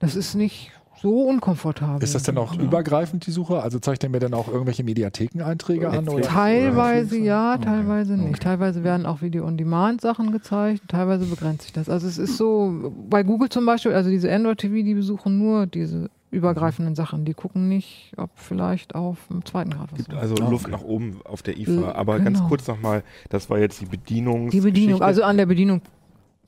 Das 0.00 0.16
ist 0.16 0.34
nicht 0.34 0.72
so 1.02 1.22
unkomfortabel. 1.22 2.02
Ist 2.02 2.14
das 2.14 2.24
denn 2.24 2.36
auch 2.38 2.56
übergreifend, 2.58 3.26
die 3.26 3.30
Suche? 3.30 3.62
Also 3.62 3.78
zeigt 3.78 4.04
er 4.04 4.10
mir 4.10 4.18
dann 4.20 4.34
auch 4.34 4.48
irgendwelche 4.48 4.84
Mediathekeneinträge 4.84 5.88
an? 5.90 6.08
Oder? 6.08 6.22
Teilweise 6.22 7.18
ja, 7.18 7.56
teilweise 7.58 8.14
nicht. 8.14 8.42
Teilweise 8.42 8.84
werden 8.84 9.06
auch 9.06 9.22
Video-on-Demand-Sachen 9.22 10.32
gezeigt, 10.32 10.82
teilweise 10.88 11.26
begrenzt 11.26 11.62
sich 11.62 11.72
das. 11.72 11.88
Also 11.88 12.06
es 12.06 12.18
ist 12.18 12.36
so, 12.36 12.92
bei 13.08 13.22
Google 13.22 13.48
zum 13.48 13.66
Beispiel, 13.66 13.92
also 13.92 14.10
diese 14.10 14.32
Android-TV, 14.32 14.74
die 14.84 14.94
besuchen 14.94 15.38
nur 15.38 15.66
diese 15.66 16.10
übergreifenden 16.30 16.94
Sachen. 16.94 17.24
Die 17.24 17.34
gucken 17.34 17.68
nicht, 17.68 18.12
ob 18.16 18.30
vielleicht 18.34 18.94
auf 18.94 19.18
dem 19.30 19.44
zweiten 19.44 19.70
Grad 19.70 19.90
was 19.92 19.98
Gibt 19.98 20.12
ist. 20.12 20.18
also 20.18 20.34
Ah, 20.40 20.48
Luft 20.48 20.66
okay. 20.66 20.72
nach 20.76 20.82
oben 20.82 21.20
auf 21.24 21.42
der 21.42 21.58
IFA. 21.58 21.92
Aber 21.92 22.20
ganz 22.20 22.38
genau. 22.38 22.48
kurz 22.48 22.68
nochmal, 22.68 23.02
das 23.30 23.50
war 23.50 23.58
jetzt 23.58 23.80
die 23.80 23.86
Bedienung. 23.86 24.50
Die 24.50 24.60
Bedienung, 24.60 25.02
also 25.02 25.22
an 25.24 25.36
der 25.36 25.46
Bedienung 25.46 25.82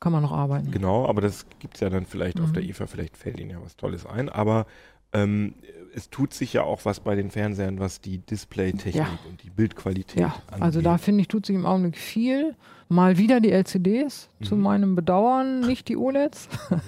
kann 0.03 0.13
man 0.13 0.23
noch 0.23 0.33
arbeiten. 0.33 0.71
Genau, 0.71 1.07
aber 1.09 1.21
das 1.23 1.47
gibt 1.61 1.77
es 1.77 1.81
ja 1.81 1.89
dann 1.89 2.05
vielleicht 2.05 2.41
auf 2.41 2.49
Mhm. 2.49 2.53
der 2.55 2.63
IFA, 2.65 2.87
vielleicht 2.87 3.17
fällt 3.17 3.41
Ihnen 3.41 3.51
ja 3.51 3.59
was 3.65 3.77
Tolles 3.77 4.05
ein. 4.05 4.29
Aber 4.29 4.67
ähm, 5.15 5.55
es 5.95 6.11
tut 6.11 6.35
sich 6.35 6.53
ja 6.55 6.63
auch 6.63 6.85
was 6.85 7.01
bei 7.01 7.15
den 7.15 7.31
Fernsehern, 7.31 7.79
was 7.79 8.01
die 8.01 8.19
Displaytechnik 8.19 8.95
Ja. 8.95 9.07
und 9.29 9.43
die 9.43 9.51
Bildqualität 9.51 10.19
Ja, 10.21 10.35
also 10.51 10.79
angeht. 10.81 10.87
da 10.87 10.99
finde 10.99 11.21
ich, 11.23 11.29
tut 11.29 11.47
sich 11.47 11.55
im 11.55 11.65
Augenblick 11.67 11.97
viel. 11.99 12.55
Mal 12.89 13.17
wieder 13.17 13.41
die 13.41 13.51
LCDs, 13.53 14.29
zu 14.43 14.57
Mhm. 14.57 14.63
meinem 14.63 14.95
Bedauern, 14.97 15.61
nicht 15.61 15.89
die 15.89 15.97
OLEDs. 15.97 16.49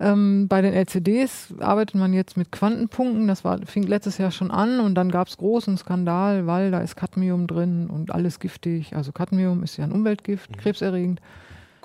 ähm, 0.00 0.46
bei 0.48 0.60
den 0.60 0.74
LCDs 0.74 1.54
arbeitet 1.58 1.94
man 1.96 2.12
jetzt 2.12 2.36
mit 2.36 2.52
Quantenpunkten. 2.52 3.26
Das 3.28 3.44
war, 3.44 3.58
fing 3.66 3.84
letztes 3.84 4.18
Jahr 4.18 4.30
schon 4.30 4.50
an 4.50 4.80
und 4.80 4.94
dann 4.94 5.10
gab 5.10 5.28
es 5.28 5.36
großen 5.36 5.76
Skandal, 5.76 6.46
weil 6.46 6.70
da 6.70 6.80
ist 6.80 6.96
Cadmium 6.96 7.46
drin 7.46 7.88
und 7.88 8.10
alles 8.12 8.38
giftig. 8.40 8.94
Also 8.94 9.12
Cadmium 9.12 9.62
ist 9.62 9.76
ja 9.76 9.84
ein 9.84 9.92
Umweltgift, 9.92 10.50
Mhm. 10.50 10.56
krebserregend. 10.60 11.20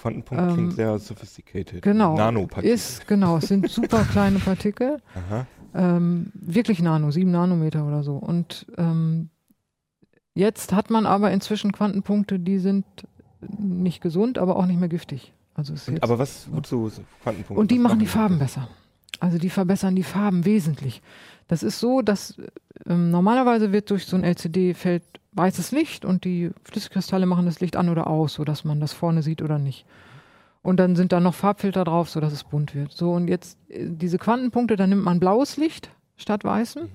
Quantenpunkt 0.01 0.43
ähm, 0.43 0.53
klingt 0.53 0.73
sehr 0.73 0.97
sophisticated. 0.99 1.81
Genau. 1.81 2.15
Nanopartikel. 2.15 2.73
Ist, 2.73 3.07
genau, 3.07 3.37
es 3.37 3.47
sind 3.47 3.69
super 3.69 4.03
kleine 4.11 4.39
Partikel. 4.39 4.97
Ähm, 5.73 6.31
wirklich 6.33 6.81
Nano, 6.81 7.11
sieben 7.11 7.31
Nanometer 7.31 7.85
oder 7.85 8.03
so. 8.03 8.15
Und 8.15 8.65
ähm, 8.77 9.29
jetzt 10.33 10.73
hat 10.73 10.89
man 10.89 11.05
aber 11.05 11.31
inzwischen 11.31 11.71
Quantenpunkte, 11.71 12.39
die 12.39 12.57
sind 12.57 12.85
nicht 13.57 14.01
gesund, 14.01 14.37
aber 14.37 14.55
auch 14.55 14.65
nicht 14.65 14.79
mehr 14.79 14.89
giftig. 14.89 15.33
Also 15.53 15.73
Und, 15.91 16.01
aber 16.03 16.17
was, 16.19 16.47
wozu 16.51 16.87
ist 16.87 17.01
Quantenpunkt? 17.23 17.59
und 17.59 17.71
die 17.71 17.79
machen 17.79 17.99
die? 17.99 18.07
Farben 18.07 18.39
besser. 18.39 18.67
Also 19.21 19.37
die 19.37 19.51
verbessern 19.51 19.95
die 19.95 20.03
Farben 20.03 20.45
wesentlich. 20.45 21.01
Das 21.47 21.61
ist 21.61 21.79
so, 21.79 22.01
dass 22.01 22.35
ähm, 22.87 23.11
normalerweise 23.11 23.71
wird 23.71 23.91
durch 23.91 24.07
so 24.07 24.17
ein 24.17 24.23
LCD-Feld 24.23 25.03
weißes 25.33 25.71
Licht 25.71 26.05
und 26.05 26.25
die 26.25 26.49
Flüssigkristalle 26.63 27.27
machen 27.27 27.45
das 27.45 27.59
Licht 27.59 27.75
an 27.75 27.89
oder 27.89 28.07
aus, 28.07 28.33
sodass 28.33 28.63
man 28.65 28.79
das 28.79 28.93
vorne 28.93 29.21
sieht 29.21 29.43
oder 29.43 29.59
nicht. 29.59 29.85
Und 30.63 30.77
dann 30.79 30.95
sind 30.95 31.11
da 31.11 31.19
noch 31.19 31.35
Farbfilter 31.35 31.83
drauf, 31.83 32.09
sodass 32.09 32.33
es 32.33 32.43
bunt 32.43 32.73
wird. 32.73 32.93
So, 32.93 33.11
und 33.11 33.27
jetzt 33.27 33.59
äh, 33.69 33.85
diese 33.89 34.17
Quantenpunkte, 34.17 34.75
da 34.75 34.87
nimmt 34.87 35.03
man 35.03 35.19
blaues 35.19 35.55
Licht 35.55 35.91
statt 36.17 36.43
weißem. 36.43 36.89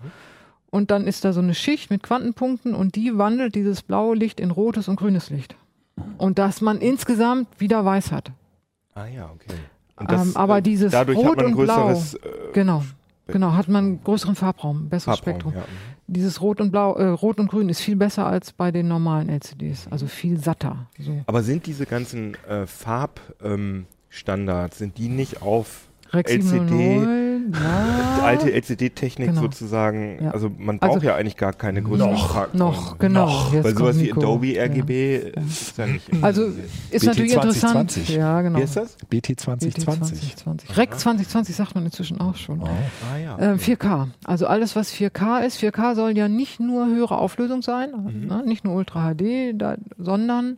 Und 0.69 0.91
dann 0.91 1.07
ist 1.07 1.25
da 1.25 1.33
so 1.33 1.41
eine 1.41 1.55
Schicht 1.55 1.91
mit 1.91 2.03
Quantenpunkten 2.03 2.75
und 2.75 2.97
die 2.97 3.17
wandelt 3.17 3.55
dieses 3.55 3.83
blaue 3.83 4.17
Licht 4.17 4.41
in 4.41 4.51
rotes 4.51 4.89
und 4.89 4.97
grünes 4.97 5.31
Licht. 5.31 5.55
Und 6.19 6.41
dass 6.41 6.61
man 6.61 6.81
insgesamt 6.81 7.61
wieder 7.61 7.85
weiß 7.85 8.11
hat. 8.11 8.33
Ah 8.95 9.07
ja, 9.07 9.31
okay. 9.33 9.55
Und 9.97 10.13
Ähm, 10.13 10.33
aber 10.35 10.61
dieses 10.61 10.93
dadurch 10.93 11.19
Rot 11.19 11.27
hat 11.27 11.37
man 11.37 11.47
ein 11.47 11.55
und 11.55 11.65
Blau, 11.65 11.87
größeres 11.87 12.15
äh, 12.15 12.19
Genau. 12.53 12.83
Genau, 13.29 13.55
hat 13.55 13.67
man 13.69 13.85
einen 13.85 14.05
größeren 14.05 14.37
Farbraum, 14.37 14.89
besseres 14.89 15.19
Farbraum. 15.19 15.41
Spektrum. 15.41 15.55
Ja. 15.55 15.65
Dieses 16.07 16.41
Rot 16.41 16.61
und 16.61 16.71
Blau, 16.71 16.95
äh, 16.95 17.09
Rot 17.09 17.41
und 17.41 17.49
Grün 17.49 17.69
ist 17.69 17.81
viel 17.81 17.97
besser 17.97 18.25
als 18.25 18.53
bei 18.53 18.71
den 18.71 18.87
normalen 18.87 19.29
LCDs, 19.29 19.89
also 19.91 20.07
viel 20.07 20.39
satter. 20.39 20.87
So. 21.01 21.23
Aber 21.27 21.43
sind 21.43 21.67
diese 21.67 21.87
ganzen 21.87 22.37
äh, 22.49 22.67
Farbstandards, 22.67 24.77
ähm, 24.77 24.79
sind 24.79 24.99
die 24.99 25.09
nicht 25.09 25.43
auf 25.43 25.86
Rex 26.13 26.31
LCD, 26.31 26.49
709, 26.51 27.53
die 27.53 27.59
ja, 27.59 28.23
alte 28.25 28.53
LCD-Technik 28.53 29.29
Genau. 29.29 29.41
sozusagen? 29.43 30.23
Ja. 30.23 30.31
Also 30.31 30.51
man 30.57 30.79
Also- 30.81 30.95
braucht 30.95 31.05
ja 31.05 31.15
eigentlich 31.17 31.37
gar 31.37 31.53
keine 31.53 31.83
größeren 31.83 32.11
Noch, 32.13 32.55
noch, 32.55 32.99
genau. 32.99 33.49
Jetzt 33.53 33.65
Weil 33.65 33.77
sowas 33.77 33.99
wie. 34.01 34.13
Adobe 34.13 34.47
Ja. 34.47 34.63
RGB 34.65 35.17
äh, 35.17 35.33
ist 35.47 35.77
ja 35.79 35.87
nicht. 35.87 36.09
Also 36.23 36.45
ist 36.91 37.03
BT 37.03 37.07
natürlich 37.07 37.33
interessant. 37.35 37.91
2020. 37.91 38.17
Ja, 38.17 38.41
genau. 38.43 38.59
Wie 38.59 38.63
ist 38.63 38.77
das? 38.77 38.97
BT 39.09 39.29
BT 39.29 39.41
2020. 39.41 40.37
2020. 40.37 40.77
Rec 40.77 40.99
2020 40.99 41.57
sagt 41.57 41.75
man 41.75 41.85
inzwischen 41.85 42.21
auch 42.21 42.37
schon. 42.37 42.61
Oh. 42.63 42.69
Ah 43.13 43.19
ja. 43.19 43.39
Ähm, 43.39 43.59
4K. 43.59 44.09
Also 44.25 44.47
alles, 44.47 44.77
was 44.77 44.91
4K 44.93 45.41
ist. 45.41 45.59
4K 45.59 45.95
soll 45.95 46.17
ja 46.17 46.29
nicht 46.29 46.61
nur 46.61 46.87
höhere 46.87 47.19
Auflösung 47.19 47.63
sein, 47.63 47.91
Mhm. 47.91 48.27
ne? 48.27 48.43
nicht 48.47 48.65
nur 48.65 48.75
Ultra 48.75 49.13
HD, 49.15 49.53
da, 49.55 49.77
sondern 49.99 50.57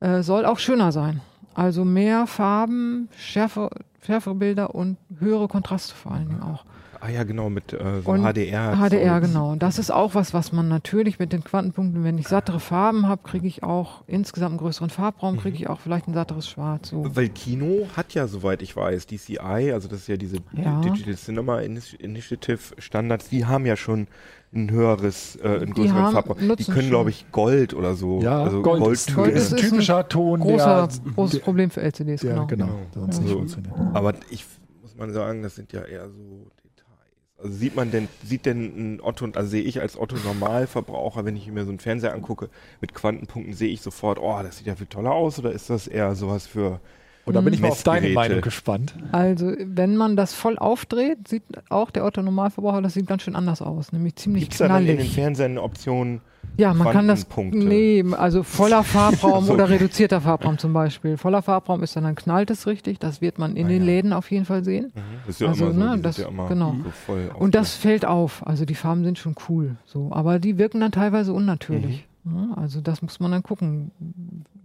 äh, 0.00 0.22
soll 0.22 0.44
auch 0.44 0.58
schöner 0.58 0.92
sein. 0.92 1.20
Also 1.54 1.84
mehr 1.84 2.26
Farben, 2.26 3.08
schärfer, 3.16 3.70
schärfere 4.04 4.34
Bilder 4.34 4.74
und 4.74 4.96
höhere 5.18 5.48
Kontraste 5.48 5.94
vor 5.94 6.12
allen 6.12 6.28
Dingen 6.28 6.42
auch. 6.42 6.64
Ah 7.00 7.10
ja, 7.10 7.22
genau, 7.24 7.50
mit 7.50 7.74
äh, 7.74 8.00
so 8.02 8.10
Und 8.12 8.22
HDR. 8.22 8.76
HDR, 8.78 9.20
genau. 9.20 9.56
Das 9.56 9.78
ist 9.78 9.90
auch 9.90 10.14
was, 10.14 10.32
was 10.32 10.52
man 10.52 10.68
natürlich 10.68 11.18
mit 11.18 11.34
den 11.34 11.44
Quantenpunkten, 11.44 12.02
wenn 12.02 12.16
ich 12.16 12.28
sattere 12.28 12.60
Farben 12.60 13.06
habe, 13.08 13.22
kriege 13.22 13.46
ich 13.46 13.62
auch 13.62 14.04
insgesamt 14.06 14.52
einen 14.52 14.58
größeren 14.58 14.88
Farbraum, 14.88 15.34
Mhm. 15.34 15.40
kriege 15.40 15.56
ich 15.56 15.68
auch 15.68 15.80
vielleicht 15.80 16.08
ein 16.08 16.14
satteres 16.14 16.48
Schwarz. 16.48 16.88
So. 16.88 17.04
Weil 17.14 17.28
Kino 17.28 17.88
hat 17.94 18.14
ja, 18.14 18.26
soweit 18.26 18.62
ich 18.62 18.74
weiß, 18.74 19.06
DCI, 19.06 19.72
also 19.72 19.86
das 19.86 20.00
ist 20.00 20.08
ja 20.08 20.16
diese 20.16 20.38
Ja. 20.52 20.80
Digital 20.80 21.14
Cinema 21.16 21.58
Initi- 21.58 22.00
Initiative 22.00 22.58
Standards, 22.78 23.28
die 23.28 23.44
haben 23.44 23.66
ja 23.66 23.76
schon 23.76 24.06
ein 24.54 24.70
höheres, 24.70 25.36
äh, 25.36 25.48
einen 25.48 25.66
Die 25.66 25.72
größeren 25.72 25.94
haben- 26.02 26.12
Farbraum. 26.14 26.56
Die 26.56 26.64
können, 26.64 26.88
glaube 26.88 27.10
ich, 27.10 27.26
Gold 27.32 27.74
oder 27.74 27.94
so. 27.94 28.20
Ja, 28.20 28.42
also 28.44 28.62
Gold, 28.62 28.86
ist. 28.92 29.14
Gold 29.14 29.34
ist 29.34 29.52
ein 29.52 29.58
typischer 29.58 30.08
Ton, 30.08 30.40
Großer, 30.40 30.88
der, 31.04 31.12
großes 31.14 31.38
der, 31.38 31.44
Problem 31.44 31.70
für 31.70 31.82
LCDs, 31.82 32.20
der 32.20 32.30
genau. 32.34 32.46
genau, 32.46 32.78
sonst 32.94 33.16
nicht 33.20 33.22
Also, 33.30 33.36
funktioniert. 33.38 33.74
Aber 33.94 34.14
ich 34.30 34.44
muss 34.82 34.96
man 34.96 35.12
sagen, 35.12 35.42
das 35.42 35.54
sind 35.56 35.72
ja 35.72 35.82
eher 35.82 36.08
so 36.08 36.46
Details. 36.62 37.38
Also 37.38 37.52
sieht 37.56 37.74
man 37.76 37.90
denn, 37.90 38.08
sieht 38.24 38.46
denn 38.46 38.94
ein 38.94 39.00
Otto, 39.02 39.26
also 39.34 39.48
sehe 39.48 39.62
ich 39.62 39.80
als 39.80 39.98
Otto 39.98 40.16
Normalverbraucher, 40.24 41.24
wenn 41.24 41.36
ich 41.36 41.50
mir 41.50 41.64
so 41.64 41.70
einen 41.70 41.80
Fernseher 41.80 42.14
angucke, 42.14 42.48
mit 42.80 42.94
Quantenpunkten 42.94 43.54
sehe 43.54 43.70
ich 43.70 43.80
sofort, 43.80 44.18
oh, 44.20 44.38
das 44.42 44.58
sieht 44.58 44.66
ja 44.68 44.76
viel 44.76 44.86
toller 44.86 45.12
aus, 45.12 45.38
oder 45.38 45.50
ist 45.52 45.68
das 45.68 45.88
eher 45.88 46.14
sowas 46.14 46.46
für 46.46 46.80
Und 47.26 47.34
da 47.34 47.40
bin 47.40 47.54
ich 47.54 47.60
mal 47.60 47.68
auf 47.70 47.82
deine. 47.82 48.10
Meinung 48.10 48.40
gespannt. 48.42 48.94
Also, 49.12 49.52
wenn 49.58 49.96
man 49.96 50.14
das 50.16 50.34
voll 50.34 50.58
aufdreht, 50.58 51.26
sieht 51.28 51.42
auch 51.70 51.90
der 51.90 52.04
Otto 52.04 52.20
Normalverbraucher, 52.22 52.82
das 52.82 52.94
sieht 52.94 53.06
ganz 53.06 53.22
schön 53.22 53.34
anders 53.36 53.62
aus, 53.62 53.92
nämlich 53.92 54.16
ziemlich 54.16 54.42
Gibt 54.44 54.52
es 54.54 54.58
da 54.58 54.68
dann 54.68 54.82
in 54.82 54.86
den 54.88 54.96
knallig. 54.98 55.14
Fernsehern 55.14 55.52
eine 55.52 55.62
Option? 55.62 56.20
Ja, 56.58 56.72
man 56.74 56.92
kann 56.92 57.08
das. 57.08 57.26
Nee, 57.52 58.04
also 58.16 58.42
voller 58.42 58.84
Farbraum 58.84 59.44
So. 59.46 59.54
oder 59.54 59.68
reduzierter 59.70 60.20
Farbraum 60.20 60.58
zum 60.58 60.72
Beispiel. 60.74 61.16
Voller 61.16 61.40
Farbraum 61.42 61.82
ist 61.82 61.96
dann, 61.96 62.04
dann 62.04 62.14
knallt 62.14 62.50
es 62.50 62.66
richtig. 62.66 62.98
Das 63.00 63.20
wird 63.22 63.38
man 63.38 63.56
in 63.56 63.66
Ah, 63.66 63.68
den 63.70 63.80
ja. 63.80 63.86
Läden 63.86 64.12
auf 64.12 64.30
jeden 64.30 64.44
Fall 64.44 64.62
sehen. 64.62 64.92
Das 65.26 65.36
ist 65.36 65.40
ja 65.40 65.48
Also, 65.48 65.64
immer 65.70 65.74
so, 65.74 65.96
ne, 65.96 65.98
das- 66.02 66.18
ja 66.18 66.28
immer 66.28 66.46
genau. 66.46 66.76
so 66.84 66.90
voll 66.90 67.30
Und 67.38 67.54
das 67.54 67.74
fällt 67.74 68.04
auf. 68.04 68.46
Also 68.46 68.66
die 68.66 68.74
Farben 68.74 69.02
sind 69.02 69.18
schon 69.18 69.34
cool. 69.48 69.76
So, 69.86 70.10
aber 70.12 70.38
die 70.38 70.58
wirken 70.58 70.80
dann 70.80 70.92
teilweise 70.92 71.32
unnatürlich. 71.32 72.06
Mhm. 72.24 72.36
Ja, 72.36 72.54
also 72.56 72.80
das 72.80 73.02
muss 73.02 73.18
man 73.20 73.32
dann 73.32 73.42
gucken. 73.42 73.90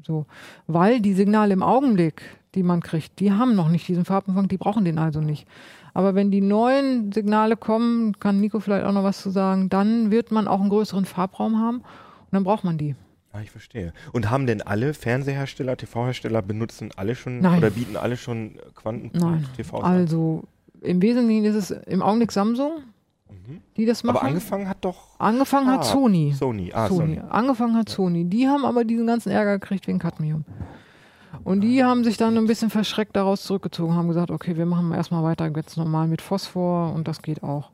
So, 0.05 0.25
weil 0.67 0.99
die 1.01 1.13
Signale 1.13 1.53
im 1.53 1.63
Augenblick, 1.63 2.21
die 2.55 2.63
man 2.63 2.81
kriegt, 2.81 3.19
die 3.19 3.31
haben 3.31 3.55
noch 3.55 3.69
nicht 3.69 3.87
diesen 3.87 4.05
Farbumfang, 4.05 4.47
die 4.47 4.57
brauchen 4.57 4.85
den 4.85 4.97
also 4.97 5.21
nicht. 5.21 5.47
Aber 5.93 6.15
wenn 6.15 6.31
die 6.31 6.41
neuen 6.41 7.11
Signale 7.11 7.57
kommen, 7.57 8.19
kann 8.19 8.39
Nico 8.39 8.59
vielleicht 8.59 8.85
auch 8.85 8.91
noch 8.91 9.03
was 9.03 9.21
zu 9.21 9.29
sagen, 9.29 9.69
dann 9.69 10.11
wird 10.11 10.31
man 10.31 10.47
auch 10.47 10.59
einen 10.59 10.69
größeren 10.69 11.05
Farbraum 11.05 11.59
haben 11.59 11.77
und 11.77 12.31
dann 12.31 12.43
braucht 12.43 12.63
man 12.63 12.77
die. 12.77 12.95
Ah, 13.31 13.41
ich 13.41 13.51
verstehe. 13.51 13.93
Und 14.11 14.31
haben 14.31 14.47
denn 14.47 14.61
alle 14.63 14.95
Fernsehersteller, 14.95 15.77
TV-Hersteller 15.77 16.41
benutzen 16.41 16.89
alle 16.95 17.13
schon 17.15 17.41
Nein. 17.41 17.59
oder 17.59 17.69
bieten 17.69 17.95
alle 17.95 18.17
schon. 18.17 18.57
Quantenpunkt-TVs 18.73 19.73
an? 19.73 19.83
Also 19.83 20.43
im 20.81 21.01
Wesentlichen 21.01 21.45
ist 21.45 21.55
es 21.55 21.71
im 21.71 22.01
Augenblick 22.01 22.31
Samsung, 22.31 22.79
die 23.77 23.85
das 23.85 24.03
machen. 24.03 24.15
Mhm. 24.15 24.19
Aber 24.19 24.27
angefangen 24.27 24.67
hat 24.69 24.77
doch 24.81 25.19
Angefangen 25.19 25.67
hat 25.67 25.81
Ah, 25.81 25.83
Sony. 25.83 26.33
Sony. 26.35 26.71
Ah, 26.73 26.87
Sony. 26.87 27.15
Sony. 27.17 27.21
Angefangen 27.29 27.75
hat 27.77 27.89
Sony. 27.89 28.25
Die 28.25 28.47
haben 28.47 28.65
aber 28.65 28.83
diesen 28.83 29.05
ganzen 29.05 29.29
Ärger 29.31 29.59
gekriegt 29.59 29.87
wegen 29.87 29.99
Cadmium. 29.99 30.45
Und 31.43 31.61
die 31.61 31.83
haben 31.83 32.03
sich 32.03 32.17
dann 32.17 32.37
ein 32.37 32.47
bisschen 32.47 32.69
verschreckt 32.69 33.15
daraus 33.15 33.43
zurückgezogen, 33.43 33.95
haben 33.95 34.07
gesagt, 34.07 34.31
okay, 34.31 34.57
wir 34.57 34.65
machen 34.65 34.91
erstmal 34.93 35.23
weiter 35.23 35.51
jetzt 35.55 35.77
normal 35.77 36.07
mit 36.07 36.21
Phosphor 36.21 36.93
und 36.93 37.07
das 37.07 37.21
geht 37.21 37.43
auch. 37.43 37.71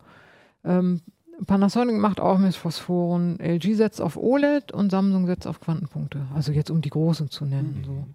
Ähm, 0.63 1.01
Panasonic 1.45 1.97
macht 1.97 2.19
auch 2.19 2.37
mit 2.37 2.55
Phosphoren, 2.55 3.39
LG 3.39 3.75
setzt 3.75 4.01
auf 4.01 4.17
OLED 4.17 4.71
und 4.71 4.89
Samsung 4.89 5.25
setzt 5.27 5.47
auf 5.47 5.59
Quantenpunkte. 5.59 6.25
Also 6.33 6.51
jetzt 6.51 6.71
um 6.71 6.81
die 6.81 6.89
großen 6.89 7.29
zu 7.29 7.45
nennen. 7.45 7.83
So. 7.85 8.07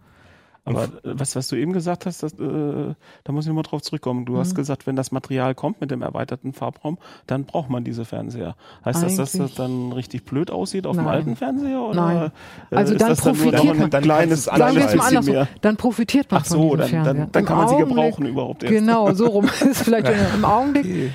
Aber 0.65 0.89
was, 1.05 1.35
was 1.37 1.49
du 1.49 1.57
eben 1.57 1.73
gesagt 1.73 2.05
hast, 2.07 2.23
das, 2.23 2.35
äh, 2.35 2.95
da 3.25 3.33
muss 3.33 3.45
ich 3.45 3.49
nochmal 3.49 3.63
drauf 3.65 3.81
zurückkommen. 3.83 4.27
Du 4.27 4.37
hast 4.39 4.55
gesagt, 4.55 4.87
wenn 4.87 4.95
das 4.95 5.11
Material 5.11 5.55
kommt 5.55 5.81
mit 5.81 5.91
dem 5.91 6.03
erweiterten 6.03 6.53
Farbraum, 6.53 6.99
dann 7.27 7.45
braucht 7.45 7.71
man 7.71 7.83
diese 7.83 8.05
Fernseher. 8.05 8.57
Heißt 8.85 9.03
das, 9.03 9.17
dass 9.17 9.33
das 9.33 9.41
Eigentlich- 9.41 9.55
dann 9.57 9.93
richtig 9.93 10.25
blöd 10.27 10.51
aussieht 10.51 10.87
auf 10.87 10.97
dem 10.97 11.05
Nein. 11.07 11.15
alten 11.15 11.37
Fernseher? 11.37 11.81
Oder, 11.81 12.01
Nein. 12.07 12.31
äh, 12.71 12.77
Also 12.77 12.95
ist 12.95 13.01
dann 13.03 13.17
profitiert 13.17 13.65
noch 13.65 13.75
man- 13.75 13.91
dann 13.91 14.03
kleines 14.03 14.45
Sagen 14.45 14.77
wir 14.77 14.85
es 14.87 14.95
mal 14.95 15.07
andersrum, 15.09 15.35
mehr. 15.35 15.49
dann 15.63 15.77
profitiert 15.77 16.31
man 16.31 16.41
Ach 16.43 16.47
von 16.47 16.57
so, 16.57 16.63
diesem 16.63 16.79
dann, 16.79 16.89
Fernseher. 16.89 17.15
dann, 17.15 17.33
dann 17.33 17.45
kann 17.47 17.57
man 17.57 17.69
sie 17.69 17.77
gebrauchen 17.79 18.27
überhaupt 18.27 18.63
erst. 18.63 18.75
Genau, 18.75 19.13
so 19.15 19.27
rum 19.27 19.45
ist 19.71 19.83
vielleicht 19.83 20.07
im 20.37 20.45
Augenblick. 20.45 21.13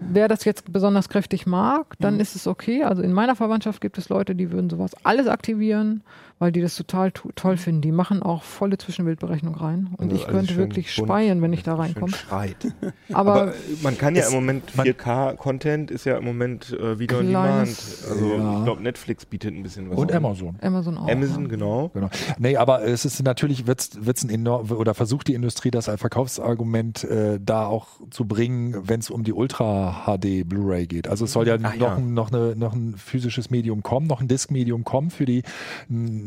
Wer 0.00 0.28
das 0.28 0.44
jetzt 0.44 0.72
besonders 0.72 1.08
kräftig 1.08 1.44
mag, 1.44 1.94
dann 1.98 2.14
Mhm. 2.14 2.20
ist 2.20 2.36
es 2.36 2.46
okay. 2.46 2.84
Also 2.84 3.02
in 3.02 3.12
meiner 3.12 3.34
Verwandtschaft 3.34 3.80
gibt 3.80 3.98
es 3.98 4.08
Leute, 4.08 4.36
die 4.36 4.52
würden 4.52 4.70
sowas 4.70 4.92
alles 5.02 5.26
aktivieren, 5.26 6.02
weil 6.38 6.52
die 6.52 6.60
das 6.60 6.76
total 6.76 7.10
to 7.12 7.30
toll 7.34 7.56
finden. 7.56 7.80
Die 7.80 7.92
machen 7.92 8.22
auch 8.22 8.42
volle 8.42 8.78
Zwischenbildberechnung 8.78 9.54
rein. 9.54 9.88
Und 9.96 10.10
Also 10.12 10.16
ich 10.22 10.28
könnte 10.28 10.56
wirklich 10.56 10.94
bunt, 10.96 11.08
speien, 11.08 11.42
wenn 11.42 11.52
ich 11.52 11.62
da 11.62 11.74
reinkomme. 11.74 12.12
Schreit. 12.12 12.56
Aber, 13.12 13.34
Aber 13.42 13.54
man 13.82 13.98
kann 13.98 14.14
ja 14.14 14.26
im 14.26 14.32
Moment 14.34 14.76
man- 14.76 14.86
4K-Content 14.86 15.90
ist 15.90 16.04
ja 16.04 16.16
im 16.18 16.24
Moment 16.24 16.72
äh, 16.72 16.98
wieder 16.98 17.18
on 17.18 17.26
demand. 17.26 17.68
Also 17.68 18.34
Ja. 18.36 18.58
ich 18.58 18.64
glaube, 18.64 18.82
Netflix 18.82 19.26
bietet 19.26 19.54
ein 19.54 19.62
bisschen 19.62 19.90
was. 19.90 19.98
Und 19.98 20.10
an. 20.12 20.18
Amazon. 20.18 20.56
Amazon 20.60 20.98
auch. 20.98 21.08
Amazon, 21.08 21.42
ja. 21.42 21.48
genau. 21.48 21.90
Genau. 21.94 22.10
Nee, 22.38 22.56
aber 22.56 22.84
es 22.84 23.04
ist 23.04 23.22
natürlich, 23.22 23.66
wird's, 23.66 23.98
wird's 24.00 24.22
ein 24.24 24.30
enorm, 24.30 24.70
oder 24.70 24.94
versucht 24.94 25.28
die 25.28 25.34
Industrie 25.34 25.70
das 25.70 25.88
als 25.88 26.00
Verkaufsargument 26.00 27.04
äh, 27.04 27.38
da 27.44 27.66
auch 27.66 27.86
zu 28.10 28.24
bringen, 28.26 28.76
wenn 28.88 29.00
es 29.00 29.10
um 29.10 29.24
die 29.24 29.32
Ultra 29.32 30.04
HD 30.06 30.48
Blu-ray 30.48 30.86
geht. 30.86 31.08
Also 31.08 31.24
es 31.24 31.32
soll 31.32 31.46
ja, 31.48 31.56
Ach 31.62 31.74
noch, 31.74 31.80
ja. 31.80 31.94
Ein, 31.96 32.14
noch, 32.14 32.32
eine, 32.32 32.54
noch 32.56 32.74
ein 32.74 32.94
physisches 32.96 33.50
Medium 33.50 33.82
kommen, 33.82 34.06
noch 34.06 34.20
ein 34.20 34.28
Disk-Medium 34.28 34.84
kommen 34.84 35.10
für 35.10 35.24
die 35.24 35.42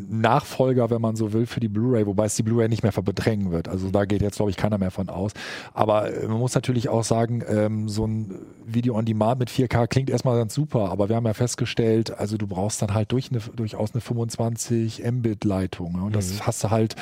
Nachfolger, 0.09 0.89
wenn 0.89 1.01
man 1.01 1.15
so 1.15 1.33
will, 1.33 1.45
für 1.45 1.59
die 1.59 1.67
Blu-ray, 1.67 2.05
wobei 2.05 2.25
es 2.25 2.35
die 2.35 2.43
Blu-ray 2.43 2.69
nicht 2.69 2.83
mehr 2.83 2.91
verdrängen 2.91 3.51
wird. 3.51 3.67
Also 3.67 3.89
da 3.89 4.05
geht 4.05 4.21
jetzt, 4.21 4.37
glaube 4.37 4.51
ich, 4.51 4.57
keiner 4.57 4.77
mehr 4.77 4.91
von 4.91 5.09
aus. 5.09 5.31
Aber 5.73 6.13
äh, 6.13 6.27
man 6.27 6.39
muss 6.39 6.55
natürlich 6.55 6.89
auch 6.89 7.03
sagen, 7.03 7.43
ähm, 7.47 7.89
so 7.89 8.05
ein 8.05 8.35
Video 8.65 8.95
on 8.95 9.05
Demand 9.05 9.39
mit 9.39 9.49
4K 9.49 9.87
klingt 9.87 10.09
erstmal 10.09 10.37
ganz 10.37 10.53
super, 10.53 10.89
aber 10.89 11.09
wir 11.09 11.15
haben 11.15 11.25
ja 11.25 11.33
festgestellt, 11.33 12.17
also 12.17 12.37
du 12.37 12.47
brauchst 12.47 12.81
dann 12.81 12.93
halt 12.93 13.11
durch 13.11 13.31
eine, 13.31 13.39
durchaus 13.55 13.93
eine 13.93 14.01
25 14.01 15.03
Mbit-Leitung. 15.03 15.97
Ne? 15.97 16.03
Und 16.03 16.15
das 16.15 16.45
hast 16.45 16.63
du 16.63 16.69
halt 16.69 16.95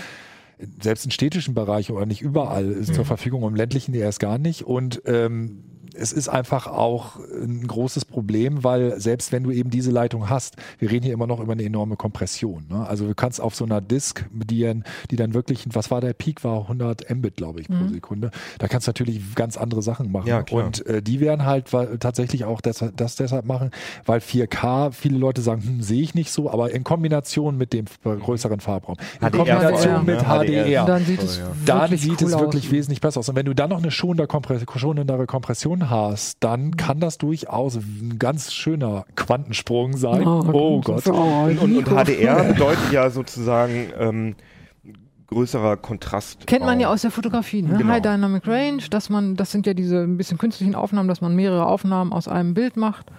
selbst 0.81 1.05
im 1.05 1.11
städtischen 1.11 1.53
Bereich 1.53 1.91
oder 1.91 2.05
nicht 2.05 2.21
überall 2.21 2.65
ist 2.65 2.93
zur 2.93 3.05
Verfügung, 3.05 3.43
im 3.43 3.55
ländlichen 3.55 3.93
erst 3.93 4.19
gar 4.19 4.37
nicht. 4.37 4.63
Und 4.63 5.01
ähm, 5.05 5.63
es 5.93 6.11
ist 6.11 6.29
einfach 6.29 6.67
auch 6.67 7.17
ein 7.19 7.65
großes 7.67 8.05
Problem, 8.05 8.63
weil 8.63 8.99
selbst 8.99 9.31
wenn 9.31 9.43
du 9.43 9.51
eben 9.51 9.69
diese 9.69 9.91
Leitung 9.91 10.29
hast, 10.29 10.55
wir 10.77 10.89
reden 10.91 11.03
hier 11.03 11.13
immer 11.13 11.27
noch 11.27 11.39
über 11.39 11.53
eine 11.53 11.63
enorme 11.63 11.95
Kompression. 11.95 12.65
Ne? 12.69 12.87
Also 12.87 13.07
du 13.07 13.15
kannst 13.15 13.41
auf 13.41 13.55
so 13.55 13.65
einer 13.65 13.81
Disk, 13.81 14.25
die, 14.31 14.81
die 15.11 15.15
dann 15.15 15.33
wirklich, 15.33 15.65
was 15.73 15.91
war 15.91 16.01
der 16.01 16.13
Peak, 16.13 16.43
war 16.43 16.61
100 16.61 17.09
Mbit, 17.09 17.37
glaube 17.37 17.61
ich, 17.61 17.67
pro 17.67 17.87
Sekunde. 17.87 18.31
Da 18.57 18.67
kannst 18.67 18.87
du 18.87 18.89
natürlich 18.89 19.35
ganz 19.35 19.57
andere 19.57 19.81
Sachen 19.81 20.11
machen. 20.11 20.27
Ja, 20.27 20.43
klar. 20.43 20.65
Und 20.65 20.85
äh, 20.85 21.01
die 21.01 21.19
werden 21.19 21.45
halt 21.45 21.67
tatsächlich 21.99 22.45
auch 22.45 22.61
deshalb, 22.61 22.95
das 22.97 23.15
deshalb 23.15 23.45
machen, 23.45 23.71
weil 24.05 24.19
4K, 24.19 24.91
viele 24.91 25.17
Leute 25.17 25.41
sagen, 25.41 25.63
hm, 25.63 25.81
sehe 25.81 26.01
ich 26.01 26.15
nicht 26.15 26.31
so, 26.31 26.49
aber 26.49 26.71
in 26.71 26.83
Kombination 26.83 27.57
mit 27.57 27.73
dem 27.73 27.85
größeren 28.03 28.59
Farbraum, 28.59 28.95
in 29.21 29.27
HDR 29.27 29.31
Kombination 29.31 29.93
allem, 29.93 30.05
mit 30.05 30.21
ne? 30.21 30.23
HDR, 30.23 30.81
Und 30.81 30.89
dann 30.89 31.05
sieht 31.05 31.23
es 31.23 31.37
ja. 31.37 31.51
dann 31.65 31.81
wirklich 31.81 32.01
sieht 32.01 32.21
cool 32.21 32.27
es 32.27 32.39
wirklich 32.39 32.65
aus. 32.67 32.71
wesentlich 32.71 33.01
besser 33.01 33.19
aus. 33.19 33.29
Und 33.29 33.35
wenn 33.35 33.45
du 33.45 33.53
dann 33.53 33.69
noch 33.69 33.79
eine 33.79 33.91
schonendere 33.91 35.25
Kompression 35.25 35.78
hast, 35.87 36.43
dann 36.43 36.75
kann 36.75 36.99
das 36.99 37.17
durchaus 37.17 37.75
ein 37.75 38.17
ganz 38.19 38.51
schöner 38.53 39.05
Quantensprung 39.15 39.95
sein. 39.95 40.27
Oh, 40.27 40.81
Gott. 40.81 41.07
Und, 41.07 41.59
und, 41.59 41.77
und 41.77 41.87
HDR 41.87 42.43
bedeutet 42.43 42.79
ja 42.91 43.09
sozusagen 43.09 43.91
ähm, 43.97 44.35
größerer 45.27 45.77
Kontrast. 45.77 46.47
Kennt 46.47 46.65
man 46.65 46.79
ja 46.79 46.89
aus 46.89 47.03
der 47.03 47.11
Fotografie, 47.11 47.61
ne? 47.61 47.77
Genau. 47.77 47.93
High 47.93 48.01
Dynamic 48.01 48.47
Range, 48.47 48.83
dass 48.89 49.09
man, 49.09 49.35
das 49.35 49.51
sind 49.51 49.67
ja 49.67 49.73
diese 49.73 49.99
ein 50.01 50.17
bisschen 50.17 50.37
künstlichen 50.37 50.75
Aufnahmen, 50.75 51.07
dass 51.07 51.21
man 51.21 51.35
mehrere 51.35 51.65
Aufnahmen 51.65 52.11
aus 52.11 52.27
einem 52.27 52.53
Bild 52.53 52.77
macht. 52.77 53.11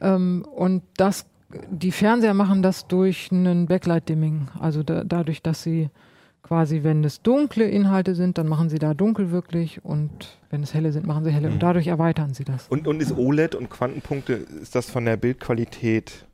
Ähm, 0.00 0.44
und 0.50 0.82
das, 0.96 1.26
die 1.70 1.92
Fernseher 1.92 2.34
machen 2.34 2.62
das 2.62 2.86
durch 2.86 3.28
einen 3.30 3.66
Backlight-Dimming. 3.66 4.48
Also 4.58 4.82
da, 4.82 5.04
dadurch, 5.04 5.42
dass 5.42 5.62
sie 5.62 5.90
quasi, 6.48 6.82
wenn 6.82 7.04
es 7.04 7.20
dunkle 7.20 7.68
Inhalte 7.68 8.14
sind, 8.14 8.38
dann 8.38 8.48
machen 8.48 8.70
sie 8.70 8.78
da 8.78 8.94
dunkel 8.94 9.30
wirklich 9.30 9.84
und 9.84 10.38
wenn 10.48 10.62
es 10.62 10.72
helle 10.72 10.92
sind, 10.92 11.06
machen 11.06 11.22
sie 11.22 11.30
helle 11.30 11.50
und 11.50 11.62
dadurch 11.62 11.88
erweitern 11.88 12.32
sie 12.32 12.44
das. 12.44 12.68
Und, 12.68 12.88
und 12.88 13.02
ist 13.02 13.16
OLED 13.16 13.54
und 13.54 13.68
Quantenpunkte, 13.68 14.32
ist 14.32 14.74
das 14.74 14.88
von 14.90 15.04
der 15.04 15.18
Bildqualität 15.18 16.24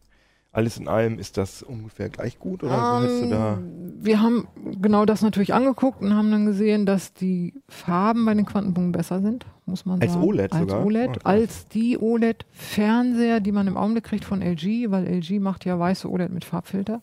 alles 0.53 0.77
in 0.79 0.87
allem, 0.87 1.19
ist 1.19 1.37
das 1.37 1.65
ungefähr 1.65 2.09
gleich 2.11 2.39
gut 2.39 2.63
oder 2.63 3.01
hättest 3.03 3.25
du 3.25 3.29
da? 3.29 3.59
Wir 3.99 4.23
haben 4.23 4.47
genau 4.81 5.05
das 5.05 5.21
natürlich 5.21 5.53
angeguckt 5.53 6.01
und 6.01 6.15
haben 6.15 6.31
dann 6.31 6.47
gesehen, 6.47 6.87
dass 6.87 7.13
die 7.13 7.55
Farben 7.69 8.25
bei 8.25 8.35
den 8.35 8.47
Quantenpunkten 8.47 8.93
besser 8.93 9.21
sind, 9.21 9.47
muss 9.67 9.85
man 9.85 10.01
Als 10.01 10.13
sagen. 10.13 10.25
OLED 10.25 10.53
als 10.53 10.61
sogar? 10.61 10.87
OLED, 10.87 11.11
Oh, 11.11 11.21
als 11.25 11.67
die 11.67 11.99
OLED-Fernseher, 11.99 13.41
die 13.41 13.51
man 13.51 13.67
im 13.67 13.77
Augenblick 13.77 14.05
kriegt 14.05 14.25
von 14.25 14.43
LG, 14.43 14.93
weil 14.93 15.09
LG 15.09 15.41
macht 15.41 15.65
ja 15.65 15.77
weiße 15.77 16.09
OLED 16.09 16.31
mit 16.33 16.45
Farbfilter. 16.45 17.03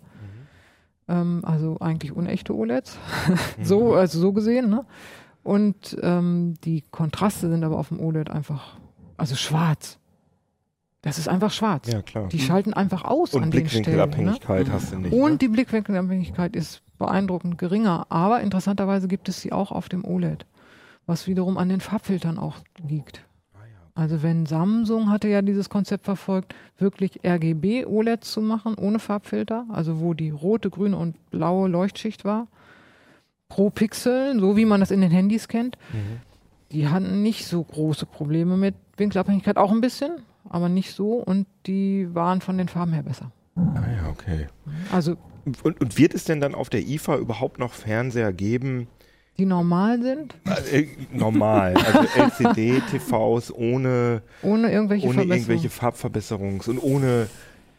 Mhm. 1.12 1.18
Ähm, 1.18 1.42
also 1.44 1.78
eigentlich 1.80 2.16
unechte 2.16 2.56
OLEDs. 2.56 2.98
so, 3.62 3.94
also 3.94 4.20
so 4.20 4.34
gesehen, 4.34 4.70
ne? 4.70 4.86
Und 5.44 5.98
ähm, 6.02 6.56
die 6.64 6.84
Kontraste 6.92 7.50
sind 7.50 7.64
aber 7.64 7.78
auf 7.78 7.88
dem 7.88 8.00
OLED 8.00 8.30
einfach, 8.30 8.78
also 9.18 9.36
schwarz. 9.36 9.98
Das 11.02 11.18
ist 11.18 11.28
einfach 11.28 11.52
schwarz. 11.52 11.92
Ja, 11.92 12.04
klar. 12.04 12.28
Die 12.28 12.40
schalten 12.40 12.74
einfach 12.76 13.04
aus 13.06 13.34
Und 13.34 13.44
an 13.44 13.52
den 13.52 13.68
Stellen. 13.68 13.84
Ne? 13.84 14.08
Blickwinkelabhängigkeit 14.08 14.72
hast 14.72 14.94
du 14.94 15.00
nicht. 15.00 15.14
Und 15.14 15.32
ne? 15.32 15.38
die 15.40 15.48
Blickwinkelabhängigkeit 15.48 16.56
ist 16.56 16.84
beeindruckend 17.00 17.58
geringer. 17.58 18.06
Aber 18.10 18.42
interessanterweise 18.42 19.08
gibt 19.08 19.28
es 19.28 19.42
sie 19.42 19.52
auch 19.52 19.72
auf 19.72 19.90
dem 19.90 20.06
OLED, 20.06 20.46
was 21.08 21.26
wiederum 21.26 21.58
an 21.58 21.70
den 21.70 21.82
Farbfiltern 21.82 22.38
auch 22.38 22.58
liegt. 22.88 23.26
Also 23.94 24.24
wenn 24.24 24.46
Samsung 24.46 25.10
hatte 25.10 25.28
ja 25.28 25.42
dieses 25.42 25.70
Konzept 25.70 26.06
verfolgt, 26.06 26.56
wirklich 26.78 27.20
RGB 27.26 27.86
OLEDs 27.86 28.32
zu 28.32 28.42
machen, 28.42 28.76
ohne 28.76 29.00
Farbfilter, 29.00 29.66
also 29.70 30.00
wo 30.00 30.14
die 30.14 30.30
rote, 30.30 30.70
grüne 30.70 30.96
und 30.98 31.16
blaue 31.30 31.68
Leuchtschicht 31.68 32.24
war, 32.24 32.48
pro 33.50 33.70
Pixel, 33.70 34.40
so 34.40 34.56
wie 34.56 34.66
man 34.66 34.80
das 34.80 34.92
in 34.92 35.02
den 35.02 35.12
Handys 35.12 35.48
kennt. 35.50 35.78
Die 36.72 36.88
hatten 36.88 37.22
nicht 37.22 37.48
so 37.48 37.62
große 37.64 38.06
Probleme 38.06 38.56
mit 38.56 38.76
Winkelabhängigkeit, 38.96 39.58
auch 39.58 39.72
ein 39.72 39.82
bisschen, 39.82 40.12
aber 40.48 40.70
nicht 40.70 40.94
so 40.94 41.16
und 41.16 41.46
die 41.66 42.08
waren 42.14 42.40
von 42.40 42.58
den 42.58 42.70
Farben 42.70 42.94
her 42.94 43.04
besser. 43.04 43.32
Ah 43.56 43.92
ja, 43.92 44.10
okay. 44.10 44.48
Also 44.92 45.18
Und, 45.64 45.82
und 45.82 45.98
wird 45.98 46.14
es 46.14 46.24
denn 46.24 46.40
dann 46.40 46.56
auf 46.56 46.70
der 46.70 46.88
IFA 46.88 47.18
überhaupt 47.18 47.60
noch 47.60 47.74
Fernseher 47.74 48.32
geben? 48.32 48.88
Die 49.38 49.46
normal 49.46 50.02
sind, 50.02 50.36
Äh, 50.72 50.88
normal, 51.14 51.76
also 51.76 52.00
LCD-TVs 52.20 53.52
ohne, 53.54 54.22
ohne 54.44 54.72
irgendwelche 54.72 55.08
ohne 55.08 55.24
irgendwelche 55.24 55.70
Farbverbesserungs- 55.70 56.70
und 56.70 56.80
ohne 56.82 57.28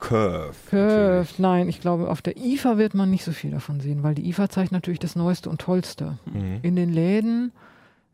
Curve. 0.00 0.54
Curved, 0.70 1.38
nein, 1.38 1.68
ich 1.68 1.80
glaube, 1.80 2.08
auf 2.10 2.22
der 2.22 2.36
IFA 2.36 2.76
wird 2.78 2.94
man 2.94 3.10
nicht 3.10 3.24
so 3.24 3.32
viel 3.32 3.52
davon 3.52 3.80
sehen, 3.80 4.02
weil 4.02 4.14
die 4.14 4.28
IFA 4.28 4.48
zeigt 4.48 4.72
natürlich 4.72 4.98
das 4.98 5.14
Neueste 5.14 5.48
und 5.48 5.60
Tollste. 5.60 6.18
Mhm. 6.26 6.58
In 6.62 6.74
den 6.74 6.92
Läden 6.92 7.52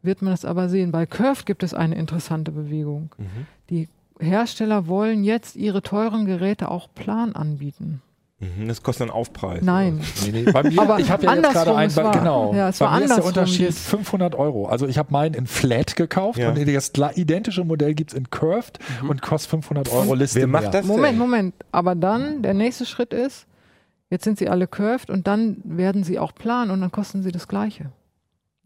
wird 0.02 0.20
man 0.20 0.32
es 0.34 0.44
aber 0.44 0.68
sehen. 0.68 0.92
Bei 0.92 1.06
Curved 1.06 1.46
gibt 1.46 1.62
es 1.62 1.72
eine 1.74 1.94
interessante 1.96 2.50
Bewegung. 2.52 3.10
Mhm. 3.16 3.46
Die 3.70 3.88
Hersteller 4.20 4.86
wollen 4.86 5.24
jetzt 5.24 5.56
ihre 5.56 5.80
teuren 5.80 6.26
Geräte 6.26 6.70
auch 6.70 6.88
plan 6.94 7.34
anbieten. 7.34 8.02
Mhm, 8.40 8.68
Das 8.68 8.82
kostet 8.84 9.02
einen 9.02 9.10
Aufpreis. 9.10 9.62
Nein. 9.62 10.00
Nee, 10.24 10.30
nee, 10.44 10.52
bei 10.52 10.62
mir, 10.62 10.80
Aber 10.80 11.00
ich 11.00 11.10
habe 11.10 11.24
ja 11.26 11.34
jetzt 11.34 11.52
gerade 11.52 11.74
einen, 11.74 11.96
war- 11.96 12.12
genau. 12.12 12.54
ja, 12.54 12.68
es 12.68 12.78
bei 12.78 12.86
war 12.86 12.98
mir 12.98 13.04
ist 13.06 13.16
der 13.16 13.24
Unterschied 13.24 13.60
jetzt. 13.66 13.80
500 13.88 14.34
Euro. 14.36 14.66
Also 14.66 14.86
ich 14.86 14.96
habe 14.96 15.12
meinen 15.12 15.34
in 15.34 15.46
Flat 15.48 15.96
gekauft 15.96 16.38
Ja. 16.38 16.50
und 16.50 16.56
das 16.68 16.92
identische 17.16 17.64
Modell 17.64 17.94
gibt 17.94 18.12
es 18.12 18.16
in 18.16 18.30
Curved 18.30 18.78
und 19.08 19.22
kostet 19.22 19.50
500 19.50 19.92
Euro 19.92 20.14
Liste 20.14 20.38
Wer 20.38 20.46
macht 20.46 20.62
mehr. 20.62 20.70
das 20.70 20.86
Moment, 20.86 21.12
denn? 21.12 21.18
Moment. 21.18 21.54
Aber 21.72 21.96
dann, 21.96 22.42
der 22.42 22.54
nächste 22.54 22.86
Schritt 22.86 23.12
ist, 23.12 23.46
jetzt 24.08 24.22
sind 24.22 24.38
sie 24.38 24.48
alle 24.48 24.68
curved 24.68 25.10
und 25.10 25.26
dann 25.26 25.56
werden 25.64 26.04
sie 26.04 26.20
auch 26.20 26.32
plan 26.32 26.70
und 26.70 26.80
dann 26.80 26.92
kosten 26.92 27.22
sie 27.24 27.32
das 27.32 27.48
Gleiche. 27.48 27.90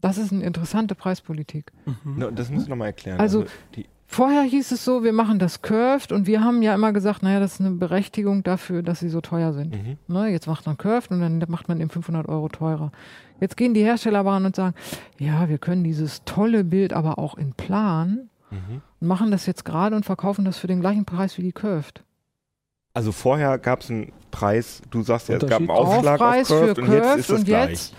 Das 0.01 0.17
ist 0.19 0.31
eine 0.31 0.43
interessante 0.43 0.93
Preispolitik. 0.95 1.71
No, 2.03 2.29
das 2.29 2.49
musst 2.51 2.67
du 2.67 2.69
nochmal 2.69 2.87
erklären. 2.89 3.19
Also- 3.19 3.45
die, 3.75 3.87
Vorher 4.13 4.43
hieß 4.43 4.71
es 4.71 4.85
so, 4.85 5.03
wir 5.03 5.11
machen 5.11 5.39
das 5.39 5.63
curved 5.63 6.11
und 6.11 6.27
wir 6.27 6.43
haben 6.43 6.61
ja 6.61 6.75
immer 6.75 6.93
gesagt, 6.93 7.23
naja, 7.23 7.39
das 7.39 7.55
ist 7.55 7.61
eine 7.61 7.71
Berechtigung 7.71 8.43
dafür, 8.43 8.83
dass 8.83 8.99
sie 8.99 9.09
so 9.09 9.21
teuer 9.21 9.53
sind. 9.53 9.71
mhm. 9.73 9.97
Ne, 10.07 10.27
jetzt 10.27 10.45
macht 10.45 10.67
man 10.67 10.77
curved 10.77 11.09
und 11.09 11.19
dann 11.19 11.43
macht 11.47 11.67
man 11.67 11.81
eben 11.81 11.89
500 11.89 12.29
Euro 12.29 12.47
teurer. 12.47 12.91
Jetzt 13.39 13.57
gehen 13.57 13.73
die 13.73 13.83
Hersteller 13.83 14.19
aber 14.19 14.33
an 14.33 14.45
und 14.45 14.55
sagen, 14.55 14.75
ja, 15.17 15.49
wir 15.49 15.57
können 15.57 15.83
dieses 15.83 16.23
tolle 16.25 16.63
Bild 16.63 16.93
aber 16.93 17.17
auch 17.17 17.35
in 17.39 17.53
Plan 17.53 18.29
und 19.01 19.07
machen 19.07 19.31
das 19.31 19.47
jetzt 19.47 19.65
gerade 19.65 19.95
und 19.95 20.05
verkaufen 20.05 20.45
das 20.45 20.59
für 20.59 20.67
den 20.67 20.79
gleichen 20.79 21.05
Preis 21.05 21.39
wie 21.39 21.41
die 21.41 21.51
Curved. 21.51 22.03
Also 22.93 23.11
vorher 23.11 23.57
gab 23.57 23.81
es 23.81 23.89
einen 23.89 24.11
Preis, 24.29 24.83
du 24.91 25.01
sagst 25.01 25.29
ja, 25.29 25.37
es 25.37 25.47
gab 25.47 25.59
einen? 25.59 25.71
Aufschlag 25.71 26.21
Aufpreis 26.21 26.51
auf 26.51 26.59
Curved 26.59 26.75
für 26.75 26.81
und 26.83 26.91
jetzt 26.91 27.03
Curved 27.03 27.19
ist 27.19 27.29
es 27.31 27.39
und 27.39 27.45
gleich. 27.45 27.69
jetzt 27.71 27.95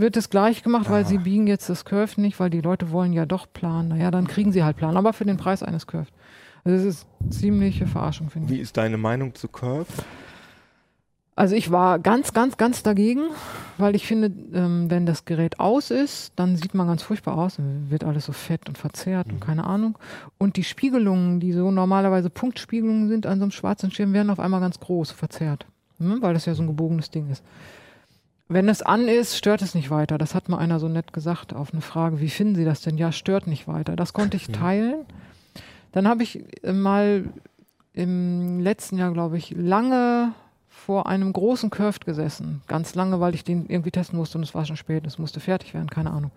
wird 0.00 0.16
es 0.16 0.30
gleich 0.30 0.62
gemacht, 0.62 0.90
weil 0.90 1.02
Ah. 1.02 1.06
sie 1.06 1.18
biegen 1.18 1.46
jetzt 1.46 1.68
das 1.68 1.84
Curved 1.84 2.18
nicht, 2.18 2.38
weil 2.40 2.50
die 2.50 2.60
Leute 2.60 2.90
wollen 2.90 3.12
ja 3.12 3.26
doch 3.26 3.46
Plan. 3.52 3.88
Naja, 3.88 4.10
dann 4.10 4.26
kriegen 4.26 4.52
sie 4.52 4.64
halt 4.64 4.76
Plan, 4.76 4.96
aber 4.96 5.12
für 5.12 5.24
den 5.24 5.36
Preis 5.36 5.62
eines 5.62 5.86
Curved. 5.86 6.12
Also 6.64 6.76
das 6.76 6.86
ist 6.86 7.06
ziemliche 7.30 7.86
Verarschung, 7.86 8.28
finde 8.30 8.52
ich. 8.52 8.58
Wie 8.58 8.62
ist 8.62 8.76
deine 8.76 8.96
Meinung 8.98 9.34
zu 9.34 9.48
Curve? 9.48 9.86
Also 11.36 11.54
ich 11.56 11.70
war 11.70 11.98
ganz, 11.98 12.34
ganz, 12.34 12.58
ganz 12.58 12.82
dagegen, 12.82 13.22
weil 13.78 13.94
ich 13.94 14.06
finde, 14.06 14.30
ähm, 14.52 14.90
wenn 14.90 15.06
das 15.06 15.24
Gerät 15.24 15.58
aus 15.58 15.90
ist, 15.90 16.32
dann 16.36 16.56
sieht 16.56 16.74
man 16.74 16.86
ganz 16.86 17.02
furchtbar 17.02 17.38
aus, 17.38 17.56
dann 17.56 17.86
wird 17.90 18.04
alles 18.04 18.26
so 18.26 18.32
fett 18.32 18.68
und 18.68 18.76
verzerrt 18.76 19.28
Mhm. 19.28 19.34
und 19.34 19.40
keine 19.40 19.64
Ahnung. 19.64 19.96
Und 20.36 20.56
die 20.56 20.64
Spiegelungen, 20.64 21.40
die 21.40 21.52
so 21.52 21.70
normalerweise 21.70 22.28
Punktspiegelungen 22.28 23.08
sind 23.08 23.24
an 23.24 23.38
so 23.38 23.44
einem 23.44 23.52
schwarzen 23.52 23.90
Schirm, 23.90 24.12
werden 24.12 24.28
auf 24.28 24.40
einmal 24.40 24.60
ganz 24.60 24.80
groß, 24.80 25.12
verzerrt, 25.12 25.64
ne? 25.98 26.18
weil 26.20 26.34
das 26.34 26.44
ja 26.44 26.52
so 26.54 26.62
ein 26.62 26.66
gebogenes 26.66 27.10
Ding 27.10 27.30
ist. 27.30 27.42
Wenn 28.52 28.68
es 28.68 28.82
an 28.82 29.06
ist, 29.06 29.36
stört 29.36 29.62
es 29.62 29.76
nicht 29.76 29.90
weiter. 29.90 30.18
Das 30.18 30.34
hat 30.34 30.48
mal 30.48 30.58
einer 30.58 30.80
so 30.80 30.88
nett 30.88 31.12
gesagt 31.12 31.54
auf 31.54 31.72
eine 31.72 31.82
Frage, 31.82 32.20
wie 32.20 32.28
finden 32.28 32.56
Sie 32.56 32.64
das 32.64 32.80
denn? 32.80 32.98
Ja, 32.98 33.12
stört 33.12 33.46
nicht 33.46 33.68
weiter. 33.68 33.94
Das 33.94 34.12
konnte 34.12 34.36
ich 34.36 34.48
teilen. 34.48 35.06
Dann 35.92 36.08
habe 36.08 36.24
ich 36.24 36.42
äh, 36.64 36.72
mal 36.72 37.26
im 37.92 38.58
letzten 38.58 38.98
Jahr, 38.98 39.12
glaube 39.12 39.38
ich, 39.38 39.54
lange 39.56 40.32
vor 40.68 41.06
einem 41.06 41.32
großen 41.32 41.70
Curved 41.70 42.04
gesessen. 42.04 42.62
Ganz 42.66 42.96
lange, 42.96 43.20
weil 43.20 43.36
ich 43.36 43.44
den 43.44 43.66
irgendwie 43.68 43.92
testen 43.92 44.18
musste 44.18 44.36
und 44.36 44.42
es 44.42 44.52
war 44.52 44.64
schon 44.64 44.76
spät, 44.76 45.06
es 45.06 45.18
musste 45.18 45.38
fertig 45.38 45.72
werden, 45.72 45.88
keine 45.88 46.10
Ahnung. 46.10 46.32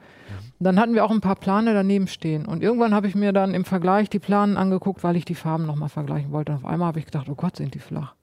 Und 0.60 0.64
dann 0.64 0.80
hatten 0.80 0.94
wir 0.94 1.06
auch 1.06 1.12
ein 1.12 1.22
paar 1.22 1.36
Plane 1.36 1.74
daneben 1.74 2.06
stehen. 2.06 2.46
Und 2.46 2.62
irgendwann 2.62 2.94
habe 2.94 3.08
ich 3.08 3.16
mir 3.16 3.34
dann 3.34 3.56
im 3.56 3.66
Vergleich 3.66 4.12
die 4.12 4.20
Planen 4.20 4.56
angeguckt, 4.56 5.04
weil 5.04 5.16
ich 5.16 5.26
die 5.26 5.34
Farben 5.34 5.66
nochmal 5.66 5.90
vergleichen 5.90 6.32
wollte. 6.32 6.52
Und 6.52 6.60
auf 6.60 6.66
einmal 6.66 6.90
habe 6.90 7.00
ich 7.00 7.06
gedacht, 7.06 7.28
oh 7.28 7.36
Gott, 7.36 7.56
sind 7.56 7.74
die 7.74 7.80
flach. 7.80 8.14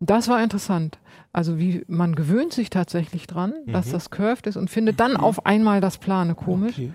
Das 0.00 0.28
war 0.28 0.42
interessant. 0.42 0.98
Also 1.32 1.58
wie 1.58 1.84
man 1.86 2.16
gewöhnt 2.16 2.52
sich 2.52 2.70
tatsächlich 2.70 3.26
dran, 3.26 3.52
dass 3.66 3.90
das 3.90 4.10
curved 4.10 4.46
ist 4.46 4.56
und 4.56 4.68
findet 4.68 4.98
dann 4.98 5.16
auf 5.16 5.46
einmal 5.46 5.80
das 5.80 5.98
Plane 5.98 6.34
komisch. 6.34 6.78
Okay. 6.78 6.92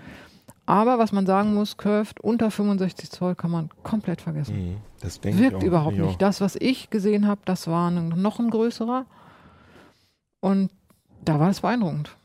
Aber 0.66 0.98
was 0.98 1.12
man 1.12 1.24
sagen 1.26 1.54
muss, 1.54 1.76
curved 1.76 2.20
unter 2.20 2.50
65 2.50 3.10
Zoll 3.10 3.36
kann 3.36 3.52
man 3.52 3.70
komplett 3.84 4.20
vergessen. 4.20 4.70
Mhm. 4.70 4.76
Das 5.00 5.22
Wirkt 5.22 5.56
auch. 5.56 5.62
überhaupt 5.62 5.96
nicht. 5.96 6.20
Das, 6.20 6.40
was 6.40 6.56
ich 6.56 6.90
gesehen 6.90 7.28
habe, 7.28 7.40
das 7.44 7.68
war 7.68 7.90
noch 7.92 8.40
ein 8.40 8.50
größerer. 8.50 9.06
Und 10.40 10.70
da 11.24 11.38
war 11.38 11.50
es 11.50 11.60
beeindruckend. 11.60 12.16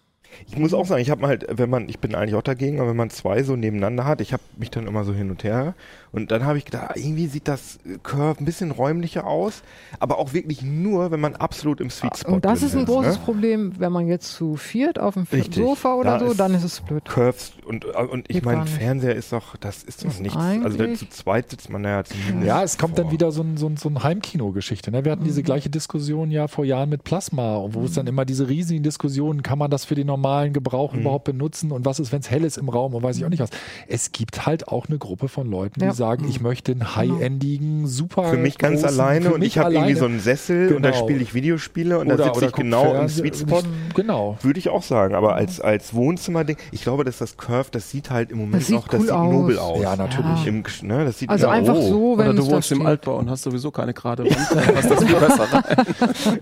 Ich 0.48 0.58
muss 0.58 0.74
auch 0.74 0.86
sagen, 0.86 1.02
ich 1.02 1.10
habe 1.10 1.28
halt, 1.28 1.46
wenn 1.50 1.70
man, 1.70 1.90
ich 1.90 2.00
bin 2.00 2.16
eigentlich 2.16 2.36
auch 2.36 2.42
dagegen, 2.42 2.80
aber 2.80 2.90
wenn 2.90 2.98
man 2.98 3.10
zwei 3.10 3.44
so 3.44 3.56
nebeneinander 3.56 4.06
hat, 4.06 4.22
ich 4.22 4.34
habe 4.34 4.44
mich 4.58 4.72
dann 4.72 4.88
immer 4.88 5.04
so 5.04 5.14
hin 5.14 5.30
und 5.30 5.44
her 5.44 5.76
und 6.12 6.32
dann 6.32 6.46
habe 6.46 6.58
ich 6.58 6.66
gedacht, 6.66 6.88
ah, 6.90 6.94
irgendwie 6.96 7.28
sieht 7.28 7.48
das 7.48 7.80
Curve 8.04 8.42
ein 8.42 8.46
bisschen 8.46 8.72
räumlicher 8.72 9.26
aus, 9.26 9.64
aber 10.00 10.18
auch 10.20 10.34
wirklich 10.34 10.62
nur, 10.62 11.12
wenn 11.12 11.20
man 11.22 11.36
absolut 11.36 11.80
im 11.82 11.90
Sweet 11.90 12.18
Spot 12.18 12.34
Und 12.34 12.46
das 12.46 12.64
ist 12.64 12.76
ein 12.76 12.86
großes 12.86 13.18
ne? 13.18 13.24
Problem, 13.24 13.74
wenn 13.80 13.92
man 13.92 14.08
jetzt 14.08 14.34
zu 14.34 14.56
viert 14.58 15.00
auf 15.00 15.14
dem 15.14 15.24
Richtig. 15.32 15.56
Sofa 15.64 15.94
oder 15.96 16.12
Da 16.12 16.20
so, 16.20 16.26
ist- 16.32 16.40
dann 16.40 16.54
ist 16.54 16.64
es 16.64 16.82
blöd. 16.82 17.06
Curves 17.06 17.54
und, 17.66 17.86
und 17.86 18.26
ich 18.30 18.44
meine. 18.44 18.66
Fernseher 18.68 19.16
ist 19.16 19.32
doch, 19.32 19.56
das 19.58 19.84
ist 19.84 20.04
doch 20.04 20.10
Ist 20.10 20.20
nichts. 20.22 20.38
Also 20.38 20.78
zu 20.96 21.10
zweit 21.10 21.50
sitzt 21.50 21.70
man 21.70 21.84
ja 21.84 22.04
zumindest. 22.04 22.46
Ja, 22.48 22.64
es 22.64 22.78
kommt 22.78 22.98
dann 22.98 23.06
vor. 23.06 23.14
wieder 23.14 23.32
so 23.32 23.42
ein, 23.44 23.58
so 23.58 23.68
ein, 23.68 23.78
so 23.78 23.90
ein 23.90 24.04
Heimkino-Geschichte. 24.04 24.92
Ne? 24.92 25.06
Wir 25.06 25.12
hatten 25.14 25.22
Mhm. 25.22 25.28
diese 25.28 25.44
gleiche 25.44 25.70
Diskussion 25.70 26.32
ja 26.32 26.48
vor 26.48 26.66
Jahren 26.66 26.90
mit 26.90 27.04
Plasma, 27.04 27.66
wo 27.70 27.84
es 27.86 27.94
dann 27.94 28.08
immer 28.08 28.26
diese 28.26 28.48
riesigen 28.50 28.84
Diskussionen, 28.84 29.44
kann 29.44 29.58
man 29.58 29.72
das 29.72 29.86
für 29.86 29.96
den 29.96 30.08
normalen 30.08 30.54
Gebrauch 30.54 30.94
Mhm. 30.94 31.02
überhaupt 31.02 31.26
benutzen 31.26 31.72
und 31.72 31.86
was 31.86 32.00
ist, 32.00 32.12
wenn 32.12 32.20
es 32.22 32.30
hell 32.30 32.44
ist 32.44 32.58
im 32.58 32.70
Raum 32.70 32.94
und 32.94 33.04
weiß 33.04 33.18
ich 33.18 33.26
auch 33.26 33.30
nicht 33.30 33.40
was. 33.42 33.50
Es 33.88 34.12
gibt 34.12 34.46
halt 34.46 34.68
auch 34.68 34.88
eine 34.88 34.98
Gruppe 34.98 35.28
von 35.28 35.50
Leuten, 35.50 35.80
die 35.80 35.86
Ja. 35.86 35.94
Sagen, 36.02 36.26
ich 36.28 36.42
möchte 36.42 36.72
einen 36.72 36.96
high-endigen, 36.96 37.86
super 37.86 38.24
Für 38.24 38.38
mich 38.38 38.58
ganz 38.58 38.82
großen- 38.82 38.88
alleine 38.88 39.34
und 39.34 39.44
ich 39.44 39.60
habe 39.60 39.74
irgendwie 39.74 39.94
so 39.94 40.06
einen 40.06 40.20
Sessel 40.20 40.74
und 40.76 40.82
da 40.82 40.90
Genau. 40.90 41.04
spiele 41.04 41.20
ich 41.22 41.34
Videospiele 41.36 42.00
und 42.00 42.10
da 42.10 42.18
sitze 42.18 42.48
ich 42.48 42.52
genau 42.54 42.96
im 43.00 43.08
Sweet 43.08 43.36
Spot. 43.36 43.62
Genau. 43.96 44.38
Würde 44.42 44.58
ich 44.58 44.70
auch 44.70 44.82
sagen, 44.82 45.14
aber 45.14 45.36
als, 45.36 45.62
als 45.62 45.94
Wohnzimmerding, 45.94 46.58
ich 46.72 46.82
glaube, 46.82 47.04
dass 47.04 47.20
das 47.20 47.38
Curve, 47.38 47.70
das 47.72 47.92
sieht 47.92 48.10
halt 48.10 48.32
im 48.32 48.40
Moment 48.40 48.56
Das 48.62 48.68
sieht 48.68 48.76
noch, 48.78 48.88
das 48.88 49.00
cool 49.02 49.06
sieht 49.06 49.16
aus. 49.16 49.32
nobel 49.32 49.60
aus. 49.60 49.82
Ja, 49.84 49.96
natürlich. 49.96 50.48
Im, 50.48 50.64
ne, 50.82 51.06
das 51.06 51.20
sieht 51.20 51.30
Also 51.30 51.46
ja, 51.46 51.52
einfach 51.52 51.76
oh. 51.76 51.82
so, 51.88 52.18
wenn 52.18 52.30
Oder 52.30 52.38
du 52.40 52.48
wohnst 52.48 52.72
im. 52.72 52.84
Altbau 52.86 53.18
und 53.18 53.30
hast 53.30 53.44
sowieso 53.44 53.70
keine 53.70 53.94
gerade 53.94 54.24
Wand. 54.26 54.38
Dann 54.56 54.74
passt 54.74 54.90
das 54.90 55.04
viel 55.04 55.16
besser. 55.20 55.48
Ne? 55.54 56.40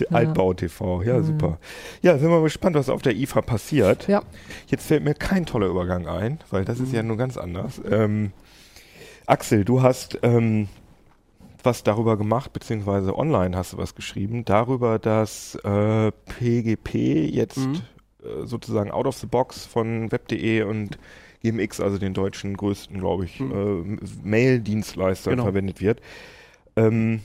Der 0.00 0.12
Altbau-TV, 0.14 1.02
ja, 1.02 1.22
super. 1.22 1.58
Ja, 2.02 2.18
sind 2.18 2.28
wir 2.28 2.36
mal 2.36 2.42
gespannt, 2.42 2.76
was 2.76 2.88
auf 2.88 3.02
der 3.02 3.16
IFA 3.16 3.40
passiert. 3.42 4.06
Ja. 4.08 4.22
Jetzt 4.66 4.86
fällt 4.86 5.04
mir 5.04 5.14
kein 5.14 5.46
toller 5.46 5.66
Übergang 5.68 6.06
ein, 6.06 6.38
weil 6.50 6.64
das 6.64 6.80
ist 6.80 6.92
ja 6.92 7.02
nur 7.02 7.16
ganz 7.16 7.36
anders. 7.36 7.80
Ähm, 7.90 8.32
Axel, 9.28 9.62
du 9.64 9.82
hast 9.82 10.18
ähm, 10.22 10.68
was 11.62 11.82
darüber 11.82 12.16
gemacht, 12.16 12.52
beziehungsweise 12.54 13.14
online 13.16 13.54
hast 13.56 13.74
du 13.74 13.76
was 13.78 13.94
geschrieben, 13.94 14.44
darüber, 14.46 14.98
dass 14.98 15.54
äh, 15.64 16.10
PGP 16.12 17.28
jetzt 17.30 17.58
Mhm. 17.58 17.74
äh, 18.22 18.46
sozusagen 18.46 18.90
out 18.90 19.06
of 19.06 19.16
the 19.18 19.26
box 19.26 19.66
von 19.66 20.10
web.de 20.10 20.62
und 20.62 20.98
GMX, 21.42 21.78
also 21.80 21.98
den 21.98 22.14
deutschen 22.14 22.56
größten, 22.56 22.98
glaube 22.98 23.26
ich, 23.26 23.38
Mhm. 23.38 23.98
äh, 24.00 24.06
Mail-Dienstleister 24.26 25.32
Genau. 25.32 25.42
verwendet 25.42 25.82
wird. 25.82 26.00
Ähm, 26.76 27.20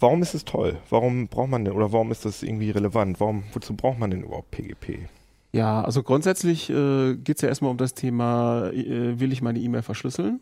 warum 0.00 0.22
ist 0.22 0.34
es 0.34 0.44
toll? 0.44 0.78
Warum 0.90 1.28
braucht 1.28 1.50
man 1.50 1.64
denn 1.64 1.72
oder 1.74 1.92
warum 1.92 2.10
ist 2.10 2.24
das 2.24 2.42
irgendwie 2.42 2.70
relevant? 2.72 3.20
Warum, 3.20 3.44
wozu 3.52 3.74
braucht 3.76 4.00
man 4.00 4.10
denn 4.10 4.22
überhaupt 4.24 4.50
PGP? 4.50 5.06
Ja, 5.52 5.82
also 5.82 6.02
grundsätzlich 6.02 6.68
äh, 6.68 7.14
geht 7.14 7.36
es 7.36 7.42
ja 7.42 7.48
erstmal 7.48 7.70
um 7.70 7.76
das 7.78 7.94
Thema, 7.94 8.70
äh, 8.72 9.20
will 9.20 9.32
ich 9.32 9.40
meine 9.40 9.60
E-Mail 9.60 9.82
verschlüsseln? 9.82 10.40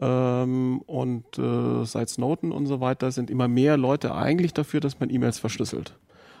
Ähm, 0.00 0.80
und 0.86 1.38
äh, 1.38 1.84
seit 1.84 2.08
Snowden 2.08 2.52
und 2.52 2.66
so 2.66 2.80
weiter 2.80 3.10
sind 3.10 3.30
immer 3.30 3.48
mehr 3.48 3.76
Leute 3.76 4.14
eigentlich 4.14 4.54
dafür, 4.54 4.80
dass 4.80 5.00
man 5.00 5.10
E-Mails 5.10 5.38
verschlüsselt. 5.38 5.94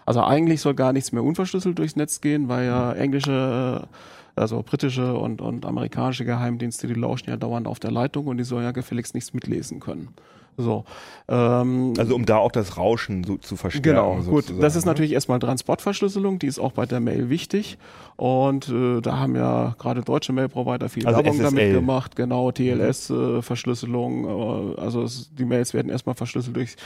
Also 0.06 0.22
eigentlich 0.22 0.60
soll 0.60 0.74
gar 0.74 0.92
nichts 0.92 1.12
mehr 1.12 1.24
unverschlüsselt 1.24 1.78
durchs 1.78 1.96
Netz 1.96 2.20
gehen, 2.20 2.48
weil 2.48 2.66
ja 2.66 2.92
englische, 2.92 3.88
äh, 4.36 4.40
also 4.40 4.62
britische 4.62 5.14
und, 5.18 5.40
und 5.40 5.66
amerikanische 5.66 6.24
Geheimdienste, 6.24 6.86
die 6.86 6.94
lauschen 6.94 7.30
ja 7.30 7.36
dauernd 7.36 7.66
auf 7.66 7.80
der 7.80 7.90
Leitung 7.90 8.26
und 8.28 8.38
die 8.38 8.44
sollen 8.44 8.64
ja 8.64 8.70
gefälligst 8.70 9.14
nichts 9.14 9.34
mitlesen 9.34 9.80
können. 9.80 10.14
So. 10.60 10.84
Ähm, 11.28 11.94
Also 11.96 12.14
um 12.14 12.26
da 12.26 12.36
auch 12.38 12.50
das 12.52 12.76
Rauschen 12.76 13.24
so 13.24 13.36
zu 13.36 13.56
verstärken. 13.56 13.88
Genau, 13.90 14.16
gut. 14.16 14.24
sozusagen, 14.44 14.60
Das 14.60 14.74
ist 14.76 14.84
ne? 14.84 14.90
natürlich 14.90 15.12
erstmal 15.12 15.38
Transportverschlüsselung, 15.38 16.38
die 16.40 16.46
ist 16.48 16.58
auch 16.58 16.72
bei 16.72 16.84
der 16.84 17.00
Mail 17.00 17.30
wichtig. 17.30 17.78
Und 18.16 18.68
äh, 18.68 19.00
da 19.00 19.18
haben 19.18 19.36
ja 19.36 19.76
gerade 19.78 20.02
deutsche 20.02 20.32
Mail-Provider 20.32 20.88
viel 20.88 21.06
Also 21.06 21.24
Werbung 21.24 21.38
damit 21.40 21.60
SSL. 21.62 21.72
gemacht. 21.74 22.16
Genau, 22.16 22.50
TLS-Verschlüsselung. 22.50 24.74
Äh, 24.76 24.80
also 24.80 25.02
es, 25.02 25.30
die 25.34 25.44
Mails 25.44 25.74
werden 25.74 25.90
erstmal 25.90 26.14
verschlüsselt 26.14 26.56
durchs 26.56 26.76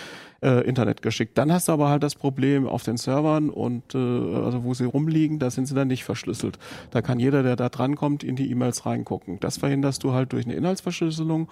äh, 0.42 0.66
Internet 0.66 1.02
geschickt. 1.02 1.36
Dann 1.38 1.52
hast 1.52 1.68
du 1.68 1.72
aber 1.72 1.88
halt 1.88 2.02
das 2.02 2.14
Problem 2.14 2.66
auf 2.66 2.82
den 2.82 2.96
Servern 2.96 3.50
und 3.50 3.94
äh, 3.94 3.98
also 3.98 4.64
wo 4.64 4.74
sie 4.74 4.84
rumliegen, 4.84 5.38
da 5.38 5.50
sind 5.50 5.66
sie 5.66 5.74
dann 5.74 5.88
nicht 5.88 6.04
verschlüsselt. 6.04 6.58
Da 6.90 7.02
kann 7.02 7.18
jeder, 7.18 7.42
der 7.42 7.56
da 7.56 7.68
drankommt, 7.68 8.24
in 8.24 8.36
die 8.36 8.50
E-Mails 8.50 8.86
reingucken. 8.86 9.38
Das 9.40 9.58
verhinderst 9.58 10.02
du 10.04 10.12
halt 10.12 10.32
durch 10.32 10.44
eine 10.44 10.54
Inhaltsverschlüsselung. 10.54 11.48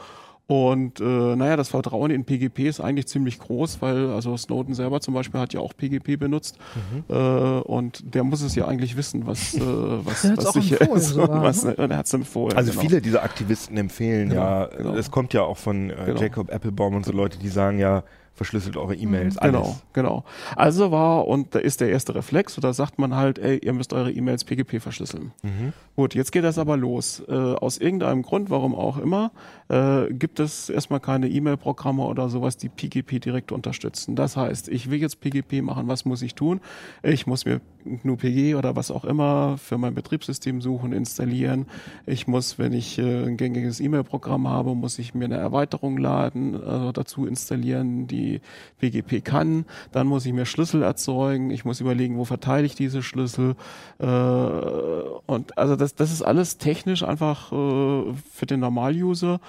Und 0.50 0.98
äh, 0.98 1.04
naja, 1.04 1.56
das 1.56 1.68
Vertrauen 1.68 2.10
in 2.10 2.24
PGP 2.24 2.66
ist 2.66 2.80
eigentlich 2.80 3.06
ziemlich 3.06 3.38
groß, 3.38 3.80
weil 3.82 4.10
also 4.10 4.36
Snowden 4.36 4.74
selber 4.74 5.00
zum 5.00 5.14
Beispiel 5.14 5.38
hat 5.38 5.52
ja 5.52 5.60
auch 5.60 5.76
PGP 5.76 6.18
benutzt 6.18 6.58
Mhm. 6.74 7.04
äh, 7.08 7.60
und 7.60 8.14
der 8.14 8.24
muss 8.24 8.42
es 8.42 8.56
ja 8.56 8.66
eigentlich 8.66 8.96
wissen, 8.96 9.28
was, 9.28 9.54
äh, 9.54 9.60
was, 9.60 10.24
was 10.36 10.52
sicher 10.54 10.80
empfohlen 10.80 11.00
ist. 11.00 11.08
sogar, 11.10 11.30
und 11.30 11.42
was, 11.42 11.64
ne? 11.64 11.76
und 11.76 11.90
er 11.92 11.96
hat 11.98 12.06
es 12.06 12.14
empfohlen. 12.14 12.56
Also 12.56 12.72
genau. 12.72 12.82
viele 12.82 13.00
dieser 13.00 13.22
Aktivisten 13.22 13.76
empfehlen 13.76 14.30
Genau, 14.30 14.40
ja, 14.42 14.66
genau. 14.66 14.94
es 14.96 15.12
kommt 15.12 15.32
ja 15.34 15.42
auch 15.42 15.56
von 15.56 15.90
äh, 15.90 15.94
Genau. 16.06 16.20
Jacob 16.20 16.50
Applebaum 16.52 16.96
und 16.96 17.06
so 17.06 17.12
Leute, 17.12 17.38
die 17.38 17.48
sagen 17.48 17.78
ja, 17.78 18.02
verschlüsselt 18.34 18.76
eure 18.76 18.94
E-Mails, 18.94 19.36
alles. 19.36 19.52
Genau, 19.52 19.76
genau. 19.92 20.24
Also 20.56 20.90
war, 20.90 21.28
und 21.28 21.54
da 21.54 21.58
ist 21.58 21.80
der 21.80 21.90
erste 21.90 22.14
Reflex, 22.14 22.56
oder 22.56 22.72
sagt 22.72 22.98
man 22.98 23.14
halt, 23.14 23.38
ey, 23.38 23.58
ihr 23.58 23.72
müsst 23.72 23.92
eure 23.92 24.10
E-Mails 24.10 24.44
PGP 24.44 24.80
verschlüsseln. 24.80 25.32
Mhm. 25.42 25.72
Gut, 25.96 26.14
jetzt 26.14 26.32
geht 26.32 26.44
das 26.44 26.58
aber 26.58 26.76
los. 26.76 27.22
Äh, 27.28 27.32
aus 27.32 27.78
irgendeinem 27.78 28.22
Grund, 28.22 28.48
warum 28.48 28.74
auch 28.74 28.96
immer, 28.96 29.32
äh, 29.68 30.12
gibt 30.12 30.40
es 30.40 30.70
erstmal 30.70 31.00
keine 31.00 31.28
E-Mail-Programme 31.28 32.02
oder 32.02 32.28
sowas, 32.28 32.56
die 32.56 32.68
PGP 32.68 33.20
direkt 33.20 33.52
unterstützen. 33.52 34.16
Das 34.16 34.36
heißt, 34.36 34.68
ich 34.68 34.90
will 34.90 35.00
jetzt 35.00 35.20
PGP 35.20 35.62
machen, 35.62 35.88
was 35.88 36.04
muss 36.04 36.22
ich 36.22 36.34
tun? 36.34 36.60
Ich 37.02 37.26
muss 37.26 37.44
mir 37.44 37.60
GNU-PG 37.84 38.54
oder 38.54 38.76
was 38.76 38.90
auch 38.90 39.04
immer 39.04 39.58
für 39.58 39.78
mein 39.78 39.94
Betriebssystem 39.94 40.60
suchen, 40.60 40.92
installieren. 40.92 41.66
Ich 42.06 42.26
muss, 42.26 42.58
wenn 42.58 42.72
ich 42.72 42.98
äh, 42.98 43.24
ein 43.24 43.36
gängiges 43.36 43.80
E-Mail-Programm 43.80 44.48
habe, 44.48 44.74
muss 44.74 44.98
ich 44.98 45.14
mir 45.14 45.24
eine 45.24 45.36
Erweiterung 45.36 45.96
laden, 45.98 46.62
also 46.62 46.92
dazu 46.92 47.26
installieren, 47.26 48.06
die 48.06 48.40
PGP 48.78 49.24
kann. 49.24 49.64
Dann 49.92 50.06
muss 50.06 50.26
ich 50.26 50.32
mir 50.32 50.46
Schlüssel 50.46 50.82
erzeugen. 50.82 51.50
Ich 51.50 51.64
muss 51.64 51.80
überlegen, 51.80 52.18
wo 52.18 52.24
verteile 52.24 52.66
ich 52.66 52.74
diese 52.74 53.02
Schlüssel. 53.02 53.56
Äh, 53.98 54.06
und 54.06 55.58
also 55.58 55.76
das, 55.76 55.94
das 55.94 56.12
ist 56.12 56.22
alles 56.22 56.58
technisch 56.58 57.02
einfach 57.02 57.50
für 57.50 58.46
den 58.46 58.60
Normal-User 58.60 59.40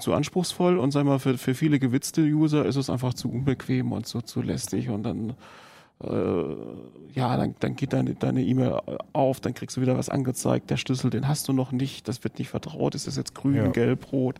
zu 0.00 0.14
anspruchsvoll 0.14 0.78
und 0.78 0.92
sagen 0.92 1.08
wir 1.08 1.18
für, 1.18 1.36
für 1.36 1.54
viele 1.54 1.80
gewitzte 1.80 2.22
User 2.22 2.64
ist 2.64 2.76
es 2.76 2.88
einfach 2.88 3.14
zu 3.14 3.28
unbequem 3.28 3.90
und 3.90 4.06
so 4.06 4.20
zu 4.20 4.40
lästig 4.40 4.90
und 4.90 5.02
dann 5.02 5.34
ja, 7.14 7.36
dann, 7.36 7.54
dann 7.60 7.76
geht 7.76 7.92
deine 7.92 8.14
deine 8.14 8.42
E-Mail 8.42 8.78
auf, 9.12 9.40
dann 9.40 9.54
kriegst 9.54 9.76
du 9.76 9.80
wieder 9.80 9.96
was 9.98 10.08
angezeigt. 10.08 10.70
Der 10.70 10.76
Schlüssel, 10.76 11.10
den 11.10 11.28
hast 11.28 11.46
du 11.48 11.52
noch 11.52 11.70
nicht, 11.72 12.08
das 12.08 12.24
wird 12.24 12.38
nicht 12.38 12.48
vertraut, 12.48 12.94
ist 12.94 13.06
das 13.06 13.16
jetzt 13.16 13.34
grün, 13.34 13.54
Ja. 13.56 13.66
gelb, 13.68 14.10
rot? 14.12 14.36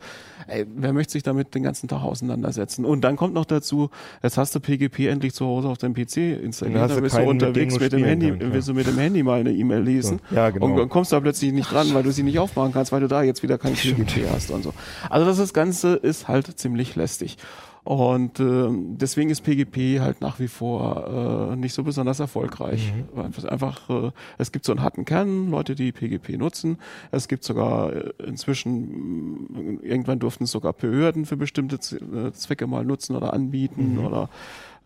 Ey, 0.47 0.67
wer 0.75 0.93
möchte 0.93 1.13
sich 1.13 1.23
damit 1.23 1.55
den 1.55 1.63
ganzen 1.63 1.89
Tag 1.89 2.03
auseinandersetzen? 2.03 2.85
Und 2.85 3.03
dann 3.03 3.17
kommt 3.17 3.35
noch 3.35 3.45
dazu, 3.45 3.91
jetzt 4.23 4.39
hast 4.39 4.55
du 4.55 4.61
PGP 4.61 5.07
endlich 5.09 5.35
zu 5.35 5.47
Hause 5.47 5.69
auf 5.69 5.79
deinem 5.79 5.95
PC 5.95 6.17
installiert, 6.43 6.91
Dann 6.91 7.01
bist 7.03 7.15
du 7.17 7.21
mit 7.21 7.29
unterwegs 7.29 7.79
mit 7.79 7.93
dem 7.93 8.05
Handy, 8.05 8.29
kannst, 8.31 8.43
ja. 8.43 8.53
willst 8.53 8.69
du 8.69 8.75
mit 8.75 8.87
dem 8.87 8.99
Handy 8.99 9.23
mal 9.23 9.41
eine 9.41 9.53
E-Mail 9.53 9.83
lesen. 9.83 10.21
Ja, 10.31 10.51
genau. 10.51 10.67
Und 10.67 10.77
dann 10.77 10.89
kommst 10.89 11.13
da 11.13 11.21
plötzlich 11.21 11.53
nicht 11.53 11.71
dran, 11.71 11.93
weil 11.95 12.03
du 12.03 12.11
sie 12.11 12.23
nicht 12.23 12.39
aufmachen 12.39 12.73
kannst, 12.73 12.91
weil 12.93 13.01
du 13.01 13.09
da 13.09 13.23
jetzt 13.23 13.43
wieder 13.43 13.59
kein 13.59 13.75
PGP 13.75 14.29
hast 14.33 14.51
und 14.51 14.63
so. 14.63 14.73
Also 15.11 15.27
das, 15.27 15.37
das 15.37 15.53
Ganze 15.53 15.95
ist 15.95 16.29
halt 16.29 16.59
ziemlich 16.59 16.97
lästig. 16.97 17.37
Und 17.85 18.39
ähm, 18.39 18.97
deswegen 18.97 19.29
ist 19.31 19.41
PGP 19.41 19.99
halt 20.01 20.21
nach 20.21 20.39
wie 20.39 20.47
vor 20.47 21.51
äh, 21.53 21.57
nicht 21.57 21.75
so 21.75 21.83
besonders 21.83 22.21
erfolgreich. 22.21 22.93
Mhm. 23.13 23.49
Einfach, 23.49 23.91
äh, 23.91 24.13
es 24.39 24.53
gibt 24.53 24.65
so 24.65 24.71
einen 24.73 24.83
harten 24.83 25.05
Kern, 25.05 25.51
Leute, 25.51 25.75
die 25.75 25.91
PGP 25.91 26.39
nutzen. 26.39 26.79
Es 27.11 27.27
gibt 27.27 27.43
sogar 27.43 27.93
äh, 27.93 28.13
inzwischen, 28.25 29.79
mh, 29.79 29.83
irgendwann 29.83 30.21
durften 30.21 30.45
es 30.45 30.53
sogar 30.53 30.75
Behörden 30.75 31.27
für 31.27 31.37
bestimmte 31.37 31.77
äh, 31.77 32.31
Zwecke 32.33 32.69
mal 32.69 32.85
nutzen 32.85 33.17
oder 33.17 33.33
anbieten 33.33 33.95
Mhm. 33.95 34.05
oder 34.07 34.29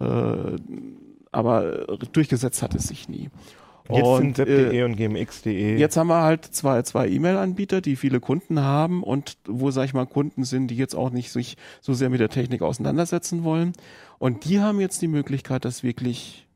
äh, 0.00 0.56
aber 1.32 1.88
äh, 1.90 1.98
durchgesetzt 2.12 2.62
hat 2.62 2.74
es 2.74 2.88
sich 2.88 3.10
nie. 3.10 3.28
Jetzt 3.88 4.02
Und, 4.02 4.36
sind 4.36 4.38
äh, 4.38 4.64
web.de 4.64 4.82
und 4.82 4.96
gmx.de. 4.96 5.78
Jetzt 5.78 5.96
haben 5.96 6.08
wir 6.08 6.22
halt 6.22 6.44
zwei, 6.44 6.82
zwei 6.82 7.08
E-Mail-Anbieter, 7.08 7.80
die 7.80 7.96
viele 7.96 8.20
Kunden 8.20 8.60
haben 8.60 9.02
und 9.02 9.38
wo, 9.46 9.70
sag 9.70 9.84
ich 9.84 9.94
mal, 9.94 10.06
Kunden 10.06 10.44
sind, 10.44 10.68
die 10.68 10.76
jetzt 10.76 10.94
auch 10.94 11.10
nicht 11.10 11.30
sich 11.30 11.56
so 11.80 11.94
sehr 11.94 12.10
mit 12.10 12.20
der 12.20 12.28
Technik 12.28 12.62
auseinandersetzen 12.62 13.44
wollen. 13.44 13.72
Und 14.18 14.44
die 14.44 14.60
haben 14.60 14.80
jetzt 14.80 15.02
die 15.02 15.08
Möglichkeit, 15.08 15.64
das 15.64 15.82
wirklich 15.82 16.46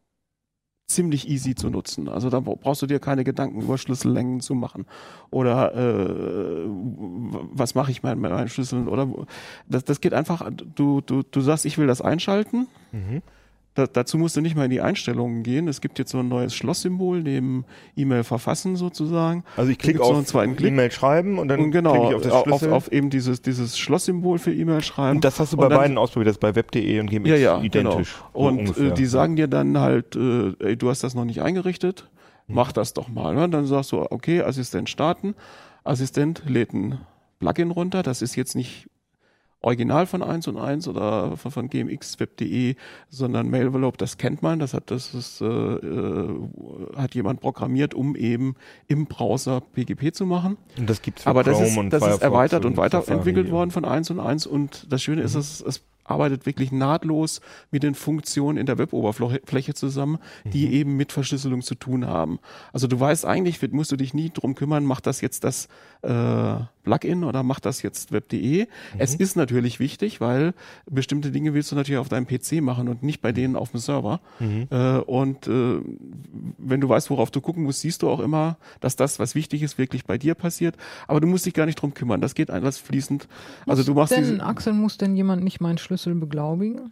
ziemlich 0.90 1.28
easy 1.28 1.54
zu 1.54 1.70
nutzen. 1.70 2.08
Also 2.08 2.30
da 2.30 2.40
brauchst 2.40 2.82
du 2.82 2.86
dir 2.86 2.98
keine 2.98 3.24
Gedanken 3.24 3.62
über 3.62 3.78
Schlüssellängen 3.78 4.40
zu 4.40 4.54
machen 4.54 4.86
oder 5.30 5.74
äh, 5.74 6.64
was 6.66 7.74
mache 7.74 7.90
ich 7.92 8.02
mit 8.02 8.18
meinen 8.18 8.48
Schlüsseln 8.48 8.88
oder 8.88 9.08
das, 9.68 9.84
das 9.84 10.00
geht 10.00 10.12
einfach. 10.12 10.50
Du 10.74 11.00
du 11.00 11.22
du 11.22 11.40
sagst, 11.40 11.64
ich 11.64 11.78
will 11.78 11.86
das 11.86 12.02
einschalten. 12.02 12.66
Mhm. 12.92 13.22
Da, 13.74 13.86
dazu 13.86 14.18
musst 14.18 14.36
du 14.36 14.40
nicht 14.40 14.56
mal 14.56 14.64
in 14.64 14.70
die 14.70 14.80
Einstellungen 14.80 15.44
gehen. 15.44 15.68
Es 15.68 15.80
gibt 15.80 16.00
jetzt 16.00 16.10
so 16.10 16.18
ein 16.18 16.28
neues 16.28 16.54
Schlosssymbol 16.54 17.22
neben 17.22 17.64
E-Mail 17.96 18.24
verfassen 18.24 18.74
sozusagen. 18.74 19.44
Also 19.56 19.70
ich 19.70 19.78
klicke 19.78 20.02
auf 20.02 20.26
Klick. 20.26 20.60
E-Mail 20.60 20.90
schreiben 20.90 21.38
und 21.38 21.46
dann 21.48 21.60
Und 21.60 21.70
genau, 21.70 21.92
klicke 21.92 22.08
ich 22.08 22.32
auf 22.32 22.44
das 22.46 22.62
auf, 22.64 22.72
auf 22.72 22.92
eben 22.92 23.10
dieses, 23.10 23.42
dieses 23.42 23.78
Schlosssymbol 23.78 24.38
für 24.40 24.52
E-Mail 24.52 24.82
schreiben. 24.82 25.18
und 25.18 25.24
das 25.24 25.38
hast 25.38 25.52
du 25.52 25.56
Und 25.56 25.60
bei 25.62 25.68
dann- 25.68 25.78
beiden 25.78 25.98
ausprobiert, 25.98 26.26
das 26.28 26.36
ist 26.36 26.40
bei 26.40 26.56
web.de 26.56 26.98
und 26.98 27.08
gmx 27.10 27.28
ja, 27.28 27.36
ja, 27.36 27.60
identisch. 27.60 28.16
Genau. 28.16 28.28
so 28.34 28.38
Und 28.48 28.56
äh, 28.56 28.60
ungefähr. 28.62 28.90
die 28.90 29.06
sagen 29.06 29.36
dir 29.36 29.46
dann 29.46 29.78
halt, 29.78 30.16
äh, 30.16 30.52
ey, 30.58 30.76
du 30.76 30.90
hast 30.90 31.04
das 31.04 31.14
noch 31.14 31.24
nicht 31.24 31.40
eingerichtet, 31.40 32.08
mach 32.48 32.72
das 32.72 32.92
doch 32.92 33.08
mal. 33.08 33.36
Ne? 33.36 33.48
Dann 33.48 33.66
sagst 33.66 33.92
du, 33.92 34.00
okay, 34.10 34.42
Assistent 34.42 34.90
starten. 34.90 35.36
Assistent 35.84 36.42
lädt 36.48 36.72
ein 36.74 36.98
Plugin 37.38 37.70
runter. 37.70 38.02
Das 38.02 38.20
ist 38.20 38.34
jetzt 38.34 38.56
nicht 38.56 38.88
original 39.62 40.06
von 40.06 40.22
1 40.22 40.48
und 40.48 40.56
1 40.56 40.88
oder 40.88 41.36
von, 41.36 41.50
von 41.50 41.68
gmx.web.de, 41.68 42.76
sondern 43.08 43.48
Mailvelope, 43.50 43.98
das 43.98 44.16
kennt 44.16 44.42
man, 44.42 44.58
das 44.58 44.72
hat 44.74 44.90
das 44.90 45.12
ist, 45.14 45.40
äh, 45.40 45.44
äh, 45.46 46.40
hat 46.96 47.14
jemand 47.14 47.40
programmiert, 47.40 47.94
um 47.94 48.16
eben 48.16 48.54
im 48.88 49.06
Browser 49.06 49.60
PGP 49.60 50.12
zu 50.14 50.26
machen. 50.26 50.56
und 50.78 50.88
das 50.88 51.02
gibt's 51.02 51.22
für 51.24 51.30
Aber 51.30 51.42
das 51.44 51.54
Chrome 51.56 51.68
ist, 51.70 51.76
und 51.78 51.90
das 51.90 52.06
ist 52.06 52.22
erweitert 52.22 52.64
und 52.64 52.76
weiterentwickelt 52.76 53.46
Safari. 53.46 53.50
worden 53.52 53.70
von 53.70 53.84
1 53.84 54.10
und 54.10 54.20
1 54.20 54.46
und 54.46 54.86
das 54.90 55.02
Schöne 55.02 55.22
ist, 55.22 55.34
es, 55.34 55.60
es 55.60 55.82
arbeitet 56.04 56.44
wirklich 56.44 56.72
nahtlos 56.72 57.40
mit 57.70 57.84
den 57.84 57.94
Funktionen 57.94 58.58
in 58.58 58.66
der 58.66 58.78
Web-Oberfläche 58.78 59.74
zusammen, 59.74 60.18
die 60.44 60.66
Mhm. 60.66 60.72
eben 60.72 60.96
mit 60.96 61.12
Verschlüsselung 61.12 61.62
zu 61.62 61.76
tun 61.76 62.04
haben. 62.04 62.40
Also 62.72 62.88
du 62.88 62.98
weißt 62.98 63.24
eigentlich, 63.26 63.60
musst 63.70 63.92
du 63.92 63.96
dich 63.96 64.12
nie 64.12 64.30
drum 64.34 64.56
kümmern, 64.56 64.84
macht 64.84 65.06
das 65.06 65.20
jetzt 65.20 65.44
das 65.44 65.68
äh, 66.02 66.08
Plugin 66.82 67.24
oder 67.24 67.42
macht 67.42 67.66
das 67.66 67.82
jetzt 67.82 68.12
web.de. 68.12 68.62
Mhm. 68.62 68.66
Es 68.98 69.14
ist 69.14 69.36
natürlich 69.36 69.80
wichtig, 69.80 70.20
weil 70.20 70.54
bestimmte 70.90 71.30
Dinge 71.30 71.54
willst 71.54 71.70
du 71.72 71.76
natürlich 71.76 71.98
auf 71.98 72.08
deinem 72.08 72.26
PC 72.26 72.60
machen 72.62 72.88
und 72.88 73.02
nicht 73.02 73.20
bei 73.20 73.32
denen 73.32 73.56
auf 73.56 73.70
dem 73.70 73.80
Server. 73.80 74.20
Mhm. 74.38 74.68
Äh, 74.70 74.98
und 74.98 75.46
äh, 75.46 75.80
wenn 76.58 76.80
du 76.80 76.88
weißt, 76.88 77.10
worauf 77.10 77.30
du 77.30 77.40
gucken 77.40 77.64
musst, 77.64 77.80
siehst 77.80 78.02
du 78.02 78.08
auch 78.08 78.20
immer, 78.20 78.56
dass 78.80 78.96
das, 78.96 79.18
was 79.18 79.34
wichtig 79.34 79.62
ist, 79.62 79.78
wirklich 79.78 80.04
bei 80.04 80.18
dir 80.18 80.34
passiert. 80.34 80.76
Aber 81.06 81.20
du 81.20 81.26
musst 81.26 81.46
dich 81.46 81.54
gar 81.54 81.66
nicht 81.66 81.80
drum 81.80 81.94
kümmern. 81.94 82.20
Das 82.20 82.34
geht 82.34 82.50
alles 82.50 82.78
fließend. 82.78 83.28
Also 83.66 83.82
du 83.82 83.94
machst 83.94 84.16
denn, 84.16 84.40
Axel, 84.40 84.72
muss 84.72 84.98
denn 84.98 85.16
jemand 85.16 85.44
nicht 85.44 85.60
meinen 85.60 85.78
Schlüssel 85.78 86.14
beglaubigen? 86.14 86.90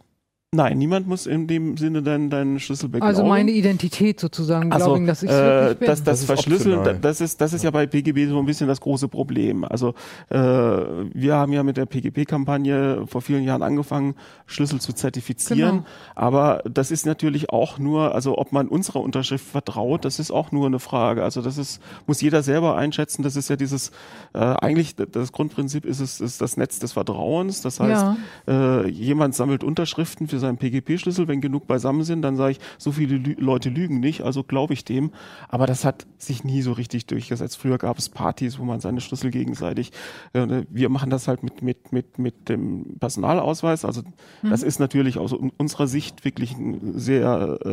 Nein, 0.51 0.79
niemand 0.79 1.07
muss 1.07 1.27
in 1.27 1.45
dem 1.45 1.77
Sinne 1.77 2.01
deinen, 2.01 2.31
deinen 2.31 2.59
Schlüssel 2.59 2.89
beglaubigen. 2.89 3.07
Also 3.19 3.23
meine 3.29 3.51
Identität 3.51 4.19
sozusagen 4.19 4.71
Also, 4.71 4.85
beglaubigen, 4.85 5.05
dass 5.07 5.21
ich 5.21 5.29
es 5.29 5.35
äh, 5.35 5.41
wirklich 5.43 5.77
bin. 5.77 5.87
das, 5.87 5.99
das, 5.99 6.03
Das 6.05 6.19
ist 6.21 6.25
Verschlüsseln, 6.25 6.77
optional. 6.79 6.99
das 7.01 7.21
ist, 7.21 7.39
das 7.39 7.53
ist 7.53 7.63
ja 7.63 7.69
bei 7.69 7.85
PGB 7.85 8.27
so 8.27 8.39
ein 8.39 8.47
bisschen 8.47 8.67
das 8.67 8.81
große 8.81 9.09
Problem. 9.09 9.63
Also 9.63 9.93
äh, 10.29 10.35
wir 10.35 11.35
haben 11.35 11.53
ja 11.53 11.61
mit 11.61 11.77
der 11.77 11.85
PGP-Kampagne 11.85 13.05
vor 13.05 13.21
vielen 13.21 13.43
Jahren 13.43 13.61
angefangen, 13.61 14.15
Schlüssel 14.47 14.81
zu 14.81 14.91
zertifizieren. 14.91 15.69
Genau. 15.77 15.85
Aber 16.15 16.63
das 16.67 16.89
ist 16.89 17.05
natürlich 17.05 17.51
auch 17.51 17.77
nur, 17.77 18.15
also 18.15 18.35
ob 18.39 18.51
man 18.51 18.69
unserer 18.69 19.01
Unterschrift 19.01 19.45
vertraut, 19.45 20.03
das 20.03 20.17
ist 20.17 20.31
auch 20.31 20.51
nur 20.51 20.65
eine 20.65 20.79
Frage. 20.79 21.23
Also 21.23 21.43
das 21.43 21.59
ist, 21.59 21.79
muss 22.07 22.21
jeder 22.21 22.41
selber 22.41 22.75
einschätzen. 22.75 23.21
Das 23.21 23.35
ist 23.35 23.51
ja 23.51 23.55
dieses, 23.55 23.91
äh, 24.33 24.39
eigentlich 24.39 24.95
das 24.95 25.31
Grundprinzip 25.31 25.85
ist 25.85 25.99
es, 25.99 26.19
ist 26.19 26.41
das 26.41 26.57
Netz 26.57 26.79
des 26.79 26.93
Vertrauens. 26.93 27.61
Das 27.61 27.79
heißt, 27.79 28.05
Ja. 28.47 28.81
äh, 28.81 28.89
jemand 28.89 29.35
sammelt 29.35 29.63
Unterschriften 29.63 30.27
für 30.27 30.38
seinen 30.39 30.57
PGP-Schlüssel. 30.57 31.27
Wenn 31.27 31.41
genug 31.41 31.67
beisammen 31.67 32.03
sind, 32.03 32.21
dann 32.21 32.35
sage 32.35 32.51
ich, 32.53 32.59
so 32.77 32.91
viele 32.91 33.17
Lü 33.17 33.35
Leute 33.37 33.69
lügen 33.69 33.99
nicht, 33.99 34.21
also 34.21 34.43
glaube 34.43 34.73
ich 34.73 34.85
dem. 34.85 35.11
Aber 35.47 35.65
das 35.67 35.85
hat 35.85 36.05
sich 36.17 36.43
nie 36.43 36.61
so 36.61 36.71
richtig 36.71 37.05
durchgesetzt. 37.05 37.57
Früher 37.57 37.77
gab 37.77 37.97
es 37.97 38.09
Partys, 38.09 38.59
wo 38.59 38.63
man 38.63 38.79
seine 38.79 39.01
Schlüssel 39.01 39.31
gegenseitig. 39.31 39.91
Äh, 40.33 40.63
wir 40.69 40.89
machen 40.89 41.09
das 41.09 41.27
halt 41.27 41.43
mit 41.43 41.61
mit 41.61 41.91
mit 41.91 42.17
mit 42.19 42.49
dem 42.49 42.97
Personalausweis. 42.99 43.85
Also 43.85 44.01
das 44.43 44.63
ist 44.63 44.79
natürlich 44.79 45.17
aus 45.17 45.33
un- 45.33 45.51
unserer 45.57 45.87
Sicht 45.87 46.25
wirklich 46.25 46.53
ein 46.57 46.93
sehr 46.95 47.59
äh, 47.65 47.69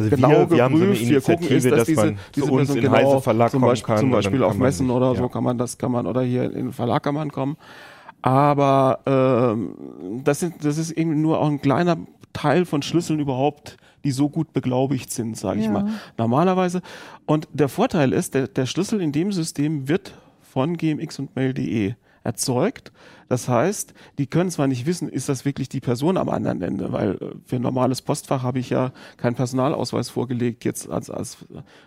Also 0.00 0.10
genau 0.10 0.28
wir- 0.30 0.50
wir 0.50 0.62
haben 0.64 0.76
so 0.76 0.82
eine 0.84 0.92
geprüft. 0.92 1.10
wir 1.10 1.20
gucken, 1.20 1.46
ist 1.48 1.64
Initiative, 1.64 1.70
das 1.70 1.78
dass 1.78 1.86
diese, 1.86 2.00
man 2.04 2.18
diese 2.34 2.46
zu 2.46 2.52
uns 2.52 2.58
Person 2.68 2.76
in 2.76 2.82
genau, 2.82 2.96
Heise 2.96 3.20
Verlag 3.22 3.50
zum 3.50 3.60
kommen 3.60 3.70
Beispiel, 3.70 3.86
kann 3.94 3.98
zum 3.98 4.10
Beispiel 4.10 4.42
auf 4.42 4.56
Messen 4.56 4.86
sich- 4.86 4.96
oder 4.96 5.14
so 5.14 5.22
ja. 5.22 5.28
kann 5.28 5.44
man 5.44 5.58
das 5.58 5.78
kann 5.78 5.92
man 5.92 6.06
oder 6.06 6.22
hier 6.22 6.44
in 6.44 6.52
den 6.52 6.72
Verlag 6.72 7.02
kann 7.02 7.14
man 7.14 7.30
kommen. 7.30 7.56
Aber 8.22 9.00
ähm, 9.06 10.22
das, 10.24 10.40
sind, 10.40 10.64
das 10.64 10.78
ist 10.78 10.92
eben 10.92 11.20
nur 11.20 11.40
auch 11.40 11.48
ein 11.48 11.60
kleiner 11.60 11.98
Teil 12.32 12.64
von 12.64 12.82
Schlüsseln 12.82 13.20
überhaupt, 13.20 13.76
die 14.04 14.10
so 14.12 14.28
gut 14.28 14.52
beglaubigt 14.52 15.10
sind, 15.12 15.36
sage 15.36 15.60
ich 15.60 15.66
Ja. 15.66 15.72
mal. 15.72 15.86
Normalerweise. 16.16 16.82
Und 17.26 17.48
der 17.52 17.68
Vorteil 17.68 18.12
ist, 18.12 18.34
der, 18.34 18.48
der 18.48 18.66
Schlüssel 18.66 19.00
in 19.00 19.12
dem 19.12 19.32
System 19.32 19.88
wird 19.88 20.14
von 20.40 20.76
gmx 20.76 21.18
und 21.18 21.34
mail.de 21.36 21.94
erzeugt. 22.24 22.92
Das 23.32 23.48
heißt, 23.48 23.94
die 24.18 24.26
können 24.26 24.50
zwar 24.50 24.66
nicht 24.66 24.84
wissen, 24.84 25.08
ist 25.08 25.30
das 25.30 25.46
wirklich 25.46 25.70
die 25.70 25.80
Person 25.80 26.18
am 26.18 26.28
anderen 26.28 26.60
Ende, 26.60 26.92
weil 26.92 27.12
äh, 27.12 27.30
für 27.46 27.56
ein 27.56 27.62
normales 27.62 28.02
Postfach 28.02 28.42
habe 28.42 28.58
ich 28.58 28.68
ja 28.68 28.92
keinen 29.16 29.36
Personalausweis 29.36 30.10
vorgelegt, 30.10 30.66
jetzt 30.66 30.90
als, 30.90 31.08
als 31.08 31.38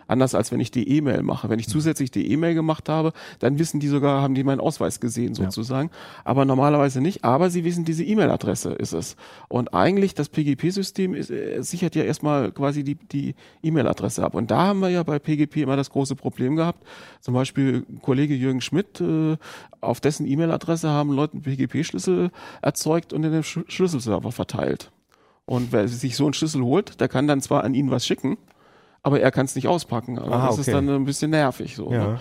anders 0.08 0.34
als 0.34 0.50
wenn 0.50 0.58
ich 0.58 0.72
die 0.72 0.88
E-Mail 0.88 1.22
mache. 1.22 1.48
Wenn 1.48 1.60
ich 1.60 1.68
zusätzlich 1.68 2.10
die 2.10 2.32
E-Mail 2.32 2.54
gemacht 2.54 2.88
habe, 2.88 3.12
dann 3.38 3.60
wissen 3.60 3.78
die 3.78 3.86
sogar, 3.86 4.22
haben 4.22 4.34
die 4.34 4.42
meinen 4.42 4.58
Ausweis 4.58 4.98
gesehen 4.98 5.36
sozusagen, 5.36 5.90
aber 6.24 6.44
normalerweise 6.44 7.00
nicht. 7.00 7.22
Aber 7.22 7.48
sie 7.48 7.62
wissen, 7.62 7.84
diese 7.84 8.02
E-Mail-Adresse 8.02 8.72
ist 8.72 8.92
es. 8.92 9.14
Und 9.46 9.72
eigentlich 9.72 10.14
das 10.14 10.28
PGP-System 10.30 11.14
äh, 11.14 11.62
sichert 11.62 11.94
ja 11.94 12.02
erstmal 12.02 12.50
quasi 12.50 12.82
die 12.82 12.96
die 12.96 13.36
E-Mail-Adresse 13.62 14.24
ab. 14.24 14.34
Und 14.34 14.50
da 14.50 14.66
haben 14.66 14.80
wir 14.80 14.88
ja 14.88 15.04
bei 15.04 15.20
PGP 15.20 15.58
immer 15.58 15.76
das 15.76 15.90
große 15.90 16.16
Problem 16.16 16.56
gehabt. 16.56 16.84
Zum 17.20 17.34
Beispiel 17.34 17.86
Kollege 18.02 18.34
Jürgen 18.34 18.60
Schmidt, 18.60 19.00
äh, 19.00 19.36
auf 19.80 20.00
dessen 20.00 20.26
E-Mail-Adresse 20.26 20.88
haben 20.88 21.12
Leute 21.12 21.35
einen 21.36 21.42
PGP-Schlüssel 21.42 22.30
erzeugt 22.62 23.12
und 23.12 23.24
in 23.24 23.32
den 23.32 23.42
Sch 23.42 23.60
Schlüsselserver 23.68 24.32
verteilt. 24.32 24.90
Und 25.44 25.70
wer 25.72 25.86
sich 25.88 26.16
so 26.16 26.24
einen 26.24 26.34
Schlüssel 26.34 26.62
holt, 26.62 27.00
der 27.00 27.08
kann 27.08 27.28
dann 27.28 27.40
zwar 27.40 27.62
an 27.64 27.74
ihn 27.74 27.90
was 27.90 28.04
schicken, 28.06 28.36
aber 29.02 29.20
er 29.20 29.30
kann 29.30 29.46
es 29.46 29.54
nicht 29.54 29.68
auspacken. 29.68 30.18
Also 30.18 30.32
Ah, 30.32 30.46
das 30.48 30.58
ist 30.58 30.68
okay. 30.68 30.72
dann 30.76 30.88
ein 30.88 31.04
bisschen 31.04 31.30
nervig. 31.30 31.76
So, 31.76 31.92
Ja. 31.92 32.18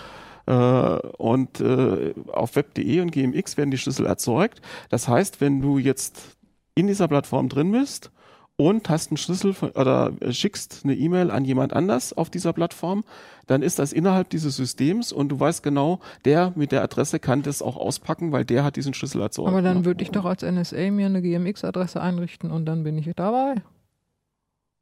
ne? 0.47 1.01
äh, 1.03 1.07
und 1.17 1.59
äh, 1.59 2.13
auf 2.31 2.55
web.de 2.55 2.99
und 3.01 3.11
GMX 3.11 3.57
werden 3.57 3.71
die 3.71 3.79
Schlüssel 3.79 4.05
erzeugt. 4.05 4.61
Das 4.89 5.07
heißt, 5.07 5.41
wenn 5.41 5.59
du 5.61 5.79
jetzt 5.79 6.37
in 6.75 6.85
dieser 6.87 7.07
Plattform 7.07 7.49
drin 7.49 7.71
bist 7.71 8.11
und 8.57 8.89
hast 8.89 9.11
einen 9.11 9.17
Schlüssel 9.17 9.53
von, 9.53 9.71
oder 9.71 10.13
äh, 10.21 10.31
schickst 10.31 10.81
eine 10.83 10.95
E-Mail 10.95 11.31
an 11.31 11.45
jemand 11.45 11.73
anders 11.73 12.13
auf 12.13 12.29
dieser 12.29 12.53
Plattform, 12.53 13.03
dann 13.47 13.61
ist 13.61 13.79
das 13.79 13.91
innerhalb 13.93 14.29
dieses 14.29 14.55
Systems 14.55 15.11
und 15.11 15.29
du 15.29 15.39
weißt 15.39 15.61
genau, 15.61 15.99
der 16.23 16.53
mit 16.55 16.71
der 16.71 16.81
Adresse 16.81 17.19
kann 17.19 17.41
das 17.41 17.61
auch 17.61 17.75
auspacken, 17.75 18.31
weil 18.31 18.45
der 18.45 18.63
hat 18.63 18.75
diesen 18.75 18.93
Schlüssel 18.93 19.21
erzeugt. 19.21 19.49
Aber 19.49 19.61
dann 19.61 19.85
würde 19.85 20.03
ich 20.03 20.11
doch 20.11 20.25
als 20.25 20.41
NSA 20.43 20.89
mir 20.91 21.07
eine 21.07 21.21
GMX-Adresse 21.21 22.01
einrichten 22.01 22.49
und 22.51 22.65
dann 22.65 22.83
bin 22.83 22.97
ich 22.97 23.09
dabei. 23.15 23.55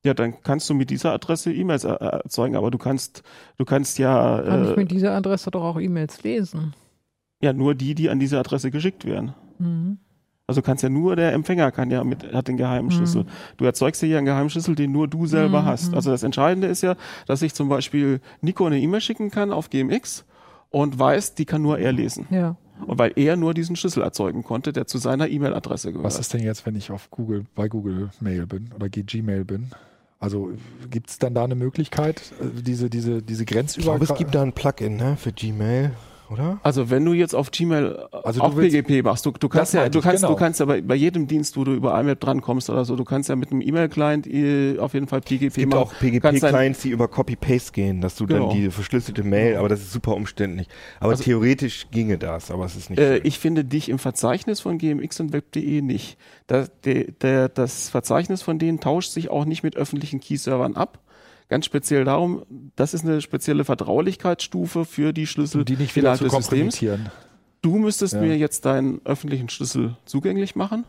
Ja, 0.05 0.13
dann 0.13 0.41
kannst 0.41 0.69
du 0.69 0.73
mit 0.73 0.89
dieser 0.89 1.13
Adresse 1.13 1.53
E-Mails 1.53 1.85
er 1.85 2.01
erzeugen, 2.01 2.55
aber 2.57 2.71
du 2.71 2.77
kannst, 2.77 3.23
du 3.57 3.63
kannst 3.65 3.97
ja, 3.99 4.41
Kann 4.41 4.65
ich 4.65 4.71
äh, 4.71 4.75
mit 4.75 4.91
dieser 4.91 5.13
Adresse 5.13 5.49
doch 5.49 5.63
auch 5.63 5.79
E-Mails 5.79 6.23
lesen. 6.23 6.73
ja 7.41 7.53
nur 7.53 7.73
die, 7.73 7.95
die 7.95 8.09
an 8.09 8.19
diese 8.19 8.37
Adresse 8.37 8.69
geschickt 8.69 9.05
werden. 9.05 9.33
Mhm. 9.59 9.97
Also 10.47 10.59
du 10.59 10.65
kannst 10.65 10.83
ja 10.83 10.89
nur 10.89 11.15
der 11.15 11.31
Empfänger 11.33 11.71
kann 11.71 11.89
ja 11.89 12.03
mit 12.03 12.33
hat 12.33 12.49
den 12.49 12.57
geheimen 12.57 12.91
Schlüssel. 12.91 13.25
Du 13.57 13.63
erzeugst 13.63 14.01
ja 14.01 14.07
hier 14.07 14.17
einen 14.17 14.25
geheimen 14.25 14.49
Schlüssel, 14.49 14.75
den 14.75 14.91
nur 14.91 15.07
du 15.07 15.25
selber 15.25 15.61
Mhm. 15.61 15.65
hast. 15.65 15.93
Also 15.93 16.11
das 16.11 16.23
Entscheidende 16.23 16.67
ist 16.67 16.81
ja, 16.83 16.95
dass 17.27 17.41
ich 17.41 17.53
zum 17.53 17.69
Beispiel 17.69 18.19
Nico 18.41 18.65
eine 18.65 18.77
E-Mail 18.79 18.99
schicken 18.99 19.31
kann 19.31 19.53
auf 19.53 19.69
GMX 19.69 20.25
und 20.69 20.99
weiß, 20.99 21.35
die 21.35 21.45
kann 21.45 21.61
nur 21.61 21.79
er 21.79 21.93
lesen. 21.93 22.27
Ja. 22.29 22.57
Und 22.85 22.99
weil 22.99 23.13
er 23.15 23.37
nur 23.37 23.53
diesen 23.53 23.77
Schlüssel 23.77 24.03
erzeugen 24.03 24.43
konnte, 24.43 24.73
der 24.73 24.85
zu 24.85 24.97
seiner 24.97 25.29
E-Mail-Adresse 25.29 25.89
gehört. 25.93 26.03
Was 26.03 26.19
ist 26.19 26.33
denn 26.33 26.41
jetzt, 26.43 26.65
wenn 26.65 26.75
ich 26.75 26.91
auf 26.91 27.09
Google, 27.09 27.45
bei 27.55 27.69
Google 27.69 28.09
Mail 28.19 28.45
bin 28.45 28.69
oder 28.75 28.89
Gmail 28.89 29.45
bin? 29.45 29.71
Also 30.19 30.51
gibt 30.89 31.09
es 31.09 31.19
dann 31.19 31.33
da 31.33 31.45
eine 31.45 31.55
Möglichkeit, 31.55 32.33
äh, 32.41 32.61
diese, 32.61 32.89
diese, 32.89 33.21
diese 33.21 33.43
Ich 33.43 33.77
glaube, 33.77 34.03
es 34.03 34.15
gibt 34.15 34.35
da 34.35 34.41
ein 34.41 34.51
Plugin 34.53 34.97
ne, 34.97 35.15
für 35.15 35.31
Gmail, 35.31 35.91
oder? 36.29 36.59
Also 36.63 36.89
wenn 36.89 37.03
du 37.05 37.13
jetzt 37.13 37.35
auf 37.35 37.51
Gmail 37.51 38.07
Also 38.11 38.41
willst- 38.55 38.75
PGP 38.75 39.03
machst, 39.03 39.25
du, 39.25 39.31
du 39.31 39.49
kannst 39.49 39.73
Das 39.73 39.81
ja, 39.83 39.89
du 39.89 40.01
kannst, 40.01 40.23
genau. 40.23 40.33
du 40.33 40.39
kannst 40.39 40.59
ja 40.59 40.65
bei, 40.65 40.81
bei 40.81 40.95
jedem 40.95 41.27
Dienst, 41.27 41.57
wo 41.57 41.63
du 41.63 41.73
über 41.73 41.99
IMAP 41.99 42.19
drankommst 42.19 42.69
oder 42.69 42.85
so, 42.85 42.95
du 42.95 43.03
kannst 43.03 43.29
ja 43.29 43.35
mit 43.35 43.51
einem 43.51 43.61
E-Mail-Client 43.61 44.27
äh, 44.27 44.79
auf 44.79 44.93
jeden 44.93 45.07
Fall 45.07 45.21
PGP 45.21 45.47
Es 45.47 45.53
gibt 45.55 45.69
machen. 45.73 45.83
auch 45.83 45.93
PGP-Clients, 45.99 46.81
die 46.81 46.89
über 46.89 47.07
Copy-Paste 47.07 47.71
gehen, 47.71 48.01
dass 48.01 48.15
du 48.15 48.25
Genau. 48.25 48.47
dann 48.49 48.57
die 48.57 48.69
verschlüsselte 48.71 49.23
Mail, 49.23 49.57
aber 49.57 49.69
das 49.69 49.81
ist 49.81 49.91
super 49.93 50.15
umständlich. 50.15 50.67
Aber 50.99 51.11
Also- 51.11 51.23
theoretisch 51.23 51.87
ginge 51.91 52.17
das, 52.17 52.51
aber 52.51 52.65
es 52.65 52.75
ist 52.75 52.89
nicht. 52.89 52.99
Äh, 52.99 53.17
ich 53.19 53.39
finde 53.39 53.63
dich 53.65 53.89
im 53.89 53.99
Verzeichnis 53.99 54.59
von 54.61 54.77
GMX 54.77 55.19
und 55.19 55.33
Web.de 55.33 55.81
nicht. 55.81 56.17
Da, 56.47 56.65
der, 56.85 57.05
der, 57.21 57.49
das 57.49 57.89
Verzeichnis 57.89 58.41
von 58.41 58.59
denen 58.59 58.79
tauscht 58.79 59.11
sich 59.11 59.29
auch 59.29 59.45
nicht 59.45 59.63
mit 59.63 59.75
öffentlichen 59.75 60.19
Key-Servern 60.19 60.75
ab. 60.75 60.99
Ganz 61.53 61.65
speziell 61.65 62.03
darum, 62.03 62.41
das 62.75 62.95
ist 62.95 63.05
eine 63.05 63.21
spezielle 63.21 63.63
Vertraulichkeitsstufe 63.63 64.85
für 64.85 65.13
die 65.13 65.27
Schlüssel 65.27 65.63
die 65.63 65.77
nicht 65.77 65.95
wieder 65.95 66.15
zu 66.15 66.25
kompromittieren. 66.25 67.11
Du 67.61 67.77
müsstest 67.77 68.15
Ja. 68.15 68.21
mir 68.21 68.35
jetzt 68.35 68.65
deinen 68.65 69.01
öffentlichen 69.05 69.49
Schlüssel 69.49 69.95
zugänglich 70.05 70.55
machen, 70.55 70.85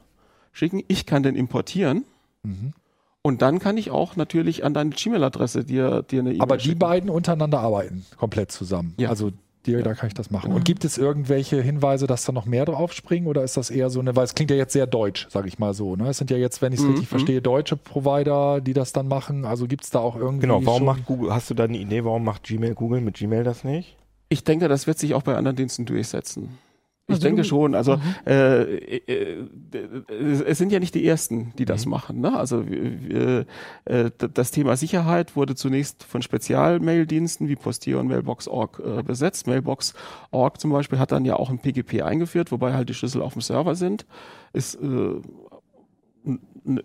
schicken. 0.53 0.83
Ich 0.89 1.05
kann 1.05 1.23
den 1.23 1.37
importieren. 1.37 2.05
Mhm. 2.45 2.73
Und 3.21 3.43
dann 3.43 3.59
kann 3.59 3.77
ich 3.77 3.91
auch 3.91 4.17
natürlich 4.17 4.65
an 4.65 4.73
deine 4.73 4.89
Gmail-Adresse 4.89 5.67
dir, 5.67 6.01
dir 6.03 6.21
eine 6.21 6.31
E-Mail 6.31 6.41
Aber 6.41 6.57
die 6.57 6.65
schicken. 6.65 6.79
beiden 6.79 7.11
untereinander 7.11 7.61
arbeiten 7.61 8.07
komplett 8.17 8.51
zusammen. 8.51 8.95
Ja. 8.97 9.11
Also 9.11 9.33
dir, 9.67 9.83
da 9.83 9.95
kann 9.95 10.07
ich 10.09 10.15
das 10.15 10.31
machen. 10.31 10.53
Und 10.53 10.65
gibt 10.65 10.85
es 10.85 10.99
irgendwelche 10.99 11.61
Hinweise, 11.61 12.07
dass 12.07 12.25
da 12.25 12.33
noch 12.33 12.47
mehr 12.47 12.65
drauf 12.65 12.93
springen 12.93 13.27
oder 13.27 13.43
ist 13.45 13.57
das 13.57 13.71
eher 13.71 13.91
so 13.91 14.01
eine, 14.01 14.15
weil 14.17 14.25
es 14.25 14.35
klingt 14.35 14.51
ja 14.51 14.57
jetzt 14.57 14.73
sehr 14.73 14.87
deutsch, 14.87 15.27
sage 15.31 15.49
ich 15.49 15.59
mal 15.59 15.75
so. 15.75 15.97
Ne? 15.97 16.09
Es 16.09 16.19
sind 16.19 16.31
ja 16.31 16.37
jetzt, 16.37 16.63
wenn 16.63 16.73
ich 16.73 16.79
es 16.79 16.85
Mhm, 16.85 16.91
richtig 16.93 17.07
mhm. 17.07 17.11
verstehe, 17.11 17.43
deutsche 17.43 17.77
Provider, 17.77 18.61
die 18.61 18.73
das 18.73 18.93
dann 18.93 19.09
machen. 19.09 19.45
Also 19.45 19.67
gibt 19.67 19.85
es 19.85 19.91
da 19.91 19.99
auch 20.01 20.17
irgendwie. 20.17 20.43
genau, 20.43 20.65
warum 20.65 20.79
schon, 20.79 20.87
macht 20.87 21.07
Google, 21.07 21.33
hast 21.35 21.51
du 21.51 21.55
da 21.55 21.65
eine 21.65 21.79
Idee, 21.79 22.05
warum 22.05 22.25
macht 22.25 22.45
Gmail 22.45 22.75
Google 22.75 23.01
mit 23.01 23.17
Gmail 23.17 23.45
das 23.45 23.65
nicht? 23.65 23.97
Ich 24.29 24.45
denke, 24.45 24.69
das 24.69 24.87
wird 24.87 24.99
sich 24.99 25.15
auch 25.15 25.23
bei 25.23 25.37
anderen 25.37 25.57
Diensten 25.57 25.85
durchsetzen. 25.87 26.59
Ich 27.07 27.17
Also 27.17 27.23
denke 27.27 27.43
du- 27.43 27.49
schon. 27.49 27.75
Also 27.75 27.99
äh, 28.27 28.63
äh, 28.63 29.47
äh, 29.73 30.43
es 30.47 30.57
sind 30.57 30.73
ja 30.73 30.81
nicht 30.81 30.95
die 30.95 31.07
ersten, 31.07 31.53
die 31.59 31.67
das 31.67 31.85
machen. 31.85 32.21
Ne? 32.21 32.35
Also 32.35 32.67
wir- 32.67 33.45
äh, 33.85 34.11
das 34.33 34.51
Thema 34.53 34.77
Sicherheit 34.79 35.37
wurde 35.37 35.55
zunächst 35.55 36.03
von 36.05 36.23
Spezialmaildiensten 36.23 37.47
wie 37.47 37.57
Postier 37.57 37.99
und 38.01 38.07
Mailbox.org 38.09 38.81
äh, 38.85 39.03
besetzt. 39.03 39.47
Mailbox.org 39.47 40.59
zum 40.59 40.71
Beispiel 40.71 40.99
hat 40.99 41.13
dann 41.13 41.27
ja 41.27 41.37
auch 41.37 41.51
ein 41.51 41.59
PGP 41.59 42.01
eingeführt, 42.03 42.51
wobei 42.53 42.73
halt 42.73 42.89
die 42.89 42.95
Schlüssel 42.95 43.21
auf 43.21 43.35
dem 43.35 43.43
Server 43.43 43.75
sind. 43.75 44.07
Ist 44.55 44.77
äh, 44.77 45.21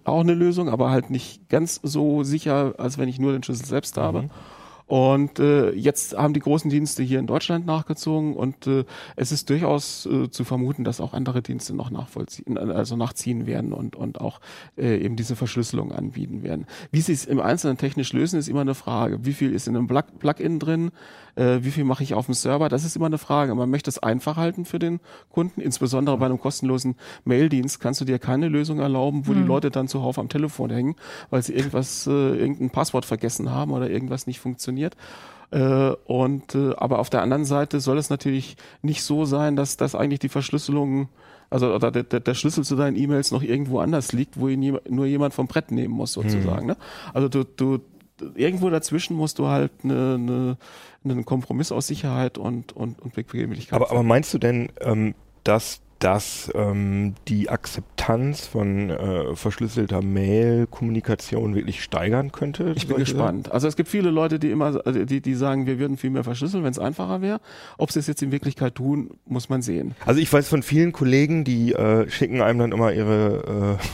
auch 0.04 0.20
eine 0.20 0.34
Lösung, 0.34 0.68
aber 0.68 0.90
halt 0.92 1.10
nicht 1.10 1.48
ganz 1.48 1.80
so 1.82 2.24
sicher, 2.24 2.74
als 2.78 2.98
wenn 2.98 3.08
ich 3.08 3.20
nur 3.20 3.32
den 3.32 3.42
Schlüssel 3.44 3.66
selbst 3.66 3.98
habe. 3.98 4.30
Und 4.90 5.38
äh, 5.38 5.70
jetzt 5.74 6.18
haben 6.18 6.34
die 6.34 6.40
großen 6.40 6.72
Dienste 6.72 7.04
hier 7.04 7.20
in 7.20 7.28
Deutschland 7.28 7.68
nachgezogen 7.68 8.36
und 8.36 8.66
äh, 8.66 8.86
es 9.16 9.32
ist 9.32 9.48
durchaus 9.52 10.08
äh, 10.08 10.32
zu 10.32 10.44
vermuten, 10.44 10.84
dass 10.84 11.00
auch 11.00 11.14
andere 11.14 11.44
Dienste 11.44 11.76
noch 11.76 11.92
nachvollziehen, 11.92 12.58
also 12.58 12.96
nachziehen 12.96 13.46
werden 13.46 13.72
und, 13.72 13.96
und 13.96 14.20
auch 14.20 14.42
äh, 14.78 14.98
eben 14.98 15.16
diese 15.16 15.36
Verschlüsselung 15.36 15.92
anbieten 15.92 16.42
werden. 16.42 16.66
Wie 16.90 17.02
sie 17.02 17.14
es 17.14 17.26
im 17.26 17.40
Einzelnen 17.40 17.78
technisch 17.78 18.14
lösen, 18.14 18.40
ist 18.40 18.50
immer 18.50 18.62
eine 18.62 18.74
Frage. 18.74 19.24
Wie 19.26 19.34
viel 19.34 19.54
ist 19.54 19.68
in 19.68 19.78
einem 19.78 19.86
Plug- 19.86 20.18
Plugin 20.18 20.58
drin? 20.58 20.90
Äh, 21.40 21.64
wie 21.64 21.72
viel 21.72 21.86
mache 21.86 22.04
ich 22.04 22.14
auf 22.14 22.26
dem 22.26 22.34
Server? 22.34 22.68
Das 22.68 22.84
ist 22.84 22.98
immer 22.98 23.06
eine 23.06 23.18
Frage. 23.18 23.56
Man 23.56 23.70
möchte 23.70 23.90
es 23.90 23.98
einfach 24.04 24.36
halten 24.36 24.66
für 24.66 24.78
den 24.78 25.00
Kunden, 25.32 25.62
insbesondere 25.62 26.18
bei 26.18 26.26
einem 26.26 26.40
kostenlosen 26.40 26.96
Maildienst 27.24 27.80
kannst 27.80 28.02
du 28.02 28.06
dir 28.06 28.20
keine 28.20 28.50
Lösung 28.50 28.80
erlauben, 28.80 29.26
wo 29.26 29.34
die 29.34 29.40
Leute 29.40 29.72
dann 29.72 29.88
zuhauf 29.88 30.20
am 30.20 30.28
Telefon 30.28 30.70
hängen, 30.70 30.96
weil 31.30 31.42
sie 31.42 31.54
irgendwas, 31.54 32.06
äh, 32.08 32.12
irgendein 32.12 32.72
Passwort 32.72 33.06
vergessen 33.06 33.52
haben 33.52 33.72
oder 33.72 33.90
irgendwas 33.90 34.28
nicht 34.28 34.40
funktioniert. 34.40 34.98
Äh, 35.52 35.92
und 36.06 36.56
äh, 36.56 36.76
aber 36.76 37.00
auf 37.00 37.10
der 37.10 37.22
anderen 37.22 37.46
Seite 37.46 37.80
soll 37.80 37.98
es 37.98 38.10
natürlich 38.10 38.58
nicht 38.82 39.04
so 39.04 39.24
sein, 39.24 39.56
dass, 39.56 39.78
dass 39.78 39.96
eigentlich 39.96 40.20
die 40.20 40.30
Verschlüsselung, 40.30 41.08
also 41.50 41.74
oder 41.74 41.90
der, 41.90 42.04
der, 42.04 42.20
der 42.20 42.34
Schlüssel 42.34 42.66
zu 42.66 42.76
deinen 42.76 42.98
E-Mails 42.98 43.32
noch 43.32 43.44
irgendwo 43.44 43.80
anders 43.80 44.12
liegt, 44.12 44.40
wo 44.40 44.50
ihn 44.50 44.62
jem, 44.62 44.80
nur 44.90 45.06
jemand 45.06 45.34
vom 45.34 45.48
Brett 45.48 45.72
nehmen 45.72 45.94
muss, 45.94 46.12
sozusagen. 46.14 46.68
Ne? 46.68 46.78
Also 47.14 47.30
du, 47.30 47.46
du 47.46 47.80
irgendwo 48.36 48.70
dazwischen 48.70 49.16
musst 49.16 49.40
du 49.40 49.48
halt 49.48 49.72
eine, 49.84 50.16
eine, 50.16 50.58
einen 51.04 51.26
Kompromiss 51.26 51.72
aus 51.72 51.88
Sicherheit 51.88 52.38
und, 52.38 52.74
und, 52.74 53.02
und 53.02 53.14
Bequemlichkeit. 53.14 53.74
Aber, 53.74 53.92
aber 53.92 54.04
meinst 54.04 54.34
du 54.34 54.38
denn, 54.38 54.70
ähm, 54.82 55.16
dass 55.44 55.82
dass 56.00 56.50
ähm, 56.56 57.14
die 57.28 57.50
Akzeptanz 57.50 58.48
von 58.48 58.90
äh, 58.90 59.36
verschlüsselter 59.36 60.02
Mail-Kommunikation 60.02 61.56
wirklich 61.56 61.84
steigern 61.84 62.32
könnte? 62.32 62.74
Ich 62.76 62.88
bin 62.88 62.98
gespannt. 62.98 63.52
Also 63.52 63.68
es 63.68 63.76
gibt 63.76 63.90
viele 63.90 64.10
Leute, 64.10 64.40
die 64.40 64.50
immer, 64.50 64.82
also 64.86 65.06
die, 65.06 65.22
die 65.22 65.36
sagen, 65.36 65.68
wir 65.68 65.78
würden 65.78 65.98
viel 65.98 66.10
mehr 66.10 66.24
verschlüsseln, 66.24 66.64
wenn 66.64 66.72
es 66.72 66.80
einfacher 66.80 67.22
wäre. 67.22 67.42
Ob 67.78 67.92
sie 67.92 68.00
es 68.00 68.08
jetzt 68.08 68.22
in 68.24 68.32
Wirklichkeit 68.32 68.76
tun, 68.76 69.12
muss 69.26 69.50
man 69.50 69.62
sehen. 69.62 69.94
Also 70.06 70.22
ich 70.22 70.32
weiß 70.32 70.48
von 70.48 70.64
vielen 70.64 70.94
Kollegen, 70.94 71.44
die 71.44 71.74
äh, 71.74 72.10
schicken 72.10 72.42
einem 72.42 72.60
dann 72.60 72.72
immer 72.72 72.94
ihre 72.94 73.78
äh, 73.78 73.86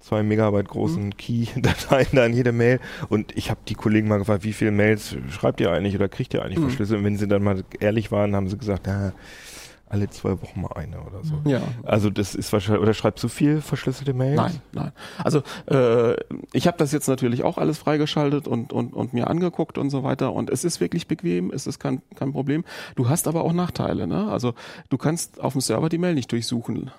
zwei 0.00 0.22
Megabyte 0.22 0.68
großen 0.68 1.16
Key-Dateien 1.16 2.08
da 2.12 2.26
in 2.26 2.32
jede 2.34 2.52
Mail 2.52 2.80
und 3.08 3.36
ich 3.36 3.50
habe 3.50 3.60
die 3.68 3.74
Kollegen 3.74 4.08
mal 4.08 4.18
gefragt, 4.18 4.44
wie 4.44 4.52
viele 4.52 4.70
Mails 4.72 5.16
schreibt 5.30 5.60
ihr 5.60 5.70
eigentlich 5.70 5.94
oder 5.94 6.08
kriegt 6.08 6.34
ihr 6.34 6.42
eigentlich 6.42 6.58
Mhm. 6.58 6.64
verschlüsselt? 6.64 6.98
Und 6.98 7.04
wenn 7.04 7.16
sie 7.16 7.28
dann 7.28 7.42
mal 7.44 7.62
ehrlich 7.80 8.10
waren, 8.10 8.34
haben 8.34 8.48
sie 8.48 8.56
gesagt, 8.58 8.86
ja, 8.86 9.12
alle 9.92 10.08
zwei 10.08 10.40
Wochen 10.40 10.60
mal 10.60 10.72
eine 10.76 11.00
oder 11.00 11.24
so. 11.24 11.40
Ja. 11.50 11.60
Also 11.82 12.10
das 12.10 12.36
ist 12.36 12.52
wahrscheinlich, 12.52 12.80
oder 12.80 12.94
schreibt 12.94 13.18
so 13.18 13.26
viel 13.26 13.60
verschlüsselte 13.60 14.14
Mails? 14.14 14.36
Nein, 14.36 14.60
nein. 14.72 14.92
Also 15.18 15.42
äh, 15.66 16.14
ich 16.52 16.68
habe 16.68 16.78
das 16.78 16.92
jetzt 16.92 17.08
natürlich 17.08 17.42
auch 17.42 17.58
alles 17.58 17.78
freigeschaltet 17.78 18.46
und, 18.46 18.72
und, 18.72 18.92
und 18.94 19.14
mir 19.14 19.26
angeguckt 19.28 19.78
und 19.78 19.90
so 19.90 20.04
weiter. 20.04 20.32
Und 20.32 20.48
es 20.48 20.62
ist 20.64 20.78
wirklich 20.80 21.08
bequem, 21.08 21.50
es 21.50 21.66
ist 21.66 21.80
kein, 21.80 22.02
kein 22.14 22.30
Problem. 22.30 22.62
Du 22.94 23.08
hast 23.08 23.26
aber 23.26 23.42
auch 23.42 23.52
Nachteile. 23.52 24.06
Ne? 24.06 24.30
Also 24.30 24.54
du 24.90 24.96
kannst 24.96 25.40
auf 25.40 25.54
dem 25.54 25.60
Server 25.60 25.88
die 25.88 25.98
Mail 25.98 26.14
nicht 26.14 26.30
durchsuchen. 26.30 26.92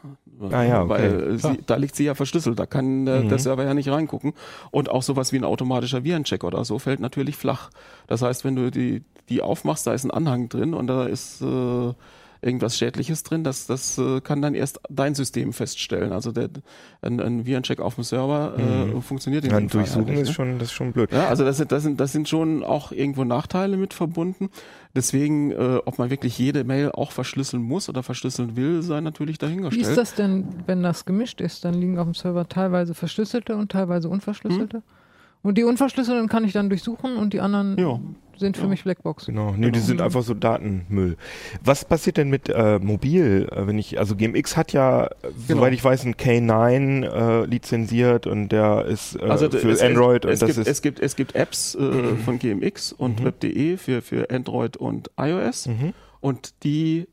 Ah 0.51 0.63
ja, 0.63 0.81
okay. 0.83 0.89
Weil 0.89 1.37
sie, 1.37 1.59
da 1.65 1.75
liegt 1.75 1.95
sie 1.95 2.05
ja 2.05 2.15
verschlüsselt, 2.15 2.59
da 2.59 2.65
kann 2.65 3.07
äh, 3.07 3.21
Mhm. 3.23 3.29
der 3.29 3.39
Server 3.39 3.63
ja 3.63 3.73
nicht 3.73 3.89
reingucken. 3.89 4.33
Und 4.71 4.89
auch 4.89 5.03
sowas 5.03 5.31
wie 5.33 5.37
ein 5.37 5.43
automatischer 5.43 6.03
Virencheck 6.03 6.43
oder 6.43 6.63
so 6.65 6.79
fällt 6.79 6.99
natürlich 6.99 7.35
flach. 7.37 7.69
Das 8.07 8.21
heißt, 8.21 8.43
wenn 8.45 8.55
du 8.55 8.71
die, 8.71 9.03
die 9.29 9.41
aufmachst, 9.41 9.85
da 9.87 9.93
ist 9.93 10.03
ein 10.03 10.11
Anhang 10.11 10.49
drin 10.49 10.73
und 10.73 10.87
da 10.87 11.05
ist 11.05 11.41
äh, 11.41 11.93
irgendwas 12.43 12.75
Schädliches 12.75 13.21
drin, 13.21 13.43
das, 13.43 13.67
das 13.67 13.99
äh, 13.99 14.19
kann 14.19 14.41
dann 14.41 14.55
erst 14.55 14.79
dein 14.89 15.13
System 15.13 15.53
feststellen. 15.53 16.11
Also 16.11 16.31
der, 16.31 16.49
ein, 17.03 17.19
ein 17.19 17.45
Virencheck 17.45 17.79
auf 17.79 17.93
dem 17.95 18.03
Server 18.03 18.55
äh, 18.97 19.01
funktioniert 19.01 19.45
in 19.45 19.51
Ja, 19.51 19.59
dem 19.59 19.67
durchsuchen 19.69 20.07
ist 20.07 20.29
ne? 20.29 20.33
schon, 20.33 20.57
das 20.57 20.69
ist 20.69 20.73
schon 20.73 20.91
blöd. 20.91 21.11
Ja, 21.11 21.27
also 21.27 21.45
das 21.45 21.57
sind, 21.57 21.71
das 21.71 21.83
sind, 21.83 21.99
das 21.99 22.11
sind 22.11 22.27
schon 22.27 22.63
auch 22.63 22.91
irgendwo 22.91 23.25
Nachteile 23.25 23.77
mit 23.77 23.93
verbunden. 23.93 24.49
Deswegen, 24.93 25.51
äh, 25.51 25.79
ob 25.85 25.99
man 25.99 26.09
wirklich 26.09 26.37
jede 26.37 26.63
Mail 26.63 26.91
auch 26.91 27.11
verschlüsseln 27.11 27.63
muss 27.63 27.87
oder 27.87 28.03
verschlüsseln 28.03 28.55
will, 28.57 28.81
sei 28.81 28.99
natürlich 28.99 29.35
Wie 29.37 29.45
dahingestellt. 29.45 29.87
ist 29.87 29.97
das 29.97 30.15
denn, 30.15 30.47
wenn 30.65 30.83
das 30.83 31.05
gemischt 31.05 31.39
ist? 31.39 31.63
Dann 31.63 31.75
liegen 31.75 31.97
auf 31.97 32.05
dem 32.05 32.13
Server 32.13 32.47
teilweise 32.49 32.93
verschlüsselte 32.93 33.55
und 33.55 33.71
teilweise 33.71 34.09
unverschlüsselte. 34.09 34.83
Und 35.43 35.57
die 35.57 35.63
unverschlüsselten 35.63 36.29
kann 36.29 36.43
ich 36.43 36.53
dann 36.53 36.69
durchsuchen 36.69 37.17
und 37.17 37.33
die 37.33 37.39
anderen 37.41 37.77
Ja. 37.79 37.99
sind 38.37 38.57
für 38.57 38.63
Ja. 38.63 38.69
mich 38.69 38.83
Blackbox. 38.83 39.25
Genau, 39.25 39.53
nee, 39.57 39.71
die 39.71 39.79
sind 39.79 39.99
einfach 40.01 40.21
so 40.23 40.33
Datenmüll. 40.33 41.17
Was 41.63 41.83
passiert 41.85 42.17
denn 42.17 42.29
mit 42.29 42.49
äh, 42.49 42.79
mobil, 42.79 43.47
äh, 43.51 43.65
wenn 43.67 43.77
ich, 43.79 43.97
also 43.99 44.15
GMX 44.15 44.55
hat 44.57 44.71
ja, 44.73 45.05
äh, 45.05 45.09
Genau. 45.47 45.59
soweit 45.61 45.73
ich 45.73 45.83
weiß, 45.83 46.05
einen 46.05 46.15
K9 46.15 47.03
äh, 47.05 47.45
lizenziert 47.45 48.27
und 48.27 48.49
der 48.49 48.85
ist 48.85 49.15
äh, 49.15 49.23
Also 49.25 49.49
für 49.49 49.69
es, 49.71 49.81
Android 49.81 50.25
es, 50.25 50.41
und 50.43 50.49
es, 50.49 50.55
das 50.55 50.55
gibt, 50.55 50.59
ist 50.59 50.67
es 50.67 50.81
gibt 50.81 50.99
es 50.99 51.15
gibt 51.15 51.35
Apps 51.35 51.75
äh, 51.75 52.15
von 52.25 52.37
GMX 52.39 52.93
und 52.93 53.19
Mhm. 53.19 53.25
Web.de 53.25 53.77
für 53.77 54.01
für 54.01 54.29
Android 54.29 54.77
und 54.77 55.09
iOS 55.19 55.67
mhm. 55.67 55.93
und 56.19 56.63
die 56.63 57.07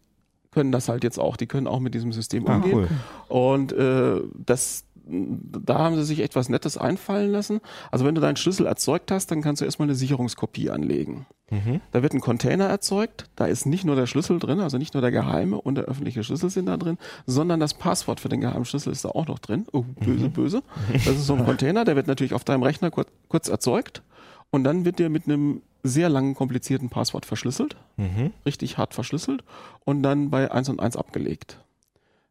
können 0.51 0.73
das 0.73 0.89
halt 0.89 1.05
jetzt 1.05 1.19
auch. 1.21 1.37
Die 1.37 1.47
können 1.47 1.67
auch 1.67 1.79
mit 1.79 1.95
diesem 1.95 2.11
System 2.11 2.47
ah, 2.49 2.57
umgehen. 2.57 2.73
cool. 2.75 2.89
Und 3.29 3.71
äh, 3.73 4.21
das, 4.45 4.85
da 5.09 5.79
haben 5.79 5.97
sie 5.97 6.05
sich 6.05 6.21
etwas 6.21 6.49
Nettes 6.49 6.77
einfallen 6.77 7.33
lassen. 7.33 7.61
Also 7.91 8.05
wenn 8.05 8.15
du 8.15 8.21
deinen 8.21 8.37
Schlüssel 8.37 8.67
erzeugt 8.67 9.11
hast, 9.11 9.31
dann 9.31 9.43
kannst 9.43 9.61
du 9.61 9.65
erstmal 9.65 9.87
eine 9.87 9.95
Sicherungskopie 9.95 10.71
anlegen. 10.71 11.27
Mhm. 11.51 11.81
Da 11.93 12.03
wird 12.03 12.13
ein 12.13 12.21
Container 12.21 12.67
erzeugt, 12.67 13.25
da 13.35 13.47
ist 13.47 13.65
nicht 13.65 13.85
nur 13.85 13.97
der 13.97 14.07
Schlüssel 14.07 14.39
drin, 14.39 14.61
also 14.61 14.77
nicht 14.77 14.93
nur 14.93 15.01
der 15.01 15.11
geheime 15.11 15.59
und 15.59 15.77
der 15.77 15.85
öffentliche 15.85 16.23
Schlüssel 16.23 16.51
sind 16.51 16.67
da 16.67 16.77
drin, 16.77 16.99
sondern 17.27 17.59
das 17.59 17.73
Passwort 17.75 18.21
für 18.21 18.29
den 18.29 18.41
geheimen 18.43 18.67
Schlüssel 18.67 18.93
ist 18.93 19.05
da 19.05 19.09
auch 19.11 19.27
noch 19.27 19.39
drin. 19.39 19.67
Oh, 19.73 19.85
böse, 20.01 20.29
böse. 20.29 20.63
Das 20.93 21.07
ist 21.07 21.27
so 21.27 21.35
ein 21.35 21.47
Container, 21.47 21.85
der 21.87 21.97
wird 21.97 22.07
natürlich 22.07 22.35
auf 22.35 22.45
deinem 22.45 22.63
Rechner 22.63 22.91
kurz, 22.91 23.09
kurz 23.29 23.49
erzeugt 23.49 24.03
und 24.51 24.65
dann 24.65 24.85
wird 24.85 24.99
der 24.99 25.09
mit 25.09 25.25
einem 25.27 25.63
sehr 25.83 26.09
langen, 26.11 26.35
komplizierten 26.35 26.91
Passwort 26.91 27.25
verschlüsselt 27.25 27.77
Mhm. 27.97 28.33
richtig 28.45 28.77
hart 28.79 28.95
verschlüsselt 28.95 29.43
und 29.85 30.03
dann 30.03 30.29
bei 30.31 30.51
1 30.53 30.69
und 30.69 30.81
1 30.81 30.97
abgelegt. 30.97 31.61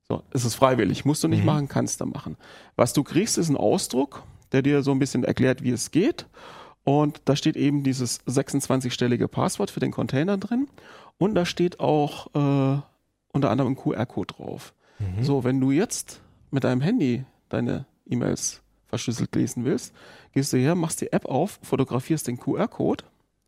So, 0.10 0.24
es 0.32 0.46
ist 0.46 0.56
freiwillig, 0.56 1.04
musst 1.04 1.24
du 1.24 1.28
nicht 1.28 1.44
machen, 1.44 1.68
kannst 1.68 2.00
du 2.00 2.06
machen. 2.06 2.38
Was 2.78 2.94
du 2.94 3.04
kriegst, 3.04 3.38
ist 3.38 3.50
ein 3.50 3.58
Ausdruck, 3.58 4.24
der 4.54 4.62
dir 4.62 4.82
so 4.82 4.92
ein 4.92 5.00
bisschen 5.00 5.24
erklärt, 5.26 5.64
wie 5.64 5.72
es 5.72 5.92
geht. 5.92 6.28
Und 6.86 7.22
da 7.26 7.36
steht 7.36 7.58
eben 7.58 7.84
dieses 7.84 8.26
26-stellige 8.26 9.28
Passwort 9.28 9.70
für 9.70 9.82
den 9.82 9.92
Container 9.92 10.38
drin. 10.38 10.70
Und 11.18 11.36
da 11.36 11.46
steht 11.46 11.82
auch 11.82 12.28
äh, 12.28 12.82
unter 13.34 13.50
anderem 13.50 13.74
ein 13.74 13.76
QR-Code 13.76 14.34
drauf. 14.36 14.74
So, 15.22 15.44
wenn 15.44 15.60
du 15.60 15.72
jetzt 15.72 16.22
mit 16.50 16.64
deinem 16.64 16.80
Handy 16.82 17.26
deine 17.50 17.86
E-Mails 18.10 18.62
verschlüsselt 18.88 19.36
lesen 19.36 19.66
willst, 19.66 19.94
gehst 20.32 20.54
du 20.54 20.58
her, 20.58 20.76
machst 20.76 21.02
die 21.02 21.12
App 21.12 21.26
auf, 21.26 21.60
fotografierst 21.62 22.28
den 22.28 22.40
QR-Code, 22.40 23.04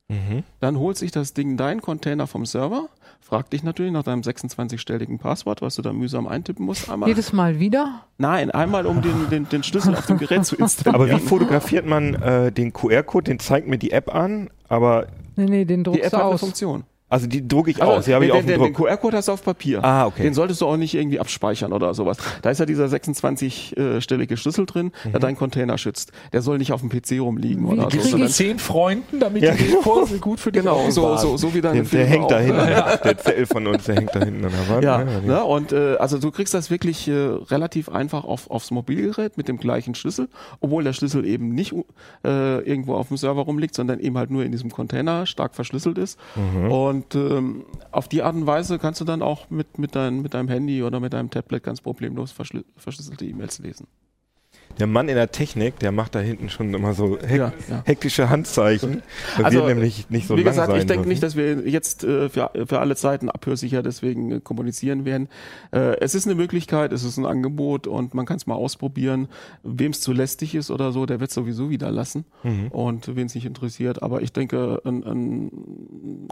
Mhm. 0.09 0.43
dann 0.59 0.77
holt 0.79 0.97
sich 0.97 1.11
das 1.11 1.33
Ding 1.33 1.55
deinen 1.55 1.81
Container 1.81 2.25
vom 2.25 2.45
Server, 2.45 2.89
fragt 3.21 3.53
dich 3.53 3.61
natürlich 3.61 3.91
nach 3.91 4.01
deinem 4.03 4.21
26-stelligen 4.21 5.19
Passwort, 5.19 5.61
was 5.61 5.75
du 5.75 5.83
da 5.83 5.93
mühsam 5.93 6.27
eintippen 6.27 6.65
musst. 6.65 6.89
Einmal, 6.89 7.09
Jedes 7.09 7.31
Mal 7.31 7.59
wieder? 7.59 8.05
nein, 8.17 8.49
einmal 8.49 8.87
um 8.87 9.03
den, 9.03 9.29
den, 9.29 9.47
den 9.49 9.61
Schlüssel 9.61 9.93
auf 9.95 10.07
dem 10.07 10.17
Gerät 10.17 10.45
zu 10.45 10.55
installieren. 10.57 10.95
Aber 10.99 11.09
wie 11.15 11.19
fotografiert 11.21 11.85
man 11.85 12.15
äh, 12.15 12.51
den 12.51 12.73
QR-Code? 12.73 13.25
Den 13.25 13.37
zeigt 13.39 13.67
mir 13.67 13.77
die 13.77 13.91
App 13.91 14.13
an, 14.13 14.49
aber 14.67 15.07
Nee, 15.35 15.45
nee, 15.45 15.65
den 15.65 15.83
die 15.83 15.91
druckst 15.91 16.03
App 16.05 16.11
du 16.11 16.17
hat 16.17 16.23
eine 16.23 16.33
aus. 16.33 16.39
Funktion. 16.39 16.83
Also 17.09 17.27
die 17.27 17.47
drucke 17.47 17.71
ich 17.71 17.81
Aber 17.81 17.93
aus. 17.97 18.05
Die 18.05 18.13
habe 18.13 18.25
ich 18.25 18.31
den, 18.31 18.37
auf 18.39 18.45
dem 18.45 18.47
den, 18.47 18.61
den 18.61 18.73
Druck. 18.73 18.87
QR-Code 18.87 19.17
hast 19.17 19.27
du 19.27 19.31
auf 19.33 19.43
Papier. 19.43 19.83
Ah, 19.83 20.05
okay. 20.05 20.23
Den 20.23 20.33
solltest 20.33 20.61
du 20.61 20.67
auch 20.67 20.77
nicht 20.77 20.93
irgendwie 20.95 21.19
abspeichern 21.19 21.73
oder 21.73 21.93
sowas. 21.93 22.17
Da 22.41 22.49
ist 22.51 22.59
ja 22.59 22.65
dieser 22.65 22.85
26-stellige 22.85 24.37
Schlüssel 24.37 24.65
drin, 24.65 24.91
Mhm. 25.05 25.11
der 25.11 25.19
deinen 25.19 25.35
Container 25.37 25.77
schützt. 25.77 26.11
Der 26.33 26.41
soll 26.41 26.57
nicht 26.57 26.71
auf 26.71 26.81
dem 26.81 26.89
PC 26.89 27.19
rumliegen 27.19 27.63
Wie 27.63 27.73
oder 27.73 27.81
so. 27.83 27.87
krieg 27.87 27.91
Gibst 27.91 28.07
du 28.07 28.11
sondern- 28.11 28.29
zehn 28.29 28.59
Freunden, 28.59 29.19
damit 29.19 29.43
Ja, 29.43 29.53
die 29.53 29.63
die 29.65 29.73
Kurse 29.73 30.19
gut 30.19 30.39
für 30.39 30.51
dich 30.51 30.61
Genau, 30.61 30.89
so, 30.89 31.15
so, 31.17 31.37
so 31.37 31.53
wie 31.53 31.61
deine 31.61 31.75
Den, 31.81 31.83
der 31.83 31.89
Filme 31.89 32.05
hängt 32.05 32.23
auch, 32.25 32.29
da 32.29 32.39
ne? 32.39 32.45
hinten. 32.45 33.03
Der 33.03 33.17
Zettel 33.17 33.45
von 33.45 33.67
uns, 33.67 33.83
der 33.85 33.95
hängt 33.95 34.15
da 34.15 34.19
hinten 34.19 34.45
an 34.45 34.51
der 34.51 34.75
Wand. 34.75 34.83
Ja, 34.83 34.97
ne? 35.03 35.21
ne? 35.25 35.43
und 35.43 35.71
äh, 35.71 35.95
also 35.97 36.17
du 36.17 36.31
kriegst 36.31 36.53
das 36.53 36.69
wirklich 36.69 37.07
äh, 37.07 37.13
relativ 37.13 37.89
einfach 37.89 38.23
auf, 38.23 38.49
aufs 38.49 38.71
Mobilgerät 38.71 39.37
mit 39.37 39.47
dem 39.47 39.57
gleichen 39.57 39.95
Schlüssel, 39.95 40.27
obwohl 40.59 40.83
der 40.83 40.93
Schlüssel 40.93 41.25
eben 41.25 41.49
nicht 41.49 41.73
äh, 42.25 42.59
irgendwo 42.59 42.95
auf 42.95 43.07
dem 43.07 43.17
Server 43.17 43.41
rumliegt, 43.41 43.75
sondern 43.75 43.99
eben 43.99 44.17
halt 44.17 44.29
nur 44.31 44.43
in 44.43 44.51
diesem 44.51 44.69
Container 44.71 45.25
stark 45.25 45.55
verschlüsselt 45.55 45.97
ist. 45.97 46.19
Mhm. 46.35 46.71
Und 46.71 46.98
ähm, 47.15 47.65
auf 47.91 48.07
die 48.07 48.21
Art 48.21 48.35
und 48.35 48.45
Weise 48.47 48.79
kannst 48.79 49.01
du 49.01 49.05
dann 49.05 49.21
auch 49.21 49.49
mit, 49.49 49.77
mit, 49.77 49.95
dein, 49.95 50.21
mit 50.21 50.33
deinem 50.33 50.47
Handy 50.47 50.83
oder 50.83 50.99
mit 50.99 51.13
deinem 51.13 51.29
Tablet 51.29 51.63
ganz 51.63 51.81
problemlos 51.81 52.31
verschlü 52.31 52.63
verschlüsselte 52.77 53.25
E-Mails 53.25 53.59
lesen. 53.59 53.87
Der 54.79 54.87
Mann 54.87 55.09
in 55.09 55.15
der 55.15 55.31
Technik, 55.31 55.79
der 55.79 55.91
macht 55.91 56.15
da 56.15 56.19
hinten 56.19 56.49
schon 56.49 56.73
immer 56.73 56.93
so 56.93 57.17
hek 57.19 57.37
Ja, 57.37 57.53
ja. 57.69 57.81
hektische 57.85 58.29
Handzeichen. 58.29 59.01
Das 59.37 59.45
Also, 59.45 59.57
wird 59.59 59.67
nämlich 59.67 60.09
nicht 60.09 60.27
so 60.27 60.35
Wie 60.37 60.41
lang 60.41 60.51
gesagt, 60.51 60.71
sein 60.71 60.79
ich 60.79 60.85
denke 60.85 61.07
nicht, 61.07 61.21
dass 61.23 61.35
wir 61.35 61.67
jetzt 61.67 62.03
äh, 62.03 62.29
für, 62.29 62.51
für 62.65 62.79
alle 62.79 62.95
Zeiten 62.95 63.29
abhörsicher 63.29 63.83
deswegen 63.83 64.31
äh, 64.31 64.39
kommunizieren 64.39 65.05
werden. 65.05 65.27
Äh, 65.71 65.97
es 65.99 66.15
ist 66.15 66.25
eine 66.25 66.35
Möglichkeit, 66.35 66.93
es 66.93 67.03
ist 67.03 67.17
ein 67.17 67.25
Angebot 67.25 67.87
und 67.87 68.13
man 68.13 68.25
kann 68.25 68.37
es 68.37 68.47
mal 68.47 68.55
ausprobieren. 68.55 69.27
Wem 69.63 69.91
es 69.91 70.01
zu 70.01 70.13
lästig 70.13 70.55
ist 70.55 70.71
oder 70.71 70.91
so, 70.91 71.05
der 71.05 71.19
wird 71.19 71.31
sowieso 71.31 71.69
wieder 71.69 71.91
lassen. 71.91 72.25
Mhm. 72.43 72.67
Und 72.67 73.15
wen 73.15 73.27
es 73.27 73.35
nicht 73.35 73.45
interessiert. 73.45 74.01
Aber 74.01 74.21
ich 74.21 74.31
denke, 74.31 74.81
ein, 74.85 75.03
ein 75.03 75.51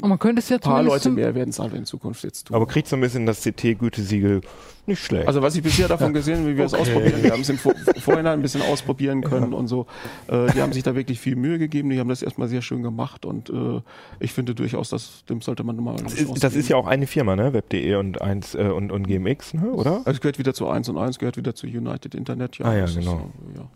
man 0.02 0.20
könnte 0.20 0.40
es 0.40 0.50
ja 0.50 0.58
paar 0.58 0.84
Leute 0.84 1.10
mehr 1.10 1.36
werden 1.36 1.50
es 1.50 1.60
einfach 1.60 1.78
in 1.78 1.86
Zukunft 1.86 2.24
jetzt 2.24 2.48
tun. 2.48 2.56
Aber 2.56 2.66
kriegt 2.68 2.88
so 2.88 2.96
ein 2.96 3.02
bisschen 3.02 3.26
das 3.26 3.42
CT-Gütesiegel 3.42 4.42
nicht 4.86 5.04
schlecht. 5.04 5.28
also 5.28 5.42
was 5.42 5.56
ich 5.56 5.62
bisher 5.62 5.88
davon 5.88 6.14
gesehen 6.14 6.40
habe, 6.40 6.50
wie 6.50 6.58
wir 6.58 6.66
es 6.66 6.74
ausprobieren, 6.74 7.22
wir 7.22 7.32
haben 7.32 7.42
es 7.42 7.50
im 7.50 7.58
Vor 7.58 7.74
Vorhinein 8.00 8.37
ein 8.40 8.42
bisschen 8.42 8.62
ausprobieren 8.62 9.22
können 9.22 9.54
und 9.54 9.68
so. 9.68 9.86
Äh, 10.28 10.52
die 10.54 10.62
haben 10.62 10.74
sich 10.74 10.84
da 10.84 10.96
wirklich 10.96 11.20
viel 11.20 11.36
Mühe 11.36 11.58
gegeben, 11.60 11.90
die 11.90 12.00
haben 12.00 12.10
das 12.10 12.22
erstmal 12.22 12.48
sehr 12.48 12.62
schön 12.62 12.84
gemacht 12.84 13.26
und 13.26 13.50
äh, 13.50 13.82
ich 14.20 14.34
finde 14.34 14.56
durchaus, 14.56 14.90
dass 14.90 15.26
dem 15.26 15.42
sollte 15.42 15.64
man 15.64 15.76
mal 15.78 15.96
das, 15.98 16.14
ist, 16.14 16.44
das 16.44 16.56
ist 16.56 16.70
ja 16.70 16.76
auch 16.78 16.88
eine 16.88 17.08
Firma, 17.08 17.36
ne? 17.36 17.54
Web.de 17.54 17.96
und, 17.96 18.22
1, 18.22 18.56
äh, 18.56 18.64
und, 18.70 18.92
und 18.92 19.08
GMX, 19.08 19.54
ne? 19.54 19.70
oder? 19.72 19.98
Also 20.06 20.12
es 20.12 20.22
gehört 20.22 20.40
wieder 20.40 20.54
zu 20.54 20.68
1 20.68 20.90
und 20.90 20.98
1, 20.98 21.20
gehört 21.20 21.38
wieder 21.38 21.56
zu 21.56 21.68
United 21.68 22.16
Internet. 22.16 22.58
Ah 22.64 22.74
ja, 22.74 22.82
das 22.82 22.92
ist 22.92 23.00
genau. 23.00 23.32
so, 23.54 23.60
ja. 23.60 23.68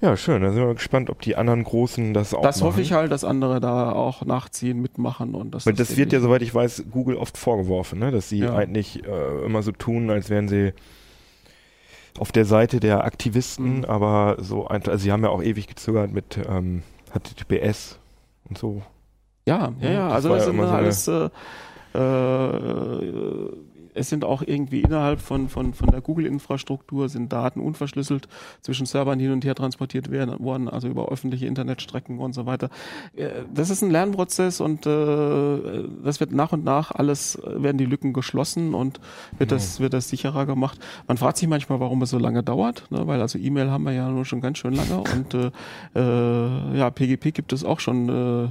Ja, 0.00 0.16
schön. 0.16 0.42
Da 0.42 0.50
sind 0.52 0.66
wir 0.66 0.74
gespannt, 0.74 1.08
ob 1.08 1.22
die 1.22 1.36
anderen 1.36 1.64
Großen 1.64 2.12
das 2.14 2.34
auch 2.34 2.42
Das 2.42 2.58
machen. 2.58 2.66
hoffe 2.68 2.80
ich 2.82 2.92
halt, 2.92 3.10
dass 3.12 3.24
andere 3.24 3.60
da 3.60 3.92
auch 3.92 4.24
nachziehen, 4.24 4.82
mitmachen 4.82 5.34
und 5.34 5.54
das. 5.54 5.66
Weil 5.66 5.74
das 5.74 5.96
wird 5.96 6.12
ja, 6.12 6.20
soweit 6.20 6.42
ich 6.42 6.54
weiß, 6.54 6.84
Google 6.90 7.16
oft 7.16 7.38
vorgeworfen, 7.38 8.00
ne? 8.00 8.10
dass 8.10 8.28
sie 8.28 8.38
Ja. 8.40 8.54
eigentlich 8.54 9.02
äh, 9.04 9.44
immer 9.46 9.62
so 9.62 9.72
tun, 9.72 10.10
als 10.10 10.30
wären 10.30 10.48
sie 10.48 10.72
auf 12.18 12.32
der 12.32 12.44
Seite 12.44 12.80
der 12.80 13.04
Aktivisten, 13.04 13.78
Mhm. 13.78 13.84
aber 13.86 14.36
so 14.38 14.66
einfach, 14.68 14.92
also 14.92 15.02
sie 15.02 15.12
haben 15.12 15.22
ja 15.24 15.30
auch 15.30 15.42
ewig 15.42 15.66
gezögert 15.66 16.12
mit 16.12 16.38
ähm, 16.48 16.82
HTTPS 17.12 17.98
und 18.48 18.58
so. 18.58 18.82
Ja, 19.46 19.72
ja, 19.80 19.90
ja. 19.90 20.04
Das 20.08 20.14
Also 20.14 20.28
das 20.30 20.38
ja 20.38 20.44
sind 20.44 20.54
immer 20.54 20.68
so 20.68 20.74
alles. 20.74 21.08
Äh, 21.08 21.28
äh, 21.98 23.52
es 23.94 24.08
sind 24.08 24.24
auch 24.24 24.42
irgendwie 24.42 24.80
innerhalb 24.80 25.20
von, 25.20 25.48
von, 25.48 25.72
von 25.72 25.90
der 25.90 26.00
Google-Infrastruktur 26.00 27.08
sind 27.08 27.32
Daten 27.32 27.60
unverschlüsselt 27.60 28.28
zwischen 28.60 28.86
Servern 28.86 29.18
hin 29.18 29.32
und 29.32 29.44
her 29.44 29.54
transportiert 29.54 30.10
werden, 30.10 30.38
worden, 30.40 30.68
also 30.68 30.88
über 30.88 31.08
öffentliche 31.08 31.46
Internetstrecken 31.46 32.18
und 32.18 32.34
so 32.34 32.46
weiter. 32.46 32.70
Äh, 33.16 33.30
Das 33.52 33.70
ist 33.70 33.82
ein 33.82 33.90
Lernprozess 33.90 34.60
und 34.60 34.86
äh, 34.86 35.84
das 36.02 36.20
wird 36.20 36.32
nach 36.32 36.52
und 36.52 36.64
nach 36.64 36.90
alles, 36.90 37.36
äh, 37.36 37.62
werden 37.62 37.78
die 37.78 37.86
Lücken 37.86 38.12
geschlossen 38.12 38.74
und 38.74 39.00
wird 39.38 39.52
das, 39.52 39.80
wird 39.80 39.92
das 39.92 40.08
sicherer 40.08 40.46
gemacht. 40.46 40.78
Man 41.06 41.16
fragt 41.16 41.38
sich 41.38 41.48
manchmal, 41.48 41.80
warum 41.80 42.02
es 42.02 42.10
so 42.10 42.18
lange 42.18 42.42
dauert, 42.42 42.90
ne? 42.90 43.06
weil 43.06 43.20
also 43.20 43.38
E-Mail 43.38 43.70
haben 43.70 43.84
wir 43.84 43.92
ja 43.92 44.08
nur 44.08 44.24
schon 44.24 44.40
ganz 44.40 44.58
schön 44.58 44.74
lange 44.74 44.98
und 44.98 45.34
äh, 45.34 45.50
äh, 45.94 46.78
ja, 46.78 46.90
PGP 46.90 47.32
gibt 47.32 47.52
es 47.52 47.64
auch 47.64 47.80
schon 47.80 48.08
äh, 48.08 48.48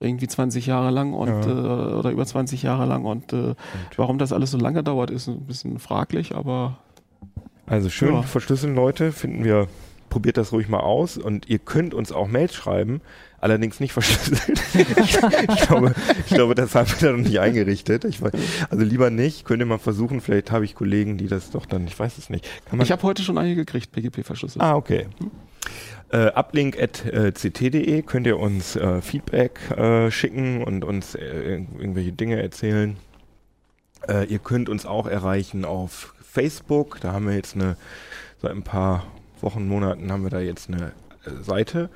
irgendwie 0.00 0.26
20 0.28 0.66
Jahre 0.66 0.90
lang 0.90 1.12
und 1.12 1.28
Ja. 1.28 1.46
äh, 1.46 1.94
oder 1.94 2.10
über 2.10 2.24
20 2.24 2.62
Jahre 2.62 2.86
lang 2.86 3.04
und 3.04 3.32
äh, 3.32 3.54
warum 3.96 4.18
das 4.18 4.32
alles 4.32 4.50
so 4.50 4.58
lange 4.58 4.82
dauert, 4.82 5.10
ist 5.10 5.28
ein 5.28 5.40
bisschen 5.46 5.78
fraglich, 5.78 6.34
aber 6.34 6.78
Also 7.66 7.90
schön 7.90 8.14
Ja. 8.14 8.22
verschlüsseln, 8.22 8.74
Leute, 8.74 9.12
finden 9.12 9.44
wir, 9.44 9.68
probiert 10.08 10.36
das 10.38 10.52
ruhig 10.52 10.68
mal 10.68 10.80
aus 10.80 11.18
und 11.18 11.48
ihr 11.48 11.58
könnt 11.60 11.92
uns 11.94 12.10
auch 12.12 12.26
Mails 12.26 12.54
schreiben, 12.54 13.00
allerdings 13.40 13.78
nicht 13.78 13.92
verschlüsselt. 13.92 14.40
ich, 14.74 14.96
ich, 14.98 15.68
glaube, 15.68 15.94
ich 16.26 16.34
glaube, 16.34 16.54
das 16.56 16.74
haben 16.74 16.88
wir 16.88 17.08
da 17.10 17.16
noch 17.16 17.24
nicht 17.24 17.38
eingerichtet. 17.38 18.04
Ich 18.06 18.20
weiß, 18.22 18.32
also 18.70 18.84
lieber 18.84 19.10
nicht, 19.10 19.44
könnt 19.44 19.60
ihr 19.60 19.66
mal 19.66 19.78
versuchen, 19.78 20.20
vielleicht 20.22 20.50
habe 20.50 20.64
ich 20.64 20.74
Kollegen, 20.74 21.16
die 21.18 21.28
das 21.28 21.50
doch 21.50 21.66
dann, 21.66 21.86
ich 21.86 21.96
weiß 21.96 22.18
es 22.18 22.28
nicht. 22.30 22.48
Ich 22.80 22.90
habe 22.90 23.02
heute 23.02 23.22
schon 23.22 23.36
einige 23.38 23.64
gekriegt, 23.66 23.92
PGP 23.92 24.24
verschlüsselt. 24.24 24.62
Ah, 24.62 24.74
okay. 24.74 25.06
Äh, 26.12 26.32
uplink.ct.de 26.34 28.02
könnt 28.02 28.26
ihr 28.26 28.38
uns 28.38 28.74
äh, 28.76 29.00
Feedback 29.00 29.60
äh, 29.70 30.10
schicken 30.10 30.64
und 30.64 30.84
uns 30.84 31.14
äh, 31.14 31.20
irg- 31.20 31.78
irgendwelche 31.78 32.12
Dinge 32.12 32.42
erzählen. 32.42 32.96
Äh, 34.08 34.24
ihr 34.24 34.40
könnt 34.40 34.68
uns 34.68 34.86
auch 34.86 35.06
erreichen 35.06 35.64
auf 35.64 36.14
Facebook. 36.20 36.98
Da 37.00 37.12
haben 37.12 37.26
wir 37.28 37.34
jetzt 37.36 37.54
eine, 37.54 37.76
seit 38.42 38.52
ein 38.52 38.62
paar 38.64 39.06
Wochen, 39.40 39.68
Monaten 39.68 40.10
haben 40.10 40.24
wir 40.24 40.30
da 40.30 40.40
jetzt 40.40 40.68
eine 40.68 40.92
äh, 41.24 41.42
Seite. 41.42 41.90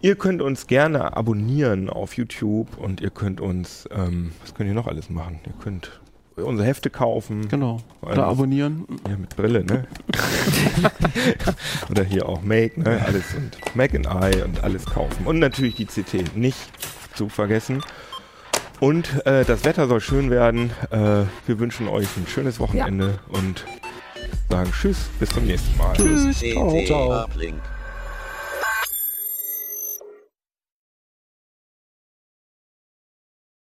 Ihr 0.00 0.14
könnt 0.14 0.42
uns 0.42 0.66
gerne 0.68 1.16
abonnieren 1.16 1.90
auf 1.90 2.16
YouTube 2.16 2.78
und 2.78 3.00
ihr 3.00 3.10
könnt 3.10 3.40
uns, 3.40 3.88
ähm, 3.90 4.32
was 4.42 4.54
könnt 4.54 4.68
ihr 4.68 4.74
noch 4.74 4.86
alles 4.86 5.10
machen? 5.10 5.40
Ihr 5.46 5.54
könnt 5.60 5.99
unsere 6.44 6.66
Hefte 6.66 6.90
kaufen. 6.90 7.48
Genau. 7.48 7.80
Oder 8.02 8.12
allem- 8.12 8.20
abonnieren. 8.24 8.84
Ja, 9.08 9.16
mit 9.16 9.36
Brille, 9.36 9.64
ne? 9.64 9.86
Oder 11.90 12.04
hier 12.04 12.28
auch 12.28 12.42
Make, 12.42 12.80
ne? 12.80 13.00
Alles 13.04 13.34
und 13.34 13.76
Mac 13.76 13.94
and 13.94 14.06
I 14.06 14.42
und 14.42 14.62
alles 14.64 14.84
kaufen. 14.84 15.26
Und 15.26 15.38
natürlich 15.38 15.74
die 15.76 15.86
CT 15.86 16.36
nicht 16.36 16.58
zu 17.14 17.28
vergessen. 17.28 17.82
Und 18.80 19.26
äh, 19.26 19.44
das 19.44 19.64
Wetter 19.64 19.88
soll 19.88 20.00
schön 20.00 20.30
werden. 20.30 20.70
Äh, 20.90 21.24
wir 21.46 21.58
wünschen 21.58 21.86
euch 21.88 22.08
ein 22.16 22.26
schönes 22.26 22.58
Wochenende 22.60 23.18
und 23.28 23.64
sagen 24.48 24.72
Tschüss, 24.72 25.10
bis 25.18 25.28
zum 25.30 25.44
nächsten 25.44 25.76
Mal. 25.76 25.92
CT 25.94 26.86
ciao. 26.86 27.24
Uplink. 27.24 27.60